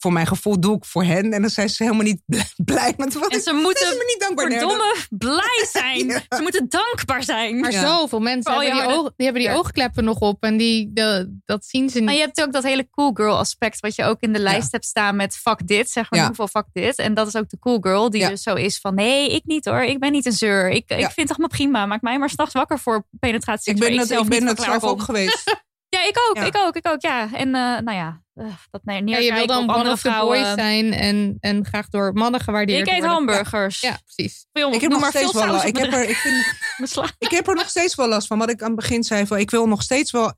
[0.04, 1.32] Voor mijn gevoel doe ik voor hen.
[1.32, 2.22] En dan zijn ze helemaal niet
[2.64, 4.48] blij met wat En ik ze moeten ze me niet dankbaar.
[4.48, 6.06] Nee, blij zijn.
[6.06, 6.20] Ja.
[6.36, 7.60] Ze moeten dankbaar zijn.
[7.60, 7.86] Maar Ja.
[7.86, 9.56] zoveel mensen hebben die, oog, die hebben die Ja.
[9.56, 12.04] oogkleppen nog op en die, de, dat zien ze niet.
[12.04, 14.72] Maar je hebt ook dat hele cool girl aspect wat je ook in de lijst
[14.72, 16.26] hebt staan met fuck dit, zeg maar Ja.
[16.26, 16.96] hoeveel fuck dit.
[16.98, 18.28] En dat is ook de cool girl die Ja.
[18.28, 20.70] dus zo is van nee, ik niet hoor, ik ben niet een zeur.
[20.70, 23.72] Ik, ik vind het allemaal prima, maak mij maar s'nachts wakker voor penetratie.
[23.74, 25.42] Ik ben het, zelf ik ben voor zelf ook geweest.
[25.94, 26.44] Ja, ik ook, Ja.
[26.44, 27.32] ik ook, ik ook, ja.
[27.32, 30.42] En eh, nou ja, eh, dat nee, ja, je wil dan one of the vrouwen.
[30.42, 33.10] boys zijn en, en graag door mannen gewaardeerd Ik eet worden.
[33.16, 33.80] hamburgers.
[33.80, 34.46] Ja, precies.
[34.52, 36.34] Veel, Ik heb, nog maar veel steeds wel, saus ik, heb er, ik, vind,
[37.18, 38.38] ik heb er nog steeds wel last van.
[38.38, 40.32] Wat ik aan het begin zei, van, ik wil nog steeds wel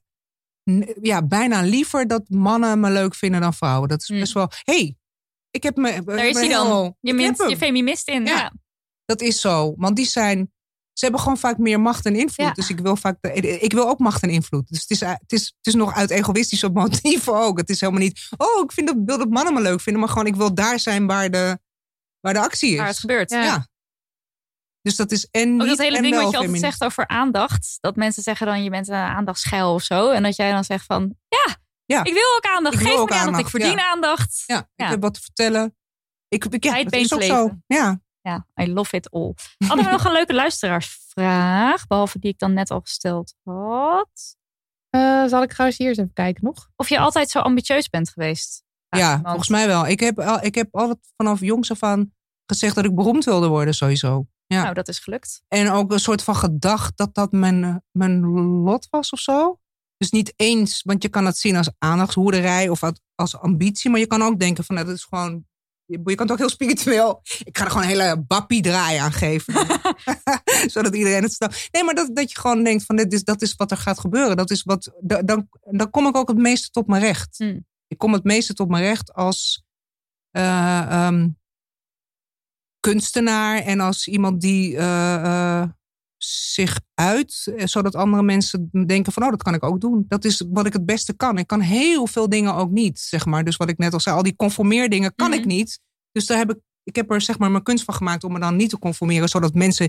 [1.02, 3.88] ja, bijna liever dat mannen me leuk vinden dan vrouwen.
[3.88, 4.18] Dat is Hmm.
[4.20, 4.50] best wel.
[4.64, 4.96] hey,
[5.50, 6.02] ik heb me.
[6.04, 6.96] Daar is hij dan.
[7.00, 8.24] Je, minst, je feminist in.
[8.24, 8.36] Ja.
[8.36, 8.52] Ja.
[9.04, 9.74] Dat is zo.
[9.76, 10.52] Want die zijn.
[10.98, 12.46] Ze hebben gewoon vaak meer macht en invloed.
[12.46, 12.52] Ja.
[12.52, 13.24] Dus ik wil vaak.
[13.60, 14.68] Ik wil ook macht en invloed.
[14.68, 17.58] Dus het is, het is, het is nog uit egoïstische motieven ook.
[17.58, 18.28] Het is helemaal niet.
[18.36, 20.02] Oh, ik vind dat, wil dat mannen me leuk vinden.
[20.02, 21.58] Maar gewoon, ik wil daar zijn waar de,
[22.20, 22.78] waar de actie is.
[22.78, 23.30] Waar het gebeurt.
[23.30, 23.42] Ja.
[23.42, 23.66] Ja.
[24.82, 26.64] Dus dat is en niet Ook dat hele ding wat je altijd feminist.
[26.64, 27.78] zegt over aandacht.
[27.80, 30.10] Dat mensen zeggen dan je bent een aandachtsgeil of zo.
[30.10, 32.04] En dat jij dan zegt van ja, Ja.
[32.04, 32.74] ik wil ook aandacht.
[32.74, 33.20] Ik Geef me aandacht.
[33.20, 33.90] Ik aandacht, verdien ja.
[33.90, 34.42] aandacht.
[34.46, 35.76] Ja, ik heb wat te vertellen.
[36.28, 37.36] Ik, ik, ja, dat is ook leven.
[37.36, 37.56] zo.
[37.66, 38.00] Ja.
[38.26, 39.34] Ja, I love it all.
[39.66, 41.86] Hadden we nog een leuke luisteraarsvraag.
[41.86, 44.36] Behalve die ik dan net al gesteld had.
[44.90, 46.68] Eh, zal ik trouwens hier eens even kijken nog?
[46.76, 48.64] Of je altijd zo ambitieus bent geweest.
[48.88, 49.86] Ja, volgens mij wel.
[49.86, 52.12] Ik heb, al- ik heb altijd vanaf jongs af aan
[52.46, 54.26] gezegd dat ik beroemd wilde worden, sowieso.
[54.46, 54.62] Ja.
[54.62, 55.42] Nou, dat is gelukt.
[55.48, 58.20] En ook een soort van gedacht dat dat mijn, eh, mijn
[58.64, 59.58] lot was of zo.
[59.96, 63.90] Dus niet eens, want je kan het zien als aandachtshoederij of als- als ambitie.
[63.90, 65.46] Maar je kan ook denken van, nou, dat is gewoon...
[65.86, 67.20] Je je kan ook heel spiritueel.
[67.44, 69.54] Ik ga er gewoon een hele bappie draai aan geven.
[70.72, 71.68] Zodat iedereen het snapt.
[71.72, 74.00] Nee, maar dat, dat je gewoon denkt van, dit is, dat is wat er gaat
[74.00, 74.36] gebeuren.
[74.36, 77.38] Dat is wat, da- dan, dan kom ik ook het meeste tot mijn recht.
[77.38, 77.66] Hmm.
[77.86, 79.64] Ik kom het meeste tot mijn recht als
[80.30, 81.28] eh, ehm,
[82.80, 85.68] kunstenaar en als iemand die eh, eh,
[86.16, 90.04] zich uit, eh, zodat andere mensen denken van, oh, dat kan ik ook doen.
[90.08, 91.38] Dat is wat ik het beste kan.
[91.38, 93.44] Ik kan heel veel dingen ook niet, zeg maar.
[93.44, 95.38] Dus wat ik net al zei, al die conformeerdingen kan Mhm.
[95.38, 95.80] ik niet.
[96.12, 98.38] Dus daar heb ik, ik heb er zeg maar mijn kunst van gemaakt om me
[98.40, 99.28] dan niet te conformeren.
[99.28, 99.88] Zodat mensen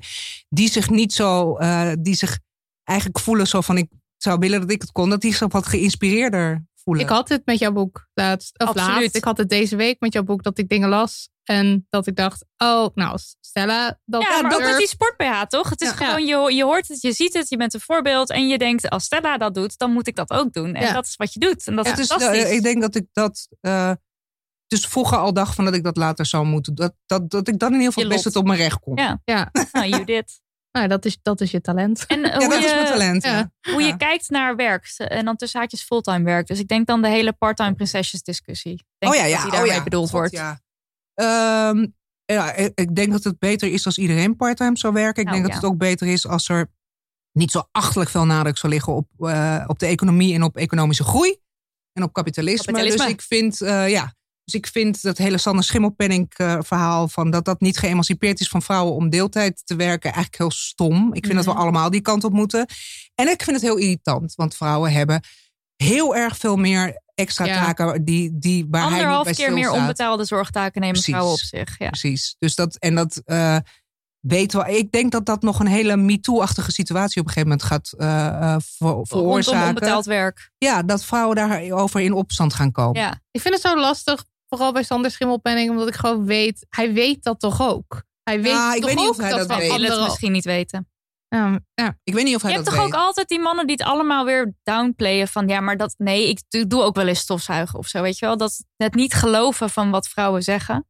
[0.50, 2.40] die zich niet zo, eh, die zich
[2.84, 5.66] eigenlijk voelen zo van ik zou willen dat ik het kon, dat die zich wat
[5.68, 7.04] geïnspireerder voelen.
[7.04, 8.60] Ik had het met jouw boek laatst.
[8.60, 8.90] Of Absoluut.
[9.00, 9.16] laatst.
[9.16, 11.30] Ik had het deze week met jouw boek dat ik dingen las.
[11.48, 15.42] En dat ik dacht, oh, nou, Stella, dat Ja, maar ook met die sport BH,
[15.42, 15.70] toch?
[15.70, 15.94] Het is Ja.
[15.96, 18.30] gewoon, je, je hoort het, je ziet het, je bent een voorbeeld.
[18.30, 20.74] En je denkt, als Stella dat doet, dan moet ik dat ook doen.
[20.76, 20.94] En Ja.
[20.94, 21.68] dat is wat je doet.
[21.68, 22.44] En dat is is, fantastisch.
[22.44, 23.92] eh, ik denk dat ik dat eh,
[24.68, 26.76] dus vroeger al dacht van dat ik dat later zou moeten.
[26.76, 28.96] Dat, dat, dat ik dan in ieder geval Je best het op mijn recht kon.
[28.96, 29.22] Ja.
[29.26, 30.40] Ja, Nou, Judith.
[30.78, 32.06] nou, dat, is, dat is je talent.
[32.08, 33.24] En eh, Ja, hoe, dat is mijn je, talent.
[33.24, 33.32] ja.
[33.38, 33.72] ja.
[33.72, 33.88] hoe Ja.
[33.88, 34.94] je kijkt naar werk.
[34.98, 36.48] En dan tussen haakjes fulltime werk.
[36.48, 38.86] Dus ik denk dan de hele parttime prinsesjes discussie.
[38.98, 39.84] Denk oh ja, ja, dat die oh daarmee ja.
[39.84, 40.32] bedoeld God, wordt.
[40.34, 40.60] Ja.
[41.18, 41.86] Ehm,
[42.26, 45.22] ja, ik ik denk dat het beter is als iedereen parttime zou werken.
[45.22, 45.54] Ik Nou, denk ja.
[45.54, 46.72] dat het ook beter is als er
[47.32, 51.04] niet zo achtelijk veel nadruk zou liggen op, eh, op de economie en op economische
[51.04, 51.38] groei.
[51.94, 52.66] En op kapitalisme.
[52.66, 53.04] Kapitalisme.
[53.04, 54.14] Dus ik vind, eh, ja,
[54.44, 58.50] dus ik vind dat hele Sander Schimmelpenning eh, verhaal van dat dat niet geëmancipeerd is
[58.50, 61.14] van vrouwen om deeltijd te werken eigenlijk heel stom.
[61.14, 61.60] Ik vind dat we Mhm.
[61.60, 62.66] allemaal die kant op moeten.
[63.16, 65.22] En ik vind het heel irritant, want vrouwen hebben
[65.78, 67.66] heel erg veel meer extra Ja.
[67.66, 71.14] taken die, die waar hij niet Anderhalf bij keer meer onbetaalde zorgtaken nemen Precies.
[71.14, 71.80] vrouwen op zich.
[71.80, 71.88] Ja.
[71.88, 72.36] Precies.
[72.40, 73.58] Dus dat, en dat eh
[74.20, 74.78] weten we.
[74.78, 78.28] Ik denk dat dat nog een hele MeToo-achtige situatie op een gegeven moment gaat eh,
[78.28, 79.68] eh, ver- Rondom veroorzaken.
[79.68, 80.52] onbetaald werk.
[80.58, 83.02] Ja, dat vrouwen daarover in opstand gaan komen.
[83.02, 83.22] Ja.
[83.32, 87.24] Ik vind het zo lastig, vooral bij Sander Schimmelpenning, omdat ik gewoon weet, hij weet
[87.24, 88.04] dat toch ook.
[88.24, 89.72] Hij weet Ja, ik toch weet niet ook of hij dat van weet.
[89.72, 90.90] Ik wil het misschien niet weten.
[91.30, 91.98] Ja, ja.
[92.04, 92.94] Ik weet niet of hij Je hebt dat toch weet.
[92.96, 96.42] ook altijd die mannen die het allemaal weer downplayen van ja, maar dat nee, ik
[96.48, 98.38] doe- doe ook wel eens stofzuigen of zo, weet je wel?
[98.38, 100.88] Dat het niet geloven van wat vrouwen zeggen.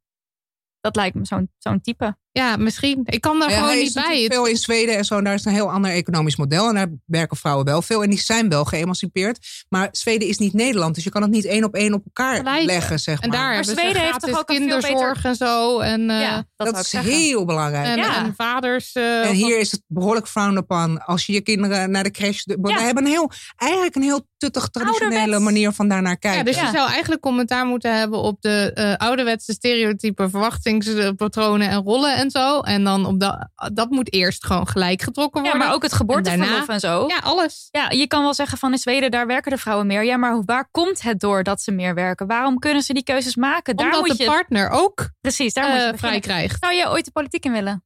[0.79, 2.17] Dat lijkt me zo'n zo'n type.
[2.37, 3.01] Ja, misschien.
[3.05, 4.25] Ik kan daar Ja, gewoon niet bij.
[4.29, 5.17] veel in Zweden en zo.
[5.17, 6.67] en Daar is een heel ander economisch model.
[6.67, 8.03] En daar werken vrouwen wel veel.
[8.03, 9.65] En die zijn wel geëmancipeerd.
[9.69, 10.95] Maar Zweden is niet Nederland.
[10.95, 12.63] Dus je kan het niet één op één op elkaar Gelijk.
[12.65, 13.37] leggen, zeg En maar.
[13.37, 15.79] daar hebben Zweden heeft toch ook een veel kinderzorg en zo.
[15.79, 17.11] En, eh, ja, dat, is zeggen.
[17.11, 17.87] heel belangrijk.
[17.87, 18.25] en, Ja.
[18.25, 18.91] en vaders.
[18.93, 22.41] eh, En hier is het behoorlijk frowned upon als je je kinderen naar de crash.
[22.45, 22.55] Ja.
[22.61, 25.43] We hebben een heel, eigenlijk een heel tuttig traditionele Ouderwets.
[25.43, 26.39] manier van daarnaar kijken.
[26.39, 26.65] Ja, dus Ja.
[26.71, 32.26] je zou eigenlijk commentaar moeten hebben op de eh, ouderwetse stereotype verwachtingspatronen en rollen en
[32.31, 32.59] zo.
[32.59, 35.67] En dan op dat, dat moet eerst gewoon gelijk getrokken Ja, worden.
[35.67, 37.05] maar ook het geboorteverlof daarna- en zo.
[37.07, 37.67] Ja, alles.
[37.71, 40.03] Ja, je kan wel zeggen van in Zweden, daar werken de vrouwen meer.
[40.03, 42.27] Ja, maar waar komt het door dat ze meer werken?
[42.27, 43.75] Waarom kunnen ze die keuzes maken?
[43.75, 46.57] Daar Omdat moet de je, partner ook precies, daar eh, moet je vrij krijgt.
[46.59, 47.83] Zou je ooit de politiek in willen?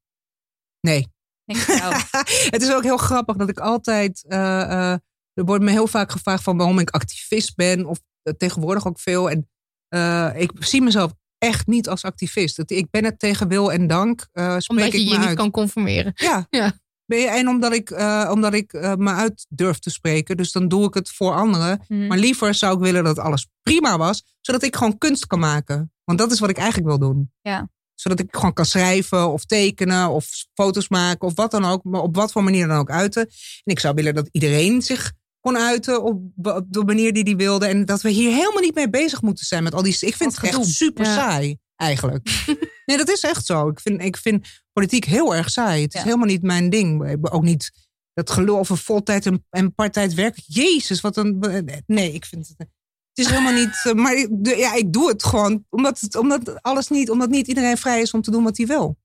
[0.79, 1.07] Nee.
[1.45, 1.93] Denk ik jou.
[2.55, 4.25] het is ook heel grappig dat ik altijd.
[4.27, 4.97] eh, eh,
[5.33, 7.85] er wordt me heel vaak gevraagd van waarom ik activist ben.
[7.85, 7.99] Of
[8.37, 9.29] tegenwoordig ook veel.
[9.29, 9.49] En
[9.87, 11.11] eh, ik zie mezelf
[11.41, 12.59] echt niet als activist.
[12.65, 14.27] Ik ben het tegen wil en dank.
[14.31, 15.37] eh spreek Omdat je ik je niet uit.
[15.37, 16.11] kan conformeren.
[16.15, 16.47] Ja.
[16.59, 16.71] Ja.
[17.05, 20.37] Ben je- En omdat ik, eh, omdat ik eh, me uit durf te spreken.
[20.37, 21.83] Dus dan doe ik het voor anderen.
[21.87, 22.07] Mhm.
[22.07, 24.23] Maar liever zou ik willen dat alles prima was.
[24.41, 25.91] Zodat ik gewoon kunst kan maken.
[26.03, 27.31] Want dat is wat ik eigenlijk wil doen.
[27.41, 27.69] Ja.
[27.95, 31.83] Zodat ik gewoon kan schrijven of tekenen of foto's maken of wat dan ook.
[31.83, 33.21] Maar op wat voor manier dan ook uiten.
[33.63, 35.11] En ik zou willen dat iedereen zich
[35.41, 37.65] kon uiten op, op de manier die die wilde.
[37.65, 39.93] En dat we hier helemaal niet mee bezig moeten zijn met al die...
[39.99, 41.13] Ik vind Wat het echt super Ja.
[41.15, 42.45] saai, eigenlijk.
[42.85, 43.67] nee, dat is echt zo.
[43.69, 45.81] Ik vind, ik vind politiek heel erg saai.
[45.81, 47.17] Het is helemaal niet mijn ding.
[47.31, 47.71] Ook niet
[48.13, 50.39] dat gelul over voltijd en, en partijds werk.
[50.45, 51.63] Jezus, wat een...
[51.85, 52.57] Nee, ik vind het...
[52.57, 53.81] Het is helemaal niet...
[53.83, 54.27] eh, Maar
[54.57, 57.09] ja, ik doe het gewoon omdat, het, omdat alles niet...
[57.09, 58.97] Omdat niet iedereen vrij is om te doen wat hij wil.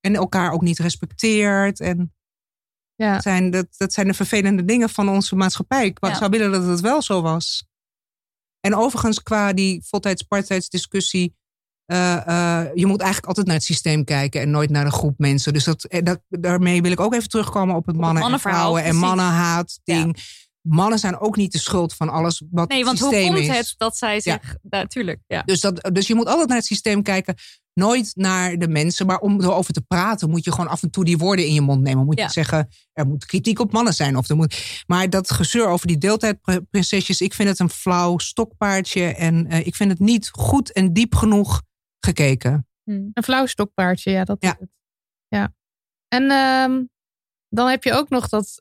[0.00, 1.80] En elkaar ook niet respecteert.
[1.80, 2.14] En
[3.04, 3.12] Ja.
[3.12, 5.86] dat zijn, dat, dat zijn de vervelende dingen van onze maatschappij.
[5.86, 6.14] Ik Ja.
[6.14, 7.64] zou willen dat het wel zo was.
[8.60, 11.38] En overigens, qua die voltijds-partijdsdiscussie.
[11.86, 15.18] eh, eh, je moet eigenlijk altijd naar het systeem kijken en nooit naar de groep
[15.18, 15.52] mensen.
[15.52, 18.82] Dus dat, eh, dat, daarmee wil ik ook even terugkomen op het mannen- en vrouwen
[18.82, 19.06] en precies.
[19.06, 20.16] mannenhaat ding.
[20.60, 23.46] Mannen zijn ook niet de schuld van alles wat Nee, het want hoe systeem komt
[23.48, 23.56] is.
[23.56, 24.56] het dat zij zich...
[24.62, 25.42] Natuurlijk, ja.
[25.42, 27.34] Dus, dat, dus je moet altijd naar het systeem kijken.
[27.74, 29.06] Nooit naar de mensen.
[29.06, 31.60] Maar om erover te praten moet je gewoon af en toe die woorden in je
[31.60, 32.04] mond nemen.
[32.04, 32.24] Moet Ja.
[32.24, 34.16] je zeggen, er moet kritiek op mannen zijn.
[34.16, 37.20] Of er moet, maar dat gezeur over die deeltijdprinsesjes.
[37.20, 39.04] Ik vind het een flauw stokpaardje.
[39.14, 41.62] En eh, ik vind het niet goed en diep genoeg
[42.00, 42.66] gekeken.
[42.84, 42.90] Hm.
[43.12, 44.52] Een flauw stokpaardje, ja, dat Ja.
[44.52, 44.68] is het.
[45.28, 45.54] Ja.
[46.08, 46.82] En ehm,
[47.48, 48.60] dan heb je ook nog dat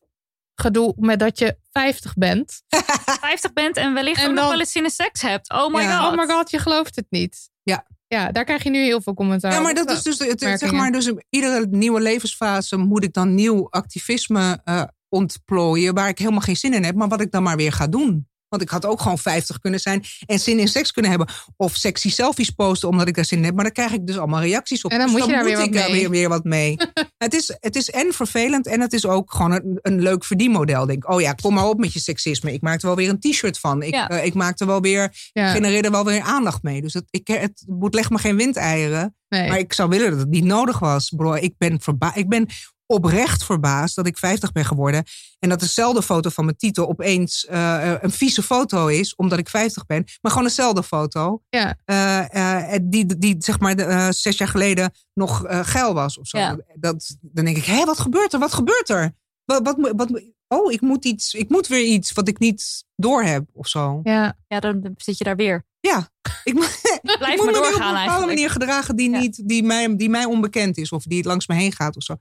[0.55, 2.61] gedoe met dat je 50 bent.
[3.21, 5.51] 50 bent en wellicht En ook nog dan- wel eens in de seks hebt.
[5.51, 5.99] Oh my Ja.
[5.99, 6.11] god.
[6.11, 7.49] Oh my god, je gelooft het niet.
[7.63, 7.85] Ja.
[8.09, 10.71] Ja, daar krijg je nu heel veel commentaar Ja, maar dat is dus, het, zeg
[10.71, 15.93] maar, dus iedere nieuwe levensfase moet ik dan nieuw activisme eh, ontplooien.
[15.93, 16.95] Waar ik helemaal geen zin in heb.
[16.95, 18.28] Maar wat ik dan maar weer ga doen.
[18.49, 21.29] Want ik had ook gewoon 50 kunnen zijn en zin in seks kunnen hebben.
[21.57, 23.53] Of sexy selfies posten omdat ik daar zin in heb.
[23.55, 24.91] Maar dan krijg ik dus allemaal reacties op.
[24.91, 26.75] En dan Dus moet je daar weer ik wat daar weer, weer wat mee.
[27.17, 30.85] het, is, het is en vervelend en het is ook gewoon een, een leuk verdienmodel.
[30.85, 32.53] Denk, ik, oh ja, kom maar op met je seksisme.
[32.53, 33.81] Ik maak er wel weer een t-shirt van.
[33.81, 34.09] Ik, Ja.
[34.09, 35.51] eh, ik maak er wel weer, Ja.
[35.51, 36.81] genereer er wel weer aandacht mee.
[36.81, 39.15] Dus het, ik, het moet, leg me geen windeieren.
[39.29, 39.47] Nee.
[39.49, 41.09] Maar ik zou willen dat het niet nodig was.
[41.15, 42.47] Bro, ik ben, verba ik ben
[42.93, 45.03] oprecht verbaasd dat ik 50 ben geworden.
[45.39, 49.49] En dat dezelfde foto van mijn titel opeens eh, een vieze foto is, omdat ik
[49.49, 50.03] 50 ben.
[50.21, 51.41] Maar gewoon dezelfde foto.
[51.49, 51.77] Ja.
[51.85, 56.17] Eh, eh, die, die zeg maar de, eh, zes jaar geleden nog eh, geil was
[56.19, 56.37] of zo.
[56.37, 56.57] Ja.
[56.75, 58.39] Dat, dan denk ik, hé, wat gebeurt er?
[58.39, 59.11] Wat gebeurt er?
[59.45, 62.83] Wat, wat, moet- wat, oh, ik moet, iets, ik moet weer iets wat ik niet
[62.95, 63.99] doorheb of zo.
[64.03, 64.37] Ja.
[64.47, 65.65] Ja, dan zit je daar weer.
[65.79, 66.09] Ja,
[66.43, 68.25] ik, moet- ik Blijf moet me weer op een bepaalde eigenlijk.
[68.27, 69.19] manier gedragen die, Ja.
[69.19, 72.03] niet, die, mij, die mij onbekend is of die het langs me heen gaat of
[72.03, 72.15] zo.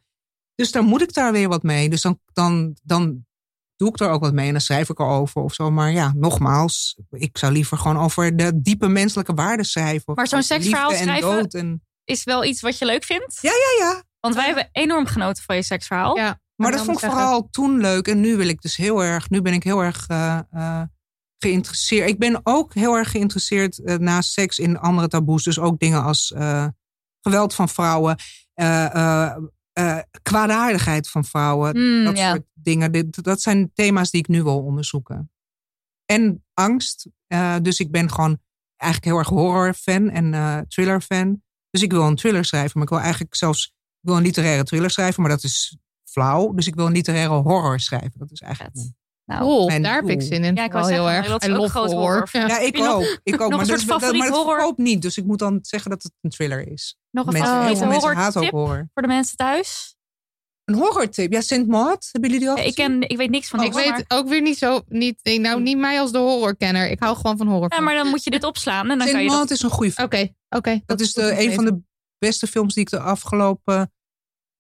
[0.59, 1.89] Dus dan moet ik daar weer wat mee.
[1.89, 3.27] Dus dan, dan, dan
[3.77, 5.71] doe ik er ook wat mee en dan schrijf ik erover of zo.
[5.71, 10.15] Maar ja, nogmaals, ik zou liever gewoon over de diepe menselijke waarden schrijven.
[10.15, 13.39] Maar zo'n seksverhaal schrijven- dood en- Is wel iets wat je leuk vindt?
[13.41, 14.03] Ja, ja, ja.
[14.21, 16.17] Want wij hebben enorm genoten van je seksverhaal.
[16.17, 16.41] Ja.
[16.57, 18.09] Maar dat vond ik vooral toen leuk.
[18.09, 20.83] En nu wil ik dus heel erg, nu ben ik heel erg eh, eh,
[21.39, 22.09] geïnteresseerd.
[22.09, 25.43] Ik ben ook heel erg geïnteresseerd eh, na seks in andere taboes.
[25.45, 26.67] Dus ook dingen als eh,
[27.21, 28.17] geweld van vrouwen,
[28.55, 29.37] eh, eh,
[29.79, 31.77] eh, kwaadaardigheid van vrouwen.
[31.77, 32.31] Mm, dat ja.
[32.31, 32.93] soort dingen.
[32.93, 35.33] Dit, dat zijn thema's die ik nu wil onderzoeken.
[36.05, 37.09] En angst.
[37.27, 38.39] Eh, dus ik ben gewoon
[38.77, 41.43] eigenlijk heel erg horror-fan en eh thriller-fan.
[41.71, 42.71] Dus ik wil een thriller schrijven.
[42.75, 43.67] Maar ik wil eigenlijk zelfs
[44.01, 45.23] ik wil een literaire thriller schrijven.
[45.23, 46.53] Maar dat is flauw.
[46.53, 48.19] Dus ik wil een literaire horror schrijven.
[48.19, 48.77] Dat is eigenlijk
[49.29, 50.55] Nou, daar heb ik zin in.
[50.55, 51.27] Ja, ik Vooral heel erg.
[51.27, 52.29] dat is I ook love groot horror.
[52.33, 52.47] Ja.
[52.47, 53.21] Ja, ik ook.
[53.23, 53.51] Ik ook.
[53.51, 55.03] maar, dat, maar dat verkoopt niet.
[55.03, 56.97] Dus ik moet dan zeggen dat het een thriller is.
[57.11, 59.97] nog een Mensen, heel favoriete veel mensen horror ook voor de mensen thuis?
[60.65, 61.33] Een horrortip.
[61.33, 62.09] Ja, Saint Maud.
[62.13, 64.43] Hebben jullie die al Ik, ken, ik weet niks van Ik horror, weet ook weer
[64.43, 64.81] niet zo.
[64.89, 66.91] Niet, nee, nou, niet mij als de horrorkenner.
[66.91, 67.69] Ik hou gewoon van horror.
[67.69, 69.57] maar, ja, maar dan moet je dit opslaan en dan kan Saint je Maud dat...
[69.57, 70.07] is een goede film.
[70.07, 70.81] Oké, oké.
[70.87, 71.81] Dat is de, een van de
[72.19, 73.93] beste films die ik de afgelopen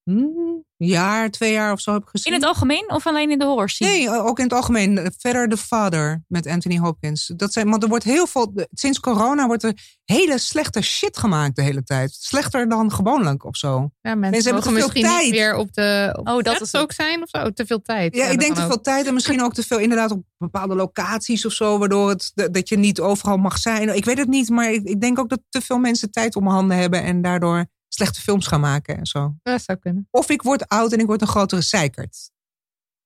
[0.02, 2.32] hmm, jaar, twee jaar of zo heb gezien.
[2.32, 3.90] In het algemeen of alleen in de horror scene?
[3.90, 5.12] Nee, eh, ook in het algemeen.
[5.18, 7.32] Verder The Father met Anthony Hopkins.
[7.36, 8.52] Dat zijn, want er wordt heel veel.
[8.72, 9.72] Sinds corona wordt er
[10.04, 12.16] hele slechte shit gemaakt de hele tijd.
[12.20, 13.70] Slechter dan gewoonlijk of zo.
[14.00, 15.24] Ja, mensen, Mensen hebben te veel misschien tijd.
[15.24, 16.14] niet weer op de.
[16.18, 17.50] Op Oh, dat is ook zijn of zo.
[17.50, 18.16] Te veel tijd.
[18.16, 18.66] Ja, ik denk te ook.
[18.66, 22.30] veel tijd en misschien ook te veel inderdaad op bepaalde locaties of zo, waardoor het
[22.34, 23.96] dat dat je niet overal mag zijn.
[23.96, 26.46] Ik weet het niet, maar ik, ik denk ook dat te veel mensen tijd om
[26.46, 27.66] handen hebben en daardoor
[27.98, 29.34] slechte films gaan maken en zo.
[29.42, 30.08] Dat zou kunnen.
[30.10, 32.30] Of ik word oud en ik word een grotere zeikert.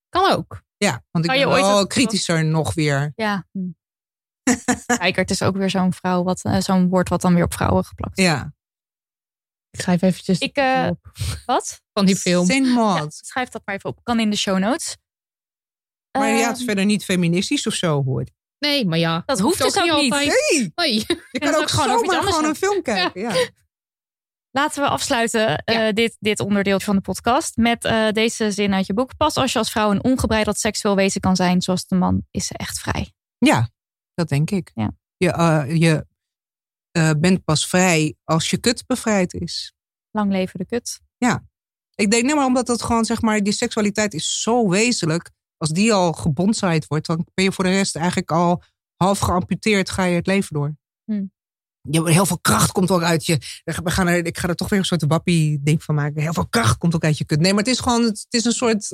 [0.09, 0.62] Kan ook.
[0.77, 3.12] Ja, want ik ben wel kritischer nog weer.
[3.16, 3.47] Ja.
[3.52, 3.70] hm.
[5.27, 8.19] Is ook weer zo'n vrouw, wat, eh, zo'n woord wat dan weer op vrouwen geplakt
[8.19, 8.24] is.
[8.24, 8.55] Ja.
[9.70, 11.10] Ik schrijf eventjes Ik, eh, op
[11.47, 11.82] Wat?
[11.93, 12.47] van die film.
[12.47, 13.14] Saint Ja, Maud.
[13.14, 14.01] schrijf dat maar even op.
[14.02, 14.97] Kan in de show notes.
[16.19, 18.31] Maar ja, het is verder niet feministisch of zo hoort.
[18.59, 19.23] Nee, maar ja.
[19.27, 20.12] Dat hoeft dus ook niet.
[20.12, 20.44] altijd.
[20.51, 20.94] Nee, Nee.
[21.31, 23.20] je kan ook zomaar gewoon een film kijken.
[23.20, 23.48] Ja.
[24.55, 28.87] Laten we afsluiten eh, dit, dit onderdeel van de podcast met eh, deze zin uit
[28.87, 29.16] je boek.
[29.16, 32.47] Pas als je als vrouw een ongebreideld seksueel wezen kan zijn zoals de man, is
[32.47, 33.12] ze echt vrij.
[33.39, 33.70] Ja,
[34.15, 34.70] dat denk ik.
[34.74, 34.91] Ja.
[35.16, 36.07] Je, eh, je
[37.19, 39.74] bent pas vrij als je kut bevrijd is.
[40.11, 41.01] Lang leven de kut.
[41.95, 45.31] Ik denk nee, maar omdat dat gewoon, zeg maar, die seksualiteit is zo wezenlijk.
[45.57, 48.62] Als die al gebondsheid wordt, dan ben je voor de rest eigenlijk al
[48.97, 50.77] half geamputeerd, ga je het leven door.
[51.05, 51.24] Hm.
[51.91, 53.39] Je, heel veel kracht komt ook uit je.
[53.65, 56.23] We gaan er, ik ga er toch weer een soort wappie-ding van maken.
[56.23, 57.41] Heel veel kracht komt ook uit je kut.
[57.41, 58.91] Nee, maar het is gewoon, het is een soort.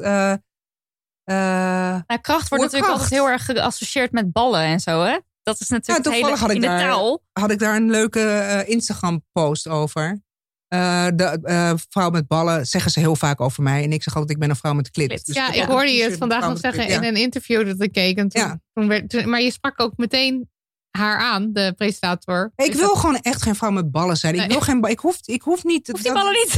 [1.24, 5.18] Nou, kracht wordt natuurlijk altijd heel erg geassocieerd met ballen en zo, hè?
[5.42, 7.22] Dat is natuurlijk Ja, het hele, toevallig had ik in de daar- taal.
[7.32, 10.20] had ik daar een leuke eh, Instagram-post over.
[10.68, 13.82] De vrouw met ballen zeggen ze heel vaak over mij.
[13.82, 15.26] En ik zeg altijd, ik ben een vrouw met klit.
[15.26, 18.18] Dus Ja, ik hoorde je het vandaag nog zeggen in een interview dat ik keek.
[18.18, 18.60] En toen, Ja.
[18.72, 20.50] toen werd, toen- maar je sprak ook meteen
[20.98, 22.52] haar aan, de presentator.
[22.56, 22.64] ja.
[22.64, 24.34] Ik wil gewoon echt geen vrouw met ballen zijn.
[24.34, 25.86] Ik, wil geen, ik, hoef, ik hoef niet...
[25.88, 26.54] Hoeft die dat- ballen niet?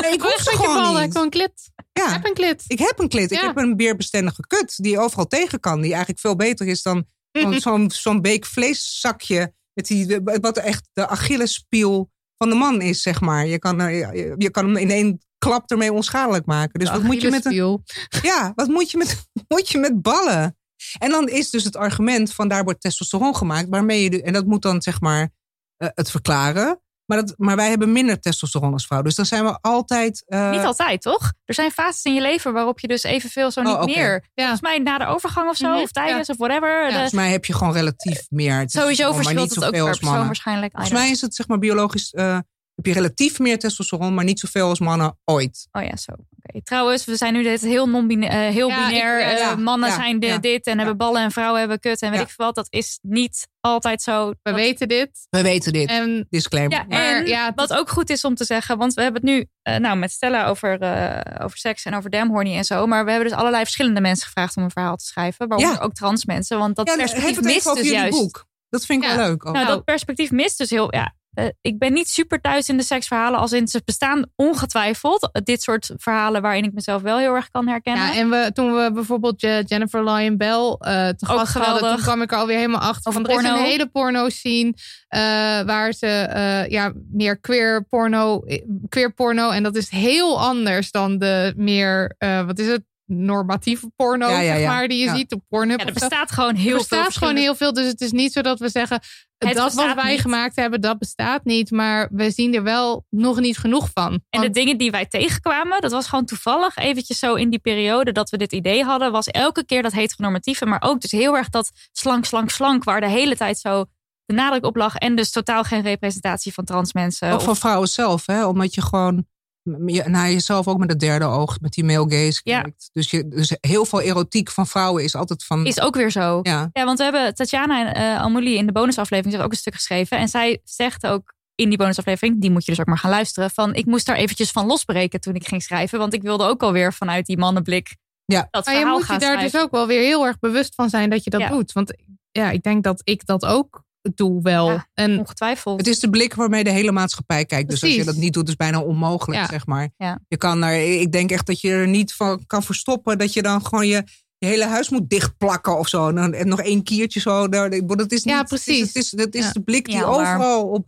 [0.00, 1.04] Nee, ik hoef ze gewoon ballen, niet.
[1.06, 1.70] ik wil een klit.
[1.92, 2.64] Ik Ja, heb een klit.
[2.66, 3.30] ik heb een klit.
[3.30, 3.46] Ik Ja.
[3.46, 5.80] heb een weerbestendige kut die overal tegen kan.
[5.80, 9.52] Die eigenlijk veel beter is dan zo'n zo'n zo'n beek vleeszakje.
[9.74, 13.46] Met die, wat echt de Achillespiel van de man is, zeg maar.
[13.46, 16.80] Je kan, er- je, je kan hem in één klap ermee onschadelijk maken.
[16.80, 17.82] Dus wat moet je met een...
[18.22, 20.56] Ja, wat moet je met, moet je met ballen?
[20.98, 24.32] En dan is dus het argument van daar wordt testosteron gemaakt, waarmee je, de- en
[24.32, 25.30] dat moet dan zeg maar
[25.76, 26.78] eh, het verklaren.
[27.06, 29.02] Maar, dat, maar wij hebben minder testosteron als vrouw.
[29.02, 30.22] Dus dan zijn we altijd.
[30.26, 31.32] eh, Niet altijd, toch?
[31.44, 33.86] Er zijn fases in je leven waarop je dus evenveel zo niet Oh, oké.
[33.98, 34.12] meer.
[34.34, 34.42] Ja.
[34.42, 36.84] Volgens mij na de overgang of zo, of tijdens of whatever.
[36.84, 38.52] De- Volgens mij heb je gewoon relatief meer.
[38.52, 40.72] sowieso testosteron, maar verschilt niet het ook per persoon waarschijnlijk.
[40.72, 42.10] Volgens mij is het zeg maar biologisch.
[42.12, 42.38] eh,
[42.74, 45.68] heb je relatief meer testosteron, maar niet zoveel als mannen ooit.
[45.72, 46.12] Oh ja, zo.
[46.12, 46.62] Oké.
[46.62, 49.20] Trouwens, we zijn nu dit heel, non-binair, eh, heel Ja, ik- binair.
[49.20, 51.80] ja, eh, ja, mannen ja, zijn de- ja, dit en hebben ballen en vrouwen hebben
[51.80, 52.24] kut en weet Ja.
[52.24, 52.54] ik veel wat.
[52.54, 54.28] Dat is niet altijd zo.
[54.28, 55.26] We Dat- weten dit.
[55.30, 55.88] We weten dit.
[55.88, 56.72] En Disclaimer.
[56.78, 59.20] Ja, Maar en ja, het wat ook goed is om te zeggen, want we hebben
[59.20, 62.86] het nu eh, nou, met Stella over, eh, over seks en over damhorny en zo.
[62.86, 65.48] Maar we hebben dus allerlei verschillende mensen gevraagd om een verhaal te schrijven.
[65.48, 65.84] Waaronder Ja.
[65.84, 66.58] ook trans mensen.
[66.58, 68.18] Want dat Ja, perspectief mist dus jullie juist.
[68.18, 68.46] boek.
[68.68, 69.16] Dat vind ik Ja.
[69.16, 69.42] wel leuk.
[69.42, 69.66] Nou, Nou.
[69.66, 70.94] dat perspectief mist dus heel.
[70.94, 73.40] Ja, eh, ik ben niet super thuis in de seksverhalen.
[73.40, 75.30] Als in ze bestaan ongetwijfeld.
[75.44, 78.06] Dit soort verhalen waarin ik mezelf wel heel erg kan herkennen.
[78.06, 81.94] Ja, en we, toen we bijvoorbeeld Je- Jennifer Lyon Bell eh te Ook gast hadden,
[81.94, 83.12] toen kwam ik er alweer helemaal achter.
[83.12, 84.74] Van, er is een hele porno scene
[85.08, 85.20] eh,
[85.66, 88.42] waar ze ja, meer queer porno,
[88.88, 89.50] queer porno.
[89.50, 92.14] En dat is heel anders dan de meer,
[92.46, 95.14] wat is het, normatieve porno, Ja, ja, zeg maar, die je Ja.
[95.16, 95.80] ziet op Pornhub.
[95.80, 96.76] Ja, er bestaat gewoon heel er veel.
[96.78, 97.72] bestaat gewoon verschillende- heel veel.
[97.72, 99.00] Dus het is niet zo dat we zeggen,
[99.38, 100.20] Het dat wat wij niet.
[100.20, 101.70] gemaakt hebben, dat bestaat niet.
[101.70, 104.20] Maar we zien er wel nog niet genoeg van.
[104.30, 108.12] En de dingen die wij tegenkwamen, dat was gewoon toevallig eventjes zo in die periode
[108.12, 111.48] dat we dit idee hadden, was elke keer dat heteronormatieve, maar ook dus heel erg
[111.48, 113.84] dat slank, slank, slank, waar de hele tijd zo
[114.24, 114.96] de nadruk op lag.
[114.96, 117.30] En dus totaal geen representatie van trans mensen.
[117.32, 118.46] Ook Of- van vrouwen zelf, hè?
[118.46, 119.26] omdat je gewoon
[119.64, 122.66] naar jezelf ook met het derde oog, met die male gaze Ja.
[122.92, 125.66] Dus, je, dus heel veel erotiek van vrouwen is altijd van.
[125.66, 126.40] is ook weer zo.
[126.42, 126.68] ja.
[126.72, 129.74] Ja, want we hebben Tatjana en eh Amelie in de bonusaflevering heeft ook een stuk
[129.74, 130.18] geschreven.
[130.18, 133.50] En zij zegt ook in die bonusaflevering, die moet je dus ook maar gaan luisteren,
[133.50, 135.98] van ik moest daar eventjes van losbreken toen ik ging schrijven.
[135.98, 138.48] Want ik wilde ook alweer vanuit die mannenblik Ja.
[138.50, 139.50] dat Maar je verhaal moet je daar schrijven.
[139.52, 141.48] dus ook wel weer heel erg bewust van zijn dat je dat Ja.
[141.48, 141.72] doet.
[141.72, 141.94] Want
[142.30, 143.83] ja, ik denk dat ik dat ook
[144.14, 144.70] doe wel.
[144.70, 144.86] Ja.
[144.94, 145.78] En Ongetwijfeld.
[145.78, 147.70] Het is de blik waarmee de hele maatschappij kijkt.
[147.70, 148.14] Dus als je Precies.
[148.14, 149.48] dat niet doet, is bijna onmogelijk, Ja.
[149.48, 149.90] zeg maar.
[149.96, 150.18] Ja.
[150.28, 153.42] Je kan er, ik denk echt dat je er niet van kan verstoppen dat je
[153.42, 154.02] dan gewoon je,
[154.38, 156.08] je hele huis moet dichtplakken of zo.
[156.10, 157.48] En, nog één kiertje zo.
[157.48, 158.86] daar- Dat is niet, Ja, het is- precies.
[158.86, 160.86] Het is, het is de blik die overal op.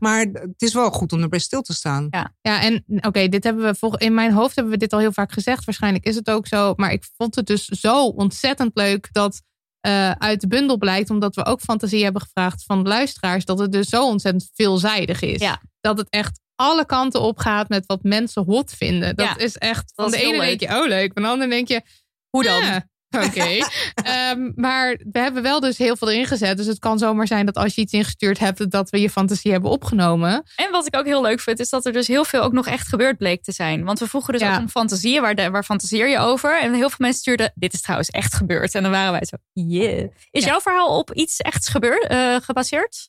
[0.00, 2.06] Maar het is wel goed om erbij stil te staan.
[2.10, 2.34] Ja.
[2.40, 5.12] ja, en oké, dit hebben we volgens in mijn hoofd hebben we dit al heel
[5.12, 5.64] vaak gezegd.
[5.64, 6.72] Waarschijnlijk is het ook zo.
[6.76, 9.42] Maar ik vond het dus zo ontzettend leuk dat
[9.86, 13.58] eh, uit de bundel blijkt, omdat we ook fantasie hebben gevraagd van de luisteraars, dat
[13.58, 15.40] het dus zo ontzettend veelzijdig is.
[15.40, 15.60] Ja.
[15.80, 19.16] Dat het echt alle kanten op gaat met wat mensen hot vinden.
[19.16, 19.92] Dat Ja, is echt.
[19.94, 20.58] Van de ene leuk.
[20.58, 21.12] denk je, oh leuk.
[21.12, 21.82] Van de andere denk je,
[22.30, 22.60] Hoe dan?
[22.62, 22.88] Ja,
[23.26, 23.58] Oké.
[23.94, 26.56] Ehm, maar we hebben wel dus heel veel erin gezet.
[26.56, 29.52] Dus het kan zomaar zijn dat als je iets ingestuurd hebt, dat we je fantasie
[29.52, 30.42] hebben opgenomen.
[30.56, 32.66] En wat ik ook heel leuk vind, is dat er dus heel veel ook nog
[32.66, 33.84] echt gebeurd bleek te zijn.
[33.84, 34.54] Want we vroegen dus Ja.
[34.54, 36.60] ook om fantasieën, waar, de, waar fantaseer je over?
[36.60, 38.74] En heel veel mensen stuurden, dit is trouwens echt gebeurd.
[38.74, 40.08] En dan waren wij zo, yeah.
[40.30, 40.50] Is Ja.
[40.50, 43.08] jouw verhaal op iets echt gebeurd, eh, gebaseerd?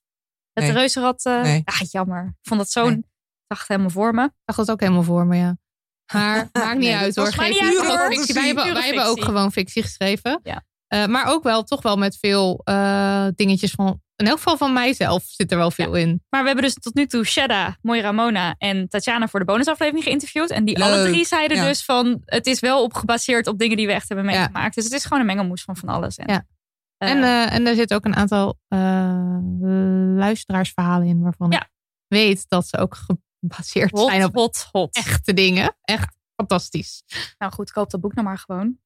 [0.53, 0.73] Het Nee.
[0.73, 1.25] reuzenrad?
[1.25, 1.61] eh Nee.
[1.65, 2.25] Ah, jammer.
[2.41, 2.89] Ik vond dat zo'n...
[2.89, 3.03] Nee.
[3.47, 4.23] Het helemaal voor me.
[4.23, 5.57] Ik dacht dat ook helemaal voor me, ja.
[6.13, 7.33] Maar maakt niet Nee, uit hoor.
[7.33, 8.13] Geef niet uit.
[8.13, 8.33] fictie.
[8.33, 10.39] Wij, hebben, wij hebben ook gewoon fictie geschreven.
[10.43, 10.63] Ja.
[10.87, 14.01] Eh, maar ook wel toch wel met veel eh, dingetjes van.
[14.15, 16.23] In elk geval van mijzelf zit er wel veel in.
[16.29, 20.03] Maar we hebben dus tot nu toe Shedda, Moira Mona en Tatjana voor de bonusaflevering
[20.03, 20.49] geïnterviewd.
[20.49, 20.87] En die Leuk.
[20.87, 21.67] alle drie zeiden Ja.
[21.67, 24.75] dus van, het is wel op gebaseerd op dingen die we echt hebben meegemaakt.
[24.75, 26.15] Dus het is gewoon een mengelmoes van van alles.
[26.17, 26.45] En, Ja.
[26.97, 28.57] eh, en, en er zitten ook een aantal
[30.17, 31.69] luisteraarsverhalen in waarvan ik
[32.07, 32.97] weet dat ze ook
[33.49, 34.95] gebaseerd hot, zijn op hot, hot.
[34.95, 35.75] echte dingen.
[35.81, 37.03] Echt fantastisch.
[37.37, 38.77] Nou goed, koop dat boek nou maar gewoon.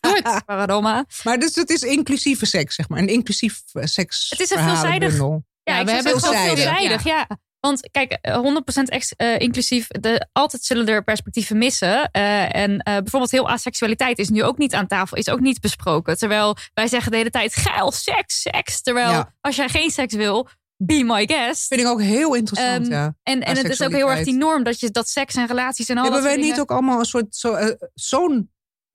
[0.00, 0.44] Doe het.
[0.44, 1.04] Paradoma.
[1.24, 2.98] Maar dus het is inclusieve seks, zeg maar.
[2.98, 4.30] Een inclusief eh, seks.
[4.30, 5.16] Het is een veelzijdig-.
[5.18, 6.64] Ja, Ja, ik we hebben het veelzijdig.
[6.64, 7.04] veelzijdig.
[7.04, 7.26] Ja.
[7.60, 12.10] Want kijk, eh, 100% ex, eh, inclusief, de, altijd zullen er perspectieven missen.
[12.10, 15.60] Eh, en eh, bijvoorbeeld heel asexualiteit is nu ook niet aan tafel, is ook niet
[15.60, 16.18] besproken.
[16.18, 18.82] Terwijl wij zeggen de hele tijd, geil, seks, seks.
[18.82, 19.34] Terwijl Ja.
[19.40, 21.66] als jij geen seks wil, be my guest.
[21.66, 23.14] Vind ik ook heel interessant, Ehm, ja.
[23.22, 25.88] En, en het is ook heel erg die norm dat je dat seks en relaties
[25.88, 28.50] en al Hebben dat wij niet dingen- ook allemaal een soort zo, eh, zo'n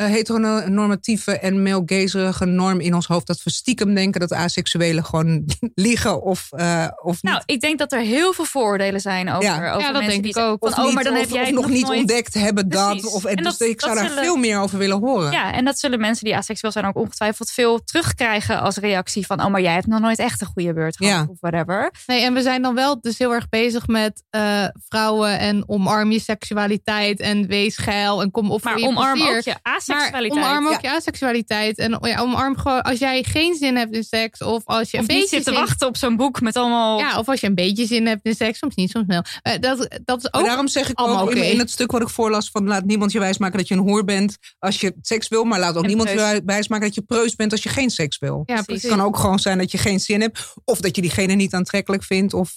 [0.05, 5.45] heteronormatieve en male-gazerige norm in ons hoofd dat we stiekem denken dat asexuelen gewoon
[5.75, 7.31] liegen of, eh, of niet?
[7.31, 9.55] Nou, ik denk dat er heel veel vooroordelen zijn over, Ja.
[9.55, 10.59] over Ja, dat mensen denk die ik ook.
[10.59, 11.99] Van, of oh, niet, dan of, heb jij of het nog niet nooit...
[11.99, 13.05] ontdekt hebben dat.
[13.13, 15.31] Of, En dus dat- ik zou daar zullen- veel meer over willen horen.
[15.31, 19.43] Ja, en dat zullen mensen die asexueel zijn ook ongetwijfeld veel terugkrijgen als reactie van,
[19.43, 21.25] oh, maar jij hebt nog nooit echt een goede beurt gehad Ja.
[21.29, 21.91] of whatever.
[22.05, 26.11] Nee, en we zijn dan wel dus heel erg bezig met eh, vrouwen en omarm
[26.11, 29.37] je seksualiteit en wees geil en kom op Maar voor je omarm plezier.
[29.37, 29.55] ook je
[29.91, 31.77] Maar omarm ook je asexualiteit.
[31.77, 34.41] En ja, omarm gewoon als jij geen zin hebt in seks.
[34.41, 36.55] Of als je of een niet beetje zit te zin- wachten op zo'n boek met
[36.57, 36.99] allemaal...
[36.99, 38.59] Ja, of als je een beetje zin hebt in seks.
[38.59, 39.23] Soms niet, soms wel.
[39.41, 42.01] Eh, dat, dat is Maar ook daarom zeg ik ook allemaal in, het stuk wat
[42.01, 45.27] ik voorlas van laat niemand je wijsmaken dat je een hoer bent als je seks
[45.27, 46.31] wil, maar laat ook En niemand preus.
[46.31, 48.43] je wijsmaken dat je preus bent als je geen seks wil.
[48.45, 48.83] Ja, precies.
[48.83, 51.53] Het kan ook gewoon zijn dat je geen zin hebt of dat je diegene niet
[51.53, 52.51] aantrekkelijk vindt of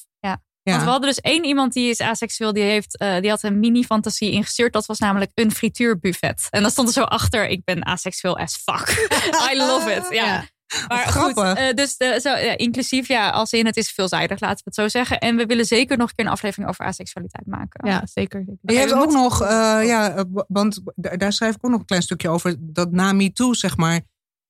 [0.65, 0.73] Ja.
[0.73, 3.59] Want we hadden dus één iemand die is asexueel, die, heeft, eh, die had een
[3.59, 4.73] mini-fantasie ingestuurd.
[4.73, 6.47] Dat was namelijk een frituurbuffet.
[6.51, 9.09] En dan stond er zo achter, ik ben asexueel as fuck.
[9.53, 10.07] I love it.
[10.11, 10.25] Ja.
[10.25, 10.45] Ja.
[10.89, 11.55] Maar goed, grappig.
[11.55, 14.75] eh, dus de, zo, ja, inclusief, ja, als in het is veelzijdig, laten we het
[14.75, 15.19] zo zeggen.
[15.19, 17.89] En we willen zeker nog een keer een aflevering over asexualiteit maken.
[17.89, 18.45] Ja, zeker.
[18.47, 18.73] zeker.
[18.75, 22.03] Je hebt ook moeten- nog, eh, ja, want daar schrijf ik ook nog een klein
[22.03, 22.57] stukje over.
[22.61, 24.01] Dat na MeToo, zeg maar,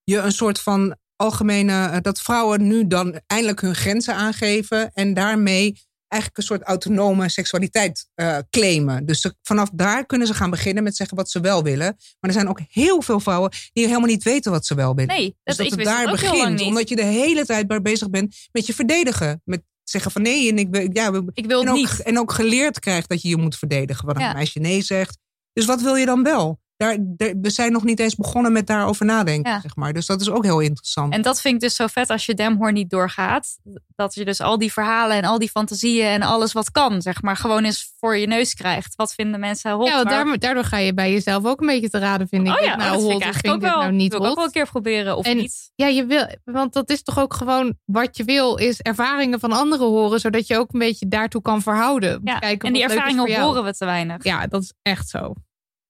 [0.04, 4.92] je een soort van algemene, dat vrouwen nu dan eindelijk hun grenzen aangeven.
[4.92, 5.82] En daarmee
[6.14, 9.06] eigenlijk een soort autonome seksualiteit eh, claimen.
[9.06, 11.86] Dus ze- vanaf daar kunnen ze gaan beginnen met zeggen wat ze wel willen.
[12.20, 15.16] Maar er zijn ook heel veel vrouwen die helemaal niet weten wat ze wel willen.
[15.16, 16.60] Nee, dat, Dus dat het daar begint.
[16.60, 19.40] Omdat je de hele tijd bij bezig bent met je verdedigen.
[19.44, 22.02] Met zeggen van nee en ik, ja, ik wil en ook, niet.
[22.02, 24.06] en ook geleerd krijgt dat je je moet verdedigen.
[24.06, 24.30] Wanneer Ja.
[24.30, 25.18] een meisje nee zegt.
[25.52, 26.60] Dus wat wil je dan wel?
[26.76, 29.52] Daar, daar- we zijn nog niet eens begonnen met daarover nadenken.
[29.52, 29.60] Ja.
[29.60, 29.92] Zeg maar.
[29.92, 31.12] Dus dat is ook heel interessant.
[31.12, 33.56] En dat vind ik dus zo vet als je Demhoor niet doorgaat.
[33.96, 37.22] Dat je dus al die verhalen en al die fantasieën en alles wat kan, zeg
[37.22, 38.94] maar, gewoon eens voor je neus krijgt.
[38.96, 39.88] Wat vinden mensen hot?
[39.88, 40.04] Ja,
[40.38, 42.52] daardoor, ga je bij jezelf ook een beetje te raden, vind ik.
[42.52, 43.80] Oh Dit ja, nou dat hot vind ik eigenlijk ook wel.
[43.80, 44.36] nou niet wil ik ook hot.
[44.36, 45.72] wel een keer proberen of En- niet.
[45.74, 49.52] Ja, je wil, want dat is toch ook gewoon wat je wil, is ervaringen van
[49.52, 52.20] anderen horen, zodat je ook een beetje daartoe kan verhouden.
[52.24, 54.24] Ja, Kijken en die ervaringen horen we te weinig.
[54.24, 55.34] Ja, dat is echt zo.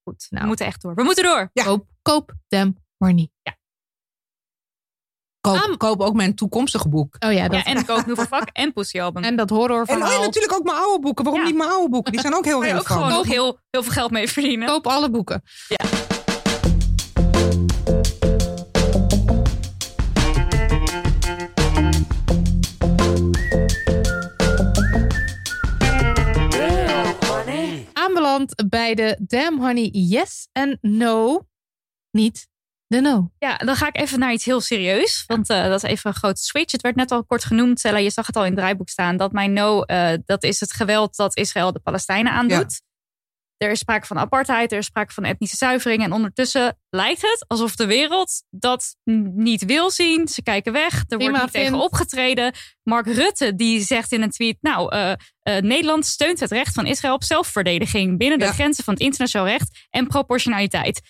[0.04, 0.42] Goed, Nou.
[0.42, 0.94] we moeten echt door.
[0.94, 1.50] We moeten door.
[1.52, 1.64] Ja.
[1.64, 3.30] Koop, koop them horny.
[5.40, 7.16] koop, Am- koop ook mijn toekomstige boek.
[7.18, 9.22] Oh ja, dat, Ja, en Koop Nieuwe Vak en Pussy Album.
[9.24, 10.20] en dat En oh, ja, horrorverhaal.
[10.20, 11.24] natuurlijk ook mijn oude boeken.
[11.24, 11.48] Waarom Ja.
[11.48, 12.12] niet mijn oude boeken?
[12.12, 13.02] Die zijn ook heel Waar je ook relevant.
[13.04, 14.68] gewoon nog heel, heel veel geld mee verdienen.
[14.68, 15.42] Koop alle boeken.
[28.34, 31.46] Aanbeland bij de Damn Honey Yes en No.
[32.10, 32.48] Niet
[32.86, 33.30] de No.
[33.38, 35.24] Ja, dan ga ik even naar iets heel serieus.
[35.26, 36.72] Want eh, dat is even een grote switch.
[36.72, 37.98] Het werd net al kort genoemd, Stella.
[37.98, 39.16] Je zag het al in het draaiboek staan.
[39.16, 42.80] Dat mijn no, eh, dat is het geweld dat Israël de Palestijnen aandoet.
[43.64, 46.02] Er is sprake van apartheid, er is sprake van etnische zuivering.
[46.02, 48.96] En ondertussen lijkt het alsof de wereld dat
[49.34, 50.28] niet wil zien.
[50.28, 52.52] Ze kijken weg, er wordt niet tegen opgetreden.
[52.82, 54.56] Mark Rutte die zegt in een tweet...
[54.60, 55.12] nou, eh,
[55.42, 58.18] eh, Nederland steunt het recht van Israël op zelfverdediging...
[58.18, 61.00] binnen de grenzen van het internationaal recht en proportionaliteit.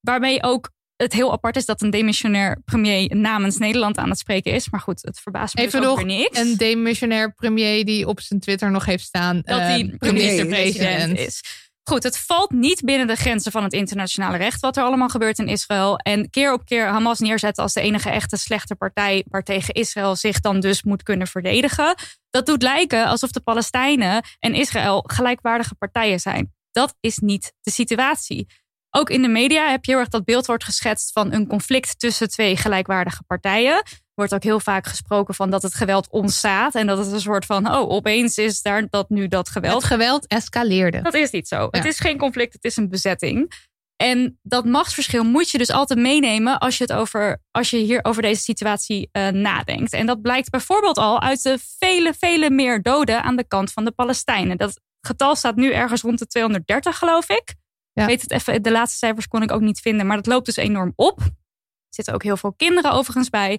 [0.00, 0.70] Waarmee ook
[1.02, 4.70] het heel apart is dat een demissionair premier namens Nederland aan het spreken is.
[4.70, 6.38] Maar goed, het verbaast me Even dus nog niks.
[6.38, 9.36] een demissionair premier die op zijn Twitter nog heeft staan.
[9.36, 11.42] dat eh, hij minister-president is.
[11.82, 15.38] Goed, het valt niet binnen de grenzen van het internationale recht wat er allemaal gebeurt
[15.38, 15.96] in Israël.
[15.96, 20.40] En keer op keer Hamas neerzetten als de enige echte slechte partij waartegen Israël zich
[20.40, 21.94] dan dus moet kunnen verdedigen.
[22.30, 26.54] Dat doet lijken alsof de Palestijnen en Israël gelijkwaardige partijen zijn.
[26.70, 28.46] Dat is niet de situatie.
[28.90, 31.98] Ook in de media heb je heel erg dat beeld wordt geschetst van een conflict
[31.98, 33.82] tussen twee gelijkwaardige partijen.
[34.20, 37.46] Wordt ook heel vaak gesproken van dat het geweld ontstaat en dat het een soort
[37.46, 39.74] van, oh, opeens is daar dat nu dat geweld.
[39.74, 41.02] Het geweld escaleerde.
[41.02, 41.68] Dat is niet zo.
[41.70, 43.52] Het is geen conflict, het is een bezetting.
[43.96, 48.04] En dat machtsverschil moet je dus altijd meenemen als je, het over, als je hier
[48.04, 49.92] over deze situatie eh, nadenkt.
[49.92, 53.84] En dat blijkt bijvoorbeeld al uit de vele, vele meer doden aan de kant van
[53.84, 54.56] de Palestijnen.
[54.56, 57.54] Dat getal staat nu ergens rond de 230, geloof ik.
[57.92, 58.02] Ja.
[58.02, 60.46] Ik weet het even, de laatste cijfers kon ik ook niet vinden, maar dat loopt
[60.46, 61.18] dus enorm op.
[61.18, 63.58] Er zitten ook heel veel kinderen overigens bij.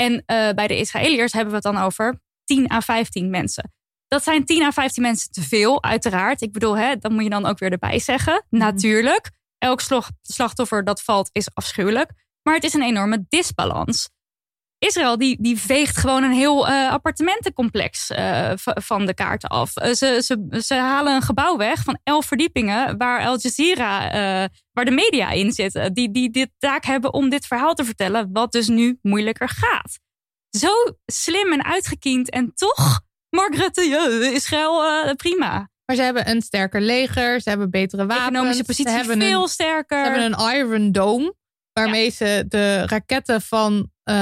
[0.00, 3.72] En eh, bij de Israëliërs hebben we het dan over 10 à 15 mensen.
[4.08, 6.40] Dat zijn 10 à 15 mensen te veel, uiteraard.
[6.40, 8.44] Ik bedoel, hè, dat moet je dan ook weer erbij zeggen.
[8.50, 9.80] Natuurlijk, elk
[10.22, 12.10] slachtoffer dat valt is afschuwelijk.
[12.42, 14.08] Maar het is een enorme disbalans.
[14.78, 19.76] Israël die, die veegt gewoon een heel eh, appartementencomplex eh, van de kaart af.
[19.76, 22.96] Eh, ze, ze, ze halen een gebouw weg van elf verdiepingen...
[22.96, 24.10] waar Al Jazeera,
[24.72, 25.94] waar de media in zitten...
[25.94, 28.28] die, die dit taak hebben om dit verhaal te vertellen...
[28.32, 29.98] wat dus nu moeilijker gaat.
[30.50, 30.70] Zo
[31.06, 33.00] slim en uitgekiend en toch...
[33.30, 34.82] Mark Rutte, ja, Israël,
[35.16, 35.68] prima.
[35.84, 38.28] Maar ze hebben een sterker leger, ze hebben betere wapens.
[38.28, 40.04] Economische positie veel een, sterker.
[40.04, 41.34] Ze hebben een Iron Dome,
[41.78, 44.14] waarmee ze de raketten van eh,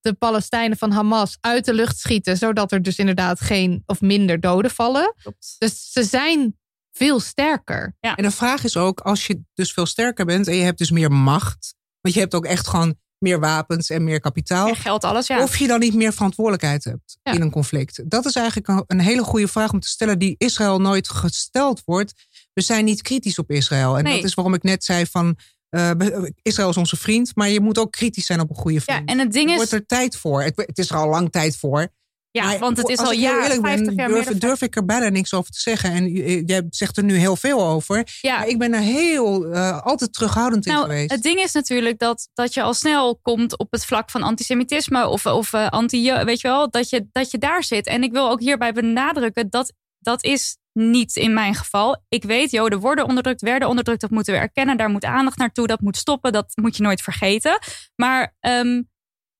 [0.00, 4.40] de Palestijnen van Hamas uit de lucht schieten, zodat er dus inderdaad geen of minder
[4.40, 5.14] doden vallen.
[5.22, 5.56] Klopt.
[5.58, 6.58] Dus ze zijn
[6.92, 7.96] veel sterker.
[8.00, 10.90] En de vraag is ook, als je dus veel sterker bent en je hebt dus
[10.90, 15.04] meer macht, want je hebt ook echt gewoon meer wapens en meer kapitaal, En geld,
[15.04, 15.42] alles, ja.
[15.42, 17.32] of je dan niet meer verantwoordelijkheid hebt Ja.
[17.32, 18.10] in een conflict.
[18.10, 21.82] Dat is eigenlijk een, een hele goede vraag om te stellen die Israël nooit gesteld
[21.84, 22.12] wordt.
[22.52, 23.98] We zijn niet kritisch op Israël.
[23.98, 24.14] En Nee.
[24.14, 25.36] dat is waarom ik net zei van,
[25.76, 28.94] eh, Israël is onze vriend, maar je moet ook kritisch zijn op een goede ja,
[28.94, 29.08] vriend.
[29.10, 30.42] en het ding is, wordt er tijd voor.
[30.42, 31.88] Het, het is er al lang tijd voor.
[32.30, 34.84] ja, Maar want het is al jaren, eerlijk 50 ben, jaar durf, durf ik er
[34.84, 35.90] bijna niks over te zeggen.
[35.90, 38.18] En j- jij zegt er nu heel veel over.
[38.20, 38.38] Ja.
[38.38, 41.10] Maar ik ben er heel, eh, altijd terughoudend in Nou, geweest.
[41.10, 45.08] het ding is natuurlijk dat, dat je al snel komt op het vlak van antisemitisme
[45.08, 47.86] of, of eh, anti, weet je wel, dat je, dat je daar zit.
[47.86, 52.04] En ik wil ook hierbij benadrukken dat dat is niet in mijn geval.
[52.08, 54.76] Ik weet, Joden worden onderdrukt, werden onderdrukt, dat moeten we erkennen.
[54.76, 57.58] Daar moet aandacht naartoe, dat moet stoppen, dat moet je nooit vergeten.
[57.94, 58.82] Maar ehm,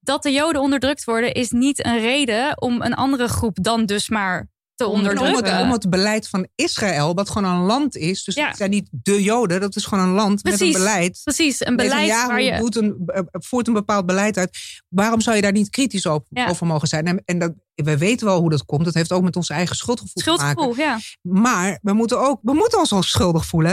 [0.00, 4.08] dat de Joden onderdrukt worden is niet een reden om een andere groep dan dus
[4.08, 5.54] maar te om, onderdrukken.
[5.54, 8.24] het, om het beleid van Israël, wat gewoon een land is.
[8.24, 8.46] Dus Ja.
[8.48, 11.20] het zijn niet de Joden, dat is gewoon een land met een beleid.
[11.24, 12.56] Precies, een beleid waar je...
[12.58, 14.58] doet een, eh, voert een bepaald beleid uit.
[14.88, 16.48] Waarom zou je daar niet kritisch op, Ja.
[16.48, 17.06] over mogen zijn?
[17.06, 18.84] En, en dat, we weten wel hoe dat komt.
[18.84, 20.44] Dat heeft ook met ons eigen schuldgevoel, te maken.
[20.46, 20.98] Schuldgevoel, ja.
[21.22, 23.72] Maar we moeten, ook, we moeten ons wel schuldig voelen.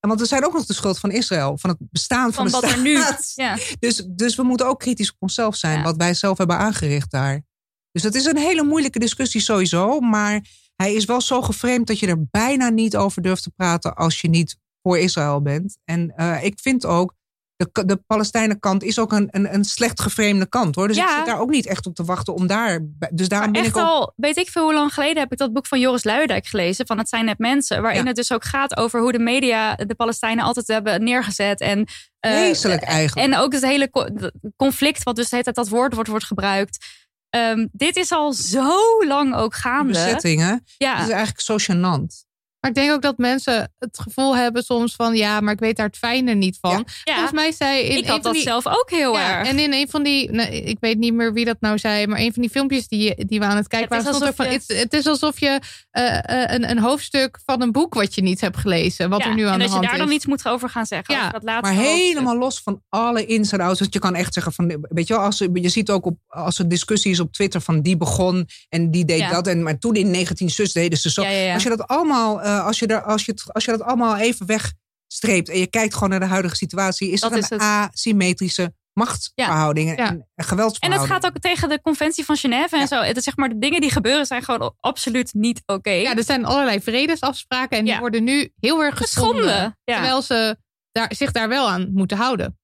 [0.00, 2.60] En Want we zijn ook nog de schuld van Israël, van het bestaan van, Van
[2.60, 2.98] de wat er nu...
[3.34, 3.58] Ja.
[3.78, 5.82] Dus, dus we moeten ook kritisch op onszelf zijn, Ja.
[5.84, 7.42] wat wij zelf hebben aangericht daar.
[7.92, 10.00] Dus dat is een hele moeilijke discussie sowieso.
[10.00, 10.40] Maar
[10.76, 14.20] hij is wel zo geframed dat je er bijna niet over durft te praten als
[14.20, 15.76] je niet voor Israël bent.
[15.84, 17.14] En eh, ik vind ook,
[17.56, 20.88] de, de Palestijnenkant is ook een, een, een slecht geframede kant hoor.
[20.88, 21.08] Dus Ja.
[21.10, 22.80] ik zit daar ook niet echt op te wachten om daar.
[23.10, 23.88] Dus daarom ben echt ik ook.
[23.88, 26.86] al, weet ik veel hoe lang geleden heb ik dat boek van Joris Luijendijk gelezen.
[26.86, 27.82] Van Het zijn net mensen.
[27.82, 28.06] Waarin Ja.
[28.06, 31.60] het dus ook gaat over hoe de media de Palestijnen altijd hebben neergezet.
[31.60, 31.84] En,
[32.20, 33.32] eh, Vreselijk eigenlijk.
[33.32, 34.08] En ook het hele co-
[34.56, 36.86] conflict wat dus de hele tijd dat woord wordt, wordt gebruikt.
[37.30, 39.92] Ehm, dit is al zo lang ook gaande.
[39.92, 40.64] bezettingen.
[40.78, 40.96] Ja.
[40.96, 42.28] Het is eigenlijk zo gênant.
[42.60, 45.14] Maar ik denk ook dat mensen het gevoel hebben soms van...
[45.16, 46.86] ja, maar ik weet daar het fijne niet van.
[47.04, 47.12] Ja.
[47.14, 49.48] Volgens mij zei in ik had dat die, zelf ook heel Ja, erg.
[49.48, 52.18] en in een van die, nou, ik weet niet meer wie dat nou zei, maar
[52.18, 54.46] een van die filmpjes die, die we aan het kijken Het is waren, er van,
[54.46, 55.60] je- het, het is alsof je
[55.90, 59.28] eh, eh, een, een hoofdstuk van een boek wat je niet hebt gelezen, wat Ja,
[59.28, 60.00] er nu aan en de dat je hand daar is.
[60.04, 61.14] dan iets moet over gaan zeggen.
[61.14, 62.06] Ja, over dat laatste Maar hoofdstuk.
[62.08, 63.80] helemaal los van alle ins en outs.
[63.80, 66.58] Want je kan echt zeggen van, weet je wel, als, je ziet ook op, als
[66.58, 69.30] er discussie is op Twitter van die begon en die deed Ja.
[69.30, 69.46] dat.
[69.46, 71.22] En, maar toen in 19 zus deden ze zo.
[71.22, 71.54] Ja, ja, ja.
[71.54, 74.16] Als je dat allemaal, eh, als, je er, als, je het, als je dat allemaal
[74.16, 77.60] even wegstreept en je kijkt gewoon naar de huidige situatie, is Dat er een het.
[77.60, 80.06] asymmetrische machtsverhoudingen Ja.
[80.08, 81.14] en En het geweldsverhoudingen.
[81.14, 82.86] gaat ook tegen de conventie van Genève en Ja.
[82.86, 83.00] zo.
[83.00, 85.90] Het is zeg maar, de dingen die gebeuren zijn gewoon absoluut niet oké.
[85.90, 87.98] Ja, er zijn allerlei vredesafspraken en die Ja.
[88.00, 89.42] worden nu heel erg geschonden.
[89.42, 89.78] geschonden.
[89.84, 89.94] Ja.
[89.94, 90.56] Terwijl ze
[90.92, 92.58] daar, zich daar wel aan moeten houden.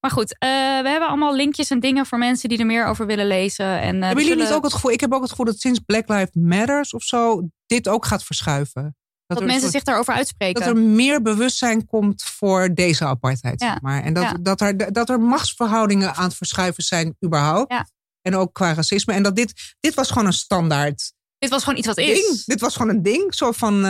[0.00, 0.48] Maar goed, eh,
[0.82, 3.66] we hebben allemaal linkjes en dingen voor mensen die er meer over willen lezen.
[3.66, 5.46] En, eh, Hebben we jullie zullen- niet ook het gevoel, ik heb ook het gevoel
[5.46, 8.96] dat sinds Black Lives Matters of zo, dit ook gaat verschuiven.
[9.38, 10.60] Dat mensen soort- zich daarover uitspreken?
[10.60, 13.60] dat er meer bewustzijn komt voor deze apartheid.
[13.60, 13.70] Ja.
[13.70, 14.02] Zeg maar.
[14.02, 14.36] En dat, Ja.
[14.40, 17.72] dat, er, dat er machtsverhoudingen aan het verschuiven zijn, überhaupt.
[17.72, 17.86] Ja.
[18.22, 19.12] En ook qua racisme.
[19.12, 22.10] En dat dit, dit was gewoon een standaard Dit was gewoon iets wat ding.
[22.10, 22.44] is.
[22.44, 23.34] Dit was gewoon een ding.
[23.34, 23.88] Zo van, de,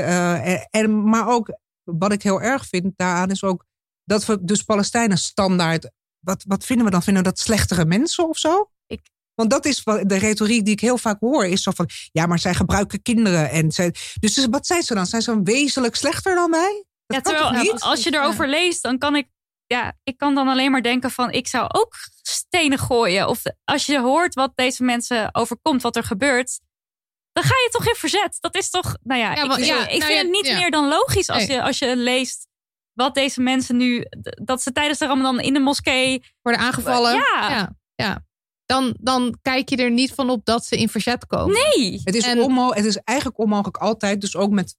[0.00, 3.64] eh, en, maar ook, wat ik heel erg vind daaraan, is ook
[4.04, 5.90] dat we dus Palestijnen standaard.
[6.18, 7.02] Wat, wat vinden we dan?
[7.02, 8.70] Vinden we dat slechtere mensen of zo?
[9.40, 11.46] Want dat is de retoriek die ik heel vaak hoor.
[11.46, 13.50] Is zo van, ja, maar zij gebruiken kinderen.
[13.50, 15.06] En zij, dus wat zijn ze dan?
[15.06, 16.50] Zijn ze dan wezenlijk slechter dan?
[16.50, 17.80] Dat Ja, kan terwijl toch niet?
[17.80, 19.28] als je erover leest, dan kan ik,
[19.66, 23.28] ja, ik kan dan alleen maar denken van, ik zou ook stenen gooien.
[23.28, 26.60] Of als je hoort wat deze mensen overkomt, wat er gebeurt,
[27.32, 28.36] dan ga je toch in verzet.
[28.40, 30.56] Dat is toch, nou ja, Ja, ik, vind nou ja, het niet ja.
[30.58, 31.56] meer dan logisch als, Nee.
[31.56, 32.46] je, als je leest
[32.92, 34.04] wat deze mensen nu,
[34.44, 37.12] dat ze tijdens de Ramadan in de moskee, Worden aangevallen.
[37.12, 37.50] Ja.
[37.50, 38.28] ja, ja.
[38.70, 41.56] Dan, dan kijk je er niet van op dat ze in verzet komen.
[41.76, 42.00] nee.
[42.04, 44.76] Het is, En- onmo- het is eigenlijk onmogelijk altijd, dus ook met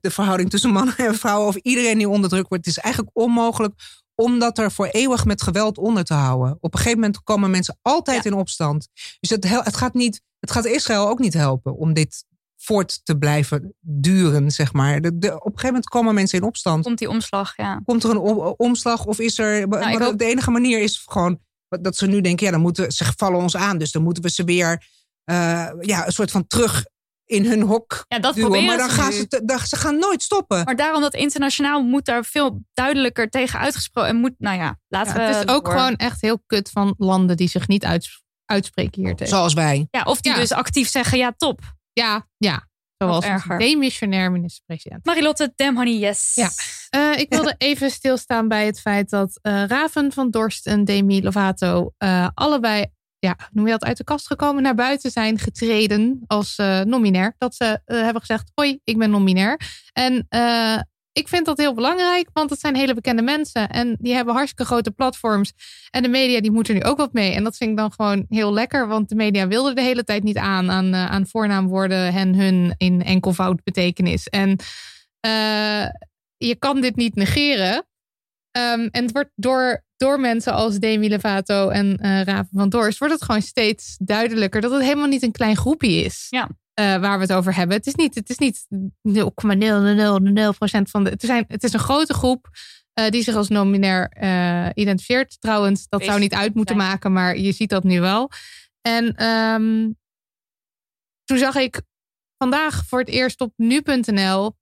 [0.00, 3.74] de verhouding tussen mannen en vrouwen, of iedereen die onderdrukt wordt, het is eigenlijk onmogelijk
[4.14, 6.56] om dat er voor eeuwig met geweld onder te houden.
[6.60, 8.88] Op een gegeven moment komen mensen altijd in opstand.
[9.20, 12.24] Dus het, het, gaat niet, het gaat Israël ook niet helpen om dit
[12.56, 15.00] voort te blijven duren, zeg maar.
[15.00, 16.84] De, de- op een gegeven moment komen mensen in opstand.
[16.84, 17.80] Komt die omslag, ja.
[17.84, 19.68] Komt er een om- omslag of is er...
[19.68, 21.38] maar ik hoop- de enige manier is gewoon
[21.68, 23.78] dat ze nu denken, ja, dan moeten ze vallen ons aan.
[23.78, 24.86] Dus dan moeten we ze weer
[25.24, 26.84] eh, ja, een soort van terug
[27.24, 28.50] in hun hok Ja, dat duwen.
[28.50, 29.16] proberen Maar dan ze gaan nu.
[29.16, 30.64] ze, te- dan- ze gaan nooit stoppen.
[30.64, 34.10] Maar daarom dat internationaal moet daar veel duidelijker tegen uitgesproken.
[34.10, 35.34] En moet, nou ja, laten Ja, we.
[35.36, 35.74] het is ook door.
[35.74, 39.32] gewoon echt heel kut van landen die zich niet uits- uitspreken hier tegen.
[39.36, 39.88] Zoals wij.
[39.90, 40.38] Ja, of die Ja.
[40.38, 41.60] dus actief zeggen: ja, top.
[41.92, 42.66] Ja, ja.
[42.96, 43.26] Zoals
[43.58, 45.04] demissionair minister-president.
[45.04, 46.32] Marilotte, damn honey, yes.
[46.34, 46.50] Ja.
[46.90, 51.22] Eh, ik wilde even stilstaan bij het feit dat eh, Raven van Dorst en Demi
[51.22, 52.86] Lovato eh, allebei,
[53.18, 57.34] ja, noem je dat, uit de kast gekomen, naar buiten zijn getreden als nominair.
[57.38, 59.60] Dat ze hebben gezegd, hoi, ik ben nominair.
[59.92, 60.26] En
[61.12, 64.64] ik vind dat heel belangrijk, want het zijn hele bekende mensen en die hebben hartstikke
[64.64, 65.52] grote platforms.
[65.90, 67.32] En de media die moeten er nu ook wat mee.
[67.32, 70.22] En dat vind ik dan gewoon heel lekker, want de media wilden de hele tijd
[70.22, 74.28] niet aan aan, aan voornaamwoorden en hun in enkelvoud betekenis.
[74.28, 74.56] En
[76.38, 77.86] je kan dit niet negeren.
[78.50, 82.98] Ehm, en het wordt door, door mensen als Demi Lovato en eh Raven van Dorst...
[82.98, 86.26] wordt het gewoon steeds duidelijker dat het helemaal niet een klein groepje is.
[86.28, 86.48] Ja.
[86.74, 87.76] eh, waar we het over hebben.
[87.76, 88.70] Het is niet, het is niet 0,000%
[90.90, 91.10] van de...
[91.10, 92.48] Het, zijn, het is een grote groep
[92.92, 95.40] eh, die zich als nominair eh, identificeert.
[95.40, 96.88] Trouwens, dat zou niet uit moeten zijn.
[96.88, 98.30] maken, maar je ziet dat nu wel.
[98.80, 99.90] En ehm,
[101.24, 101.82] toen zag ik
[102.38, 104.56] vandaag voor het eerst op nu.nl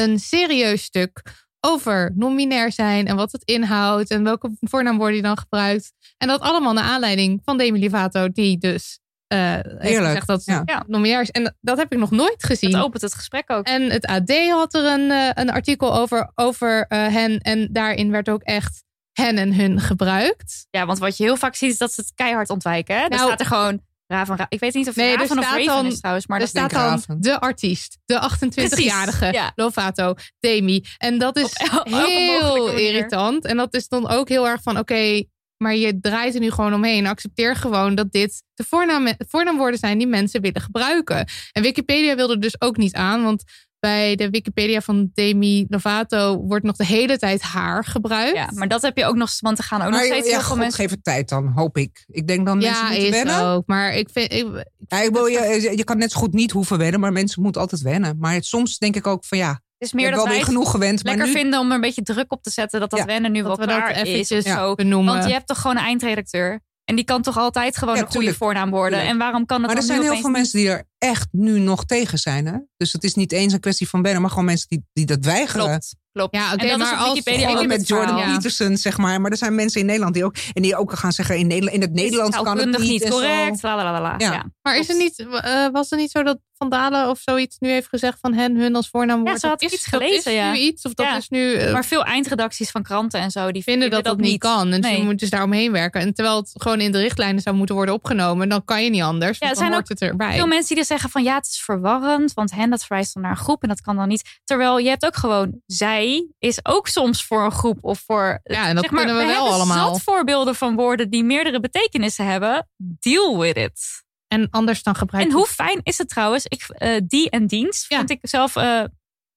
[0.00, 1.22] een serieus stuk
[1.60, 5.92] over non-binair zijn en wat het inhoudt en welke voornaamwoorden je dan gebruikt.
[6.18, 10.62] En dat allemaal naar aanleiding van Demi Lovato, die dus eh heeft gezegd dat ze
[10.64, 10.84] ja.
[10.86, 11.30] non-binair is.
[11.30, 12.70] En dat heb ik nog nooit gezien.
[12.70, 13.66] Dat opent het gesprek ook.
[13.66, 17.38] En het AD had er een, eh, een artikel over, over eh, hen.
[17.38, 20.66] En daarin werd ook echt hen en hun gebruikt.
[20.70, 22.96] Ja, want wat je heel vaak ziet is dat ze het keihard ontwijken.
[22.96, 23.02] Hè?
[23.02, 24.36] Er Nou- staat er gewoon Raven.
[24.36, 26.26] Ra- ik weet niet of het Nee, er Raven of staat Raven dan- is trouwens.
[26.26, 27.20] Maar er dat staat dan Raven.
[27.20, 29.52] de artiest, de 28-jarige Precies, ja.
[29.54, 30.84] Lovato, Demi.
[30.98, 33.44] En dat is el- heel irritant.
[33.44, 35.22] En dat is dan ook heel erg van, oké,
[35.56, 37.06] maar je draait er nu gewoon omheen.
[37.06, 41.28] Accepteer gewoon dat dit de voornaam, voornaamwoorden zijn die mensen willen gebruiken.
[41.52, 43.44] En Wikipedia wilde dus ook niet aan, want
[43.86, 48.36] bij de Wikipedia van Demi Lovato wordt nog de hele tijd haar gebruikt.
[48.36, 50.36] Ja, maar dat heb je ook nog, want er gaan ook nog Maar steeds ja,
[50.36, 50.80] heel veel mensen.
[50.80, 52.04] geef het tijd dan, hoop ik.
[52.06, 53.44] Ik denk dan mensen Ja, moeten is wennen.
[53.44, 53.66] ook.
[53.66, 54.46] Maar ik vind, ik,
[54.88, 57.60] Ja, ik wil, je, je kan net zo goed niet hoeven wennen, maar mensen moeten
[57.60, 58.16] altijd wennen.
[58.18, 60.70] Maar soms denk ik ook van ja, Het is meer dat wel wij het genoeg
[60.70, 61.04] gewend.
[61.04, 63.04] Maar lekker nu, vinden om er een beetje druk op te zetten dat dat Ja,
[63.04, 64.28] wennen nu dat wel we dat is.
[64.28, 64.74] zo.
[64.74, 65.12] benoemen.
[65.14, 66.60] Want je hebt toch gewoon een eindredacteur.
[66.86, 68.90] En die kan toch altijd gewoon Ja, een goede voornaam worden.
[68.90, 69.10] Tuurlijk.
[69.10, 71.84] En waarom kan het maar er zijn heel veel mensen die er echt nu nog
[71.84, 72.46] tegen zijn.
[72.46, 72.58] Hè?
[72.76, 75.24] Dus het is niet eens een kwestie van wennen, maar gewoon mensen die, die dat
[75.24, 75.66] weigeren.
[75.66, 76.34] Klopt, klopt.
[76.36, 78.16] Ja, oké, en dat maar is op Wikipedia met Jordan.
[78.16, 78.34] Ja.
[78.34, 79.20] Peterson, zeg maar.
[79.20, 80.36] Maar er zijn mensen in Nederland die ook...
[80.52, 82.88] En die ook gaan zeggen, in, Nederland, in het Nederlands kan het niet.
[82.88, 83.62] niet correct.
[83.62, 84.14] La, la, la, la.
[84.18, 84.32] Ja.
[84.32, 84.44] Ja.
[84.62, 87.68] Maar is het niet, eh, was het niet zo dat Van Dalen of zoiets nu
[87.70, 89.32] heeft gezegd van hen, hun als voornaamwoord?
[89.32, 90.50] Ja, ze had dat iets is, dat gelezen, is ja.
[90.52, 91.16] nu iets of dat Ja.
[91.16, 91.54] is nu...
[91.54, 94.72] eh, Maar veel eindredacties van kranten en zo, die vinden dat dat niet kan.
[94.72, 94.92] En Nee.
[94.94, 96.00] ze moeten dus daar omheen werken.
[96.00, 99.02] En terwijl het gewoon in de richtlijnen zou moeten worden opgenomen, dan kan je niet
[99.02, 99.38] anders.
[99.38, 100.32] Ja, er zijn hoort het erbij.
[100.36, 103.30] Veel mensen die zeggen van ja, het is verwarrend, want hen dat verwijst dan naar
[103.32, 104.38] een groep en dat kan dan niet.
[104.44, 108.40] Terwijl je hebt ook gewoon zij is ook soms voor een groep of voor.
[108.42, 109.94] Ja, en dat zeg maar, kunnen we wel allemaal.
[109.94, 112.68] Zat voorbeelden van woorden die meerdere betekenissen hebben.
[112.76, 114.04] Deal with it.
[114.28, 116.44] En anders dan gebruik En hoe fijn is het trouwens?
[116.44, 117.96] Ik, eh, die en dienst Ja.
[117.96, 118.84] vind ik zelf eh,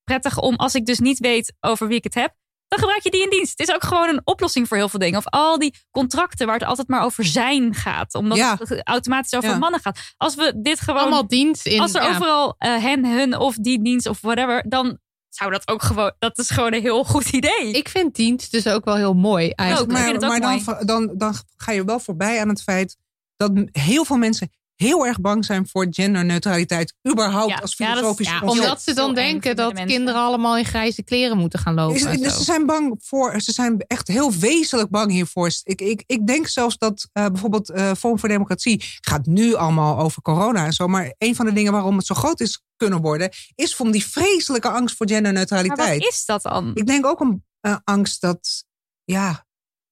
[0.03, 2.33] prettig om als ik dus niet weet over wie ik het heb.
[2.67, 3.57] Dan gebruik je die in dienst.
[3.57, 5.17] Het is ook gewoon een oplossing voor heel veel dingen.
[5.17, 8.15] Of al die contracten waar het altijd maar over zijn gaat.
[8.15, 8.55] Omdat Ja.
[8.59, 9.57] het automatisch over Ja.
[9.57, 9.99] mannen gaat.
[10.17, 11.79] Als we dit gewoon allemaal dienst in.
[11.79, 12.09] als er ja.
[12.09, 14.99] overal eh, hen, hun of die dienst of whatever, dan
[15.29, 16.13] zou dat ook gewoon.
[16.19, 17.71] Dat is gewoon een heel goed idee.
[17.71, 19.91] Ik vind dienst dus ook wel heel mooi eigenlijk.
[19.91, 19.97] Ook.
[19.97, 20.63] Maar, maar mooi.
[20.63, 22.97] dan, dan, dan ga je wel voorbij aan het feit
[23.35, 26.93] dat heel veel mensen heel erg bang zijn voor genderneutraliteit.
[27.11, 28.61] Überhaupt Ja, als ja, dat filosofisch ja, concept.
[28.61, 31.95] Omdat ze dan denken dat de kinderen allemaal in grijze kleren moeten gaan lopen.
[31.95, 32.37] Is- dus zo.
[32.37, 35.51] ze zijn bang voor, ze zijn echt heel wezenlijk bang hiervoor.
[35.63, 39.99] Ik, ik, ik denk zelfs dat eh, bijvoorbeeld eh Forum voor Democratie gaat nu allemaal
[39.99, 40.87] over corona en zo.
[40.87, 44.05] Maar een van de dingen waarom het zo groot is kunnen worden, is van die
[44.05, 45.99] vreselijke angst voor maar genderneutraliteit.
[45.99, 46.71] wat is dat dan?
[46.73, 48.63] Ik denk ook een eh, angst dat
[49.03, 49.45] ja,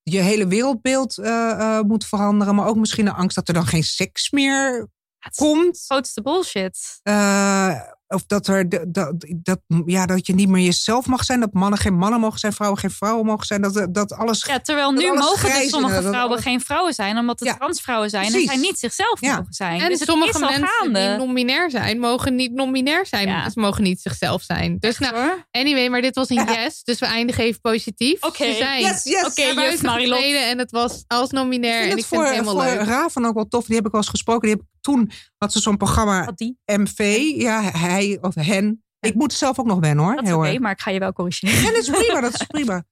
[0.10, 2.56] je hele wereldbeeld eh, eh, moet veranderen.
[2.56, 4.90] Maar ook misschien een angst dat er dan geen seks meer
[5.20, 5.84] Het komt.
[5.86, 7.00] grootste bullshit.
[7.04, 11.40] Eh, of dat, er, dat, dat, ja, dat je niet meer jezelf mag zijn.
[11.40, 13.62] Dat mannen geen mannen mogen zijn, vrouwen geen vrouwen mogen zijn.
[13.62, 14.44] Dat, dat alles.
[14.46, 17.18] Ja, terwijl dat nu alles mogen dus is, sommige dat vrouwen alles- geen vrouwen zijn,
[17.18, 19.36] omdat het Ja, transvrouwen zijn en zij niet zichzelf Ja.
[19.36, 19.82] mogen zijn.
[19.82, 21.00] En dus het sommige mensen gaande.
[21.10, 23.28] die non-binair zijn, mogen niet non-binair zijn.
[23.28, 23.50] Ja.
[23.50, 24.78] Ze mogen niet zichzelf zijn.
[24.80, 25.46] Dus nou, Hoor.
[25.52, 26.54] anyway, maar dit was een Ja.
[26.64, 26.84] yes.
[26.84, 28.24] Dus we eindigen even positief.
[28.24, 28.54] Oké.
[28.54, 29.26] Zijn Yes, yes.
[29.26, 30.18] Oké, Marilot.
[30.18, 31.84] getreden en het was als non-binair.
[31.84, 32.88] Ik En vind ik het vind voor, het helemaal voor leuk.
[32.88, 33.66] Raven ook wel tof.
[33.66, 34.48] Die heb ik wel eens gesproken.
[34.48, 36.58] Die heb, toen had ze zo'n programma die?
[36.66, 37.32] MV.
[37.36, 38.84] Ja, hij of hen.
[39.00, 40.16] Ik moet zelf ook nog wennen hoor.
[40.16, 41.62] Dat is oké, maar ik ga je wel corrigeren.
[41.62, 42.84] Ja, dat is prima, dat is prima.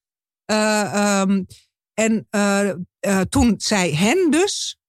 [0.45, 1.43] Eh, ehm,
[1.93, 4.79] en eh, eh, toen zei hen dus,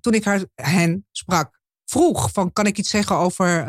[0.00, 3.64] toen ik haar hen sprak, vroeg van kan ik iets zeggen over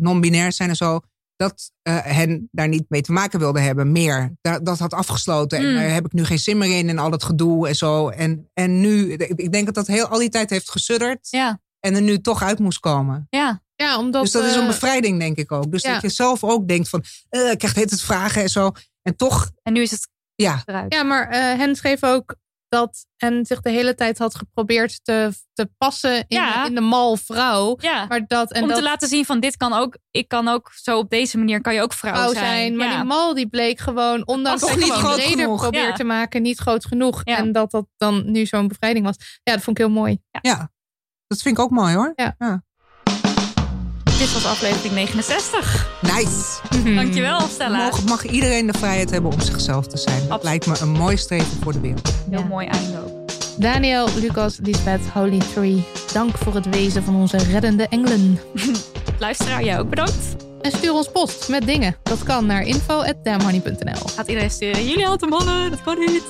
[0.00, 1.00] non-binair zijn en zo,
[1.36, 1.72] dat
[2.02, 4.36] hen daar niet mee te maken wilde hebben, meer.
[4.40, 5.74] Dat, dat had afgesloten en Mm.
[5.74, 8.08] daar heb ik nu geen zin meer in en al dat gedoe en zo.
[8.08, 11.94] En, en nu, ik denk dat dat heel al die tijd heeft gesudderd Ja, en
[11.94, 13.26] er nu toch uit moest komen.
[13.30, 13.66] ja.
[13.74, 15.70] Ja, omdat, dus dat is een eh, bevrijding, denk ik ook.
[15.72, 15.92] Dus ja.
[15.92, 18.72] dat je zelf ook denkt van, eh, ik krijg het het vragen en zo.
[19.02, 20.94] En toch, En nu is het ja, eruit.
[20.94, 22.34] Ja, maar eh hen schreef ook
[22.68, 26.66] dat hen zich de hele tijd had geprobeerd te, te passen in, Ja.
[26.66, 27.76] in de mal vrouw.
[27.80, 28.06] Ja.
[28.06, 30.72] Maar dat, en Om dat te laten zien van dit kan ook, ik kan ook
[30.74, 32.44] zo op deze manier kan je ook vrouw, vrouw zijn.
[32.44, 32.76] zijn.
[32.76, 32.96] Maar ja.
[32.96, 35.60] die mal die bleek gewoon, ondanks Toch dat niet groot breder genoeg.
[35.60, 35.94] probeert Ja.
[35.94, 37.20] te maken, niet groot genoeg.
[37.24, 37.36] Ja.
[37.36, 39.16] En dat dat dan nu zo'n bevrijding was.
[39.42, 40.18] Ja, dat vond ik heel mooi.
[40.40, 40.70] Ja,
[41.28, 42.12] dat vind ik ook mooi hoor.
[42.16, 42.62] Ja.
[44.18, 45.88] Dit was aflevering 69.
[46.02, 46.60] Nice.
[46.94, 47.76] Dankjewel Stella.
[47.78, 50.20] Mag, mag iedereen de vrijheid hebben om zichzelf te zijn.
[50.20, 50.44] Dat Absoluut.
[50.44, 52.12] lijkt me een mooi streven voor de wereld.
[52.30, 52.44] Heel Ja.
[52.44, 53.28] mooi einde ook.
[53.58, 55.84] Daniel, Lucas, Lisbeth, Holy Three.
[56.12, 58.38] Dank voor het wezen van onze reddende engelen.
[59.18, 60.36] Luisteraar, jij ook bedankt.
[60.62, 61.96] En stuur ons post met dingen.
[62.02, 64.08] Dat kan naar info.damhoney.nl.
[64.16, 64.86] Gaat iedereen sturen.
[64.86, 66.22] Jullie hadden mannen, dat kan niet.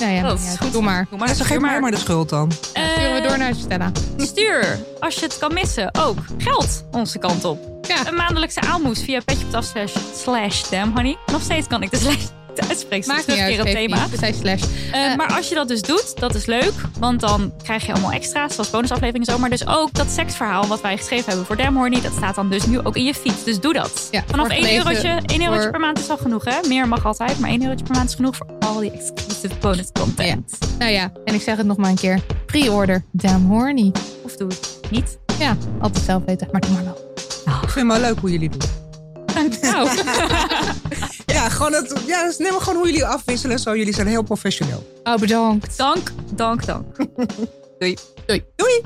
[0.00, 0.72] Nou ja, Dat is ja, goed.
[0.72, 1.06] doe maar.
[1.10, 1.28] Doe maar.
[1.28, 2.52] Ja, stuur geef mij maar de schuld dan.
[2.72, 3.90] Eh, Sturen we door naar Stella.
[4.16, 7.58] Stuur, als je het kan missen, ook geld onze kant op.
[7.88, 8.06] Ja.
[8.06, 11.16] een maandelijkse aalmoes via petje.af slash, slash damn honey.
[11.32, 12.24] Nog steeds kan ik de slash
[12.56, 13.08] niet uitspreken.
[13.08, 14.06] Maakt niet uit, keer op thema.
[14.10, 14.36] niet.
[14.40, 14.62] Slash.
[14.92, 16.72] Eh, Eh, maar als je dat dus doet, dat is leuk.
[16.98, 19.38] Want dan krijg je allemaal extra's, zoals bonusafleveringen en zo.
[19.40, 22.00] Maar dus ook dat seksverhaal wat wij geschreven hebben voor Damn Horny.
[22.00, 23.44] Dat staat dan dus nu ook in je feed.
[23.44, 24.08] Dus doe dat.
[24.10, 26.68] Ja, Vanaf wordt 1 gelezen eurotje, 1 eurotje voor- per maand is al genoeg hè.
[26.68, 29.88] Meer mag altijd, maar 1 eurotje per maand is genoeg voor al die exclusive bonus
[29.92, 30.58] content.
[30.78, 32.20] Nou ja, en ik zeg het nog maar een keer.
[32.46, 33.92] Pre-order, damn horny.
[34.24, 35.18] Of doe het niet.
[35.38, 37.08] Ja, altijd zelf weten, maar doe maar wel.
[37.62, 38.60] Ik vind het wel leuk hoe jullie doen.
[39.60, 39.88] Nou,
[41.40, 43.58] Ja, gewoon het, ja, dus neem maar gewoon hoe jullie afwisselen.
[43.58, 45.00] Zo, jullie zijn heel professioneel.
[45.04, 45.76] oh bedankt.
[45.76, 46.96] Dank, dank, dank.
[47.78, 47.96] Doei.
[48.26, 48.44] Doei.
[48.56, 48.80] Doei!